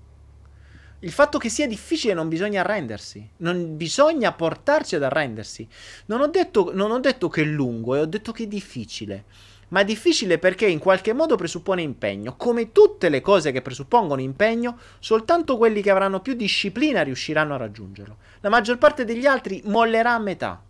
[1.01, 5.67] Il fatto che sia difficile non bisogna arrendersi, non bisogna portarci ad arrendersi.
[6.07, 9.25] Non ho detto, non ho detto che è lungo, e ho detto che è difficile.
[9.69, 12.35] Ma è difficile perché in qualche modo presuppone impegno.
[12.35, 17.57] Come tutte le cose che presuppongono impegno, soltanto quelli che avranno più disciplina riusciranno a
[17.57, 18.17] raggiungerlo.
[18.39, 20.63] La maggior parte degli altri mollerà a metà.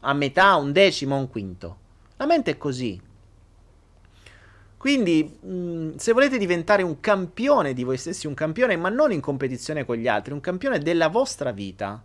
[0.00, 1.78] A metà, un decimo, un quinto.
[2.16, 2.98] La mente è così.
[4.84, 9.12] Quindi, mh, mm, se volete diventare un campione di voi stessi, un campione, ma non
[9.12, 12.04] in competizione con gli altri, un campione della vostra vita,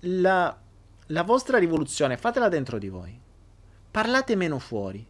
[0.00, 0.58] la,
[1.08, 3.20] la vostra rivoluzione fatela dentro di voi.
[3.90, 5.06] Parlate meno fuori.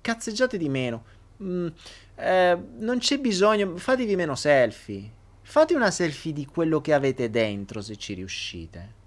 [0.00, 1.04] Cazzeggiate di meno.
[1.40, 1.68] Mm,
[2.16, 5.08] eh, non c'è bisogno, fatevi meno selfie.
[5.42, 8.97] Fate una selfie di quello che avete dentro se ci riuscite.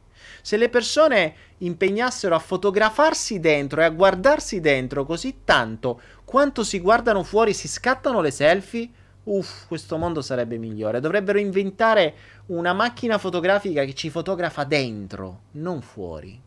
[0.42, 6.80] Se le persone impegnassero a fotografarsi dentro e a guardarsi dentro così tanto quanto si
[6.80, 8.90] guardano fuori, si scattano le selfie,
[9.24, 11.00] uff, questo mondo sarebbe migliore.
[11.00, 12.14] Dovrebbero inventare
[12.48, 16.40] una macchina fotografica che ci fotografa dentro, non fuori.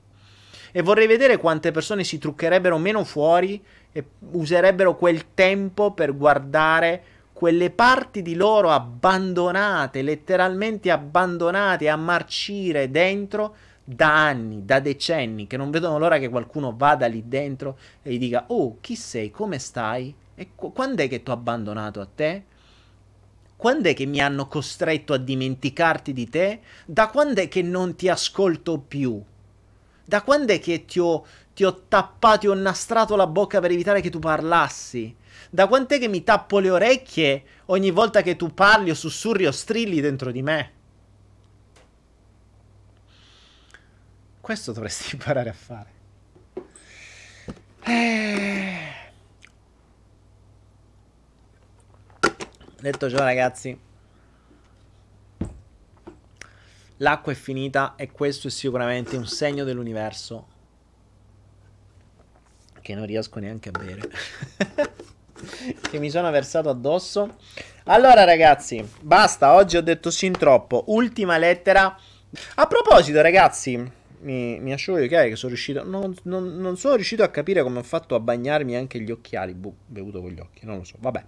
[0.72, 3.62] E vorrei vedere quante persone si truccherebbero meno fuori
[3.92, 7.02] e userebbero quel tempo per guardare
[7.32, 13.54] quelle parti di loro abbandonate, letteralmente abbandonate a marcire dentro
[13.84, 18.18] da anni, da decenni, che non vedono l'ora che qualcuno vada lì dentro e gli
[18.18, 19.30] dica: Oh, chi sei?
[19.30, 20.14] Come stai?
[20.34, 22.44] E qu- quando è che ti ho abbandonato a te?
[23.56, 26.60] Quando è che mi hanno costretto a dimenticarti di te?
[26.86, 29.22] Da quando è che non ti ascolto più?
[30.04, 31.24] Da quando è che ti ho,
[31.54, 35.14] ti ho tappato e ho nastrato la bocca per evitare che tu parlassi?
[35.50, 39.52] Da quant'è che mi tappo le orecchie ogni volta che tu parli o sussurri o
[39.52, 40.72] strilli dentro di me?
[44.44, 45.90] Questo dovresti imparare a fare.
[47.80, 48.78] Eh...
[52.78, 53.80] Detto ciò, ragazzi,
[56.98, 60.46] l'acqua è finita e questo è sicuramente un segno dell'universo
[62.82, 64.10] che non riesco neanche a bere.
[65.90, 67.38] che mi sono versato addosso.
[67.84, 69.54] Allora, ragazzi, basta.
[69.54, 70.84] Oggi ho detto sin troppo.
[70.88, 71.98] Ultima lettera.
[72.56, 75.84] A proposito, ragazzi, mi, mi asciugo gli occhiali che sono riuscito.
[75.84, 79.54] Non, non, non, sono riuscito a capire come ho fatto a bagnarmi anche gli occhiali.
[79.54, 80.96] Bu, bevuto con gli occhi, non lo so.
[80.98, 81.24] Vabbè.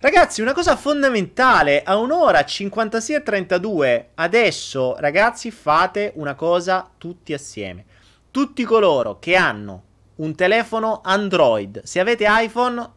[0.00, 7.32] Ragazzi, una cosa fondamentale, a un'ora 56 e 32, adesso ragazzi fate una cosa tutti
[7.32, 7.84] assieme.
[8.30, 9.82] Tutti coloro che hanno
[10.16, 12.90] un telefono Android, se avete iPhone,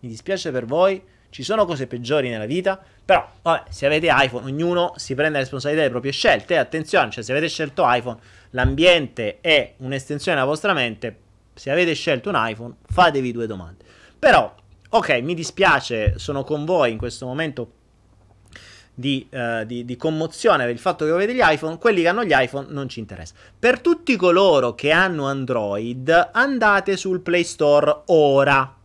[0.00, 1.02] mi dispiace per voi,
[1.32, 5.38] ci sono cose peggiori nella vita, però vabbè, se avete iPhone, ognuno si prende la
[5.40, 8.18] responsabilità delle proprie scelte, attenzione, cioè se avete scelto iPhone,
[8.52, 11.18] l'ambiente è un'estensione della vostra mente,
[11.54, 13.84] se avete scelto un iPhone, fatevi due domande.
[14.18, 14.54] Però
[14.94, 17.72] ok, mi dispiace, sono con voi in questo momento
[18.94, 22.24] di, uh, di, di, commozione per il fatto che avete gli iPhone, quelli che hanno
[22.24, 23.34] gli iPhone non ci interessa.
[23.58, 28.76] Per tutti coloro che hanno Android, andate sul Play Store ora.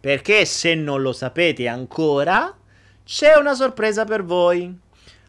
[0.00, 2.54] Perché se non lo sapete ancora,
[3.04, 4.74] c'è una sorpresa per voi.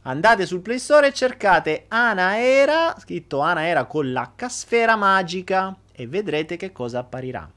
[0.08, 6.56] Andate sul Play Store e cercate Anaera, scritto Anaera con l'H sfera magica e vedrete
[6.56, 7.50] che cosa apparirà.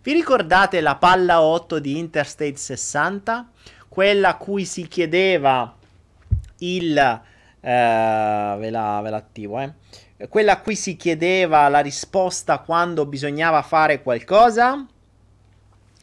[0.00, 3.50] Vi ricordate la palla 8 di Interstate 60?
[3.86, 5.76] Quella a cui si chiedeva
[6.60, 6.96] il...
[6.96, 9.74] Eh, ve, la, ve l'attivo, eh.
[10.26, 14.86] Quella a cui si chiedeva la risposta quando bisognava fare qualcosa?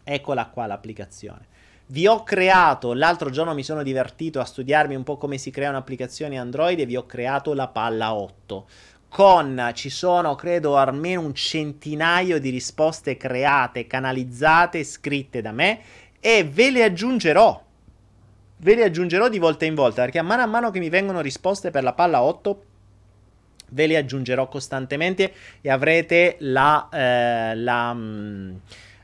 [0.04, 1.56] Eccola qua l'applicazione.
[1.90, 5.70] Vi ho creato, l'altro giorno mi sono divertito a studiarmi un po' come si crea
[5.70, 8.66] un'applicazione Android e vi ho creato la palla 8
[9.10, 15.80] con ci sono credo almeno un centinaio di risposte create, canalizzate, scritte da me
[16.20, 17.64] e ve le aggiungerò.
[18.60, 21.22] Ve le aggiungerò di volta in volta perché a mano a mano che mi vengono
[21.22, 22.64] risposte per la palla 8
[23.70, 28.56] ve le aggiungerò costantemente e avrete la, eh, la mh, mm,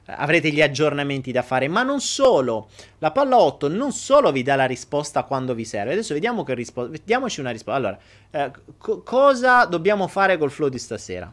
[0.05, 2.69] avrete gli aggiornamenti da fare, ma non solo.
[2.99, 5.93] La palla 8 non solo vi dà la risposta quando vi serve.
[5.93, 6.91] Adesso vediamo che risposta.
[6.91, 7.80] Vediamoci una risposta.
[7.80, 7.99] Allora,
[8.31, 11.31] eh, co- cosa dobbiamo fare col flow di stasera?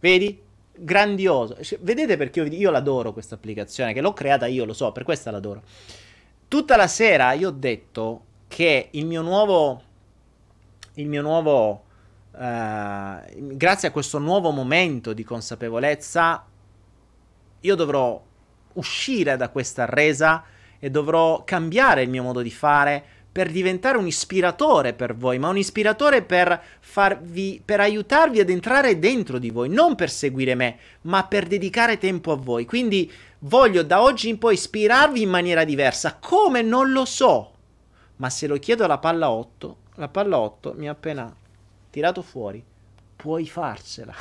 [0.00, 0.40] Vedi?
[0.74, 1.62] Grandioso.
[1.62, 5.04] Cioè, vedete perché io, io l'adoro questa applicazione, che l'ho creata io, lo so, per
[5.04, 5.62] questo l'adoro.
[6.46, 9.82] Tutta la sera io ho detto che il mio nuovo
[10.94, 11.84] il mio nuovo
[12.32, 12.36] uh,
[13.56, 16.44] grazie a questo nuovo momento di consapevolezza
[17.60, 18.22] io dovrò
[18.74, 20.44] uscire da questa resa
[20.78, 25.48] e dovrò cambiare il mio modo di fare per diventare un ispiratore per voi, ma
[25.48, 30.78] un ispiratore per farvi per aiutarvi ad entrare dentro di voi, non per seguire me,
[31.02, 32.64] ma per dedicare tempo a voi.
[32.64, 33.10] Quindi
[33.40, 37.52] voglio da oggi in poi ispirarvi in maniera diversa, come non lo so.
[38.16, 41.32] Ma se lo chiedo alla palla 8, la palla 8 mi ha appena
[41.90, 42.64] tirato fuori.
[43.14, 44.14] Puoi farcela.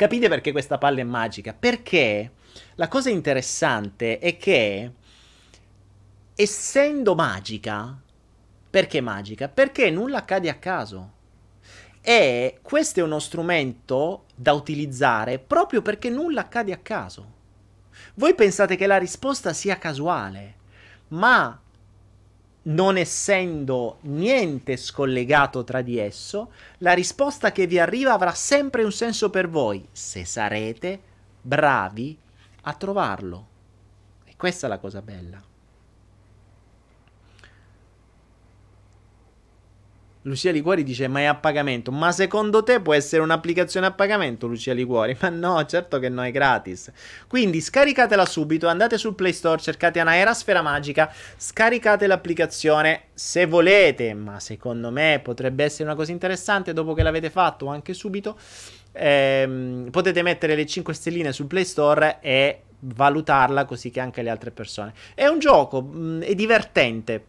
[0.00, 1.52] Capite perché questa palla è magica?
[1.52, 2.32] Perché
[2.76, 4.92] la cosa interessante è che,
[6.34, 8.00] essendo magica,
[8.70, 9.48] perché magica?
[9.48, 11.12] Perché nulla accade a caso.
[12.00, 17.32] E questo è uno strumento da utilizzare proprio perché nulla accade a caso.
[18.14, 20.54] Voi pensate che la risposta sia casuale,
[21.08, 21.60] ma
[22.62, 28.92] non essendo niente scollegato tra di esso, la risposta che vi arriva avrà sempre un
[28.92, 31.00] senso per voi, se sarete
[31.40, 32.18] bravi
[32.62, 33.48] a trovarlo.
[34.24, 35.49] E questa è la cosa bella.
[40.22, 41.90] Lucia Liguori dice: Ma è a pagamento.
[41.90, 45.16] Ma secondo te può essere un'applicazione a pagamento, Lucia Liguori?
[45.20, 46.92] Ma no, certo che no, è gratis.
[47.26, 48.68] Quindi scaricatela subito.
[48.68, 54.12] Andate sul Play Store, cercate Anaera Sfera Magica, scaricate l'applicazione se volete.
[54.12, 58.36] Ma secondo me potrebbe essere una cosa interessante dopo che l'avete fatto, anche subito.
[58.92, 64.30] Ehm, potete mettere le 5 stelline sul Play Store e valutarla così che anche le
[64.30, 64.92] altre persone.
[65.14, 67.24] È un gioco, mh, mm, è divertente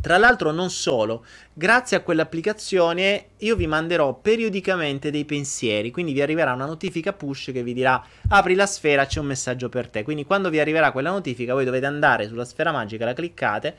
[0.00, 6.22] tra l'altro non solo, grazie a quell'applicazione io vi manderò periodicamente dei pensieri, quindi vi
[6.22, 10.02] arriverà una notifica push che vi dirà apri la sfera, c'è un messaggio per te.
[10.02, 13.76] Quindi quando vi arriverà quella notifica voi dovete andare sulla sfera magica, la cliccate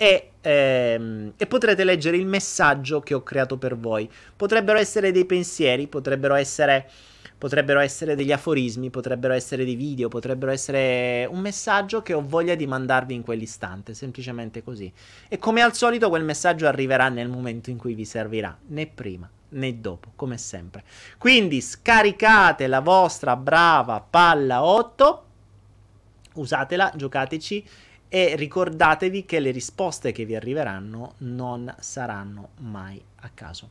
[0.00, 4.08] e, ehm, e, potrete leggere il messaggio che ho creato per voi.
[4.36, 6.88] Potrebbero essere dei pensieri, potrebbero essere
[7.38, 12.56] potrebbero essere degli aforismi, potrebbero essere dei video, potrebbero essere un messaggio che ho voglia
[12.56, 14.92] di mandarvi in quell'istante, semplicemente così.
[15.28, 19.30] E come al solito quel messaggio arriverà nel momento in cui vi servirà, né prima
[19.50, 20.84] né dopo, come sempre.
[21.16, 25.24] Quindi scaricate la vostra brava palla 8,
[26.34, 27.64] usatela, giocateci
[28.08, 33.70] e ricordatevi che le risposte che vi arriveranno non saranno mai a caso.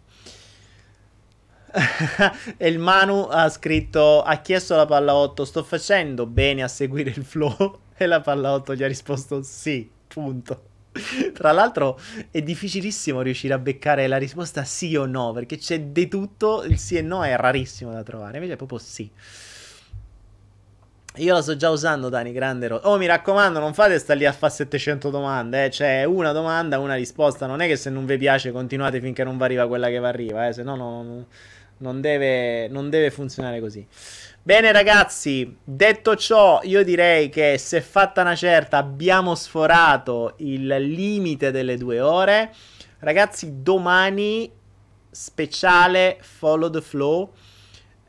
[2.58, 7.12] e il Manu ha scritto, ha chiesto alla palla 8, sto facendo bene a seguire
[7.16, 7.80] il flow?
[7.98, 10.64] E la palla 8 gli ha risposto sì, punto.
[11.34, 12.00] Tra l'altro
[12.32, 16.78] è difficilissimo riuscire a beccare la risposta sì o no, perché c'è di tutto, il
[16.80, 19.10] sì e no è rarissimo da trovare, invece è proprio sì.
[21.18, 24.26] Io la sto già usando, Dani, grande ro- Oh, mi raccomando, non fate sta lì
[24.26, 25.72] a fare 700 domande, eh.
[25.72, 27.48] Cioè, una domanda, una risposta.
[27.48, 30.06] Non è che se non vi piace continuate finché non vi arriva quella che vi
[30.06, 30.54] arriva, eh.
[30.54, 31.26] Se no, no,
[31.78, 33.86] non, deve, non deve funzionare così.
[34.42, 41.52] Bene, ragazzi, detto ciò, io direi che se fatta una certa abbiamo sforato il limite
[41.52, 42.54] delle due ore.
[43.00, 44.50] Ragazzi, domani
[45.10, 47.34] speciale Follow the Flow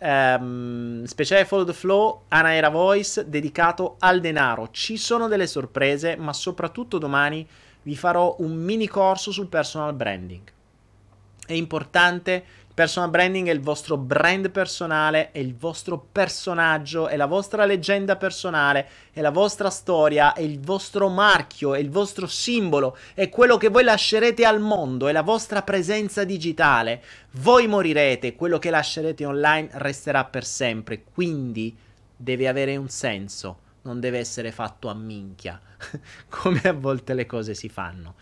[0.01, 4.69] Um, speciale Follow the Flow, Anaera Voice dedicato al denaro.
[4.71, 7.47] Ci sono delle sorprese, ma soprattutto domani
[7.83, 10.53] vi farò un mini corso sul personal branding.
[11.45, 12.45] È importante
[12.79, 18.15] Personal branding è il vostro brand personale, è il vostro personaggio, è la vostra leggenda
[18.15, 23.57] personale, è la vostra storia, è il vostro marchio, è il vostro simbolo, è quello
[23.57, 27.03] che voi lascerete al mondo, è la vostra presenza digitale.
[27.33, 31.77] Voi morirete, quello che lascerete online resterà per sempre, quindi
[32.17, 35.61] deve avere un senso non deve essere fatto a minchia,
[36.31, 38.15] come a volte le cose si fanno.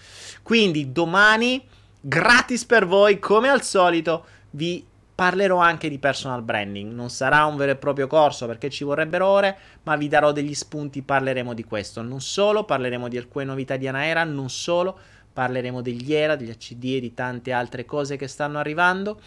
[0.42, 1.62] Quindi domani,
[2.00, 4.24] gratis per voi, come al solito,
[4.56, 4.84] vi
[5.14, 6.92] parlerò anche di personal branding.
[6.92, 10.54] Non sarà un vero e proprio corso perché ci vorrebbero ore, ma vi darò degli
[10.54, 12.02] spunti, parleremo di questo.
[12.02, 14.98] Non solo, parleremo di alcune novità di Anaera, non solo,
[15.32, 19.20] parleremo degli ERA, degli ACD e di tante altre cose che stanno arrivando.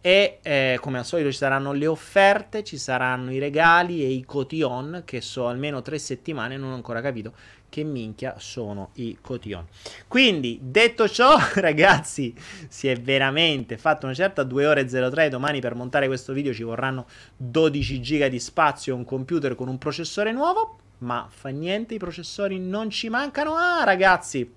[0.00, 4.22] E eh, come al solito ci saranno le offerte, ci saranno i regali e i
[4.22, 7.32] cotillon che so almeno tre settimane, non ho ancora capito
[7.74, 9.66] che minchia sono i cotillon.
[10.06, 12.32] Quindi, detto ciò, ragazzi,
[12.68, 15.28] si è veramente fatto una certa 2 ore 03.
[15.28, 19.78] Domani per montare questo video ci vorranno 12 giga di spazio un computer con un
[19.78, 20.78] processore nuovo.
[20.98, 23.56] Ma fa niente, i processori non ci mancano.
[23.56, 24.48] Ah, ragazzi,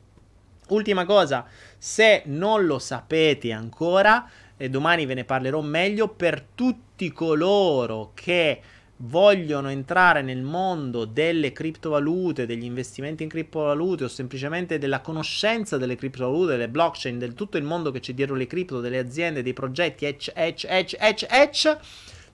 [0.68, 1.44] ultima cosa,
[1.76, 8.62] se non lo sapete ancora, e domani ve ne parlerò meglio, per tutti coloro che
[8.98, 15.96] vogliono entrare nel mondo delle criptovalute, degli investimenti in criptovalute o semplicemente della conoscenza delle
[15.96, 19.54] criptovalute, delle blockchain, del tutto il mondo che c'è dietro le cripto, delle aziende, dei
[19.54, 21.78] progetti, etch, etch, etch, etch,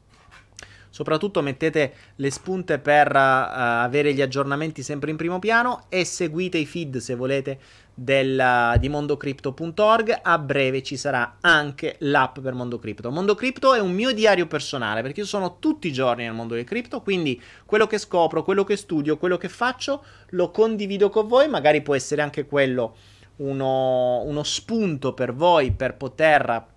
[0.92, 6.58] soprattutto mettete le spunte per uh, avere gli aggiornamenti sempre in primo piano e seguite
[6.58, 7.58] i feed se volete
[7.94, 10.20] del, di mondocrypto.org.
[10.22, 13.10] A breve ci sarà anche l'app per Mondo Crypto.
[13.10, 16.54] Mondo Crypto è un mio diario personale perché io sono tutti i giorni nel mondo
[16.54, 21.26] del cripto, quindi quello che scopro, quello che studio, quello che faccio lo condivido con
[21.26, 22.94] voi, magari può essere anche quello
[23.36, 26.70] uno, uno spunto per voi per poter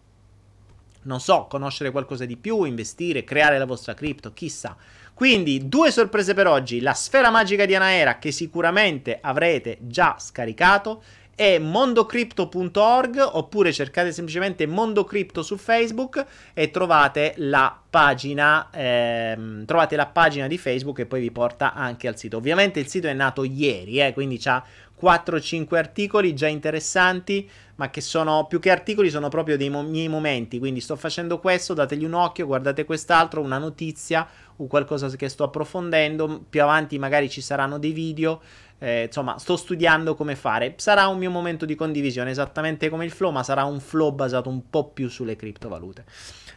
[1.06, 4.76] non so, conoscere qualcosa di più, investire, creare la vostra cripto, chissà.
[5.14, 11.02] Quindi, due sorprese per oggi: la sfera magica di Anaera, che sicuramente avrete già scaricato,
[11.36, 20.06] e mondocrypto.org oppure cercate semplicemente mondocrypto su Facebook e trovate la pagina ehm, trovate la
[20.06, 22.38] pagina di Facebook e poi vi porta anche al sito.
[22.38, 24.64] Ovviamente il sito è nato ieri, eh, quindi ha
[25.02, 30.08] 4-5 articoli già interessanti, ma che sono più che articoli, sono proprio dei mo- miei
[30.08, 30.60] momenti.
[30.60, 34.28] Quindi sto facendo questo, dategli un occhio, guardate quest'altro, una notizia
[34.58, 36.46] o qualcosa che sto approfondendo.
[36.50, 38.42] Più avanti magari ci saranno dei video.
[38.78, 40.74] Eh, insomma, sto studiando come fare.
[40.78, 44.50] Sarà un mio momento di condivisione, esattamente come il flow, ma sarà un flow basato
[44.50, 46.04] un po' più sulle criptovalute.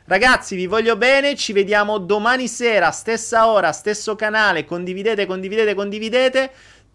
[0.05, 1.37] Ragazzi, vi voglio bene.
[1.37, 4.65] Ci vediamo domani sera, stessa ora, stesso canale.
[4.65, 6.51] Condividete, condividete, condividete.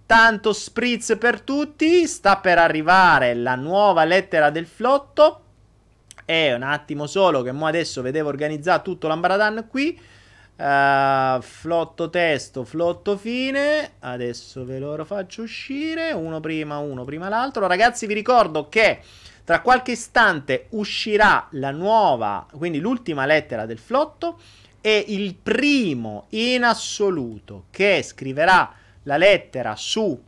[0.06, 5.40] Tanto spritz per tutti, sta per arrivare la nuova lettera del flotto.
[6.26, 10.00] E un attimo solo che mo adesso vedevo organizzato tutto l'ambaradan qui.
[10.56, 13.94] Uh, flotto testo, flotto fine.
[14.00, 16.12] Adesso ve lo faccio uscire.
[16.12, 17.66] Uno prima, uno prima l'altro.
[17.66, 19.00] Ragazzi, vi ricordo che
[19.44, 24.40] tra qualche istante uscirà la nuova, quindi l'ultima lettera del flotto.
[24.80, 28.74] E il primo in assoluto che scriverà
[29.04, 30.22] la lettera su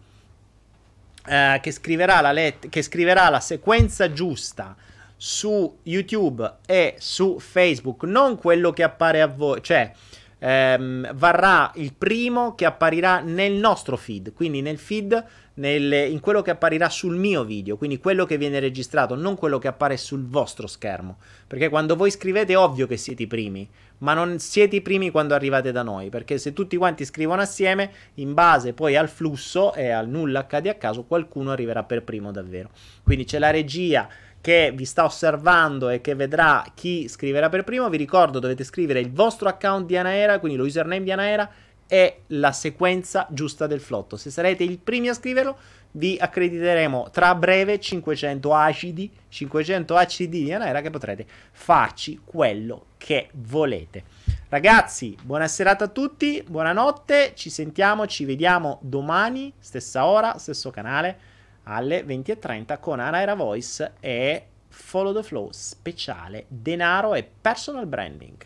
[1.28, 4.76] eh, che, scriverà la let- che scriverà la sequenza giusta
[5.18, 9.92] su YouTube e su Facebook, non quello che appare a voi, cioè
[10.38, 15.26] ehm, varrà il primo che apparirà nel nostro feed, quindi nel feed
[15.56, 19.58] nelle, in quello che apparirà sul mio video, quindi quello che viene registrato, non quello
[19.58, 21.18] che appare sul vostro schermo.
[21.48, 23.68] Perché quando voi scrivete ovvio che siete i primi,
[24.00, 27.92] ma non siete i primi quando arrivate da noi, perché se tutti quanti scrivono assieme,
[28.16, 32.32] in base poi al flusso e al nulla accade a caso, qualcuno arriverà per primo
[32.32, 32.70] davvero.
[33.04, 34.08] Quindi c'è la regia
[34.42, 37.90] che vi sta osservando e che vedrà chi scriverà per primo.
[37.90, 41.50] Vi ricordo, dovete scrivere il vostro account di Anaera, quindi lo username di Anaera
[41.88, 44.18] e la sequenza giusta del flotto.
[44.18, 45.58] Se sarete i primi a scriverlo,
[45.94, 53.30] vi accrediteremo tra breve 500 acidi, 500 acidi di Anaera che potrete farci quello che
[53.34, 54.04] volete.
[54.50, 61.20] Ragazzi, buona serata a tutti, buonanotte, ci sentiamo, ci vediamo domani, stessa ora, stesso canale,
[61.66, 68.44] alle 20.30 con Anaera Voice e Follow the Flow speciale denaro e personal branding.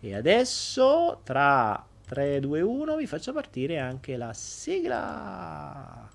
[0.00, 6.10] E adesso tra 3, 2, 1 vi faccio partire anche la sigla.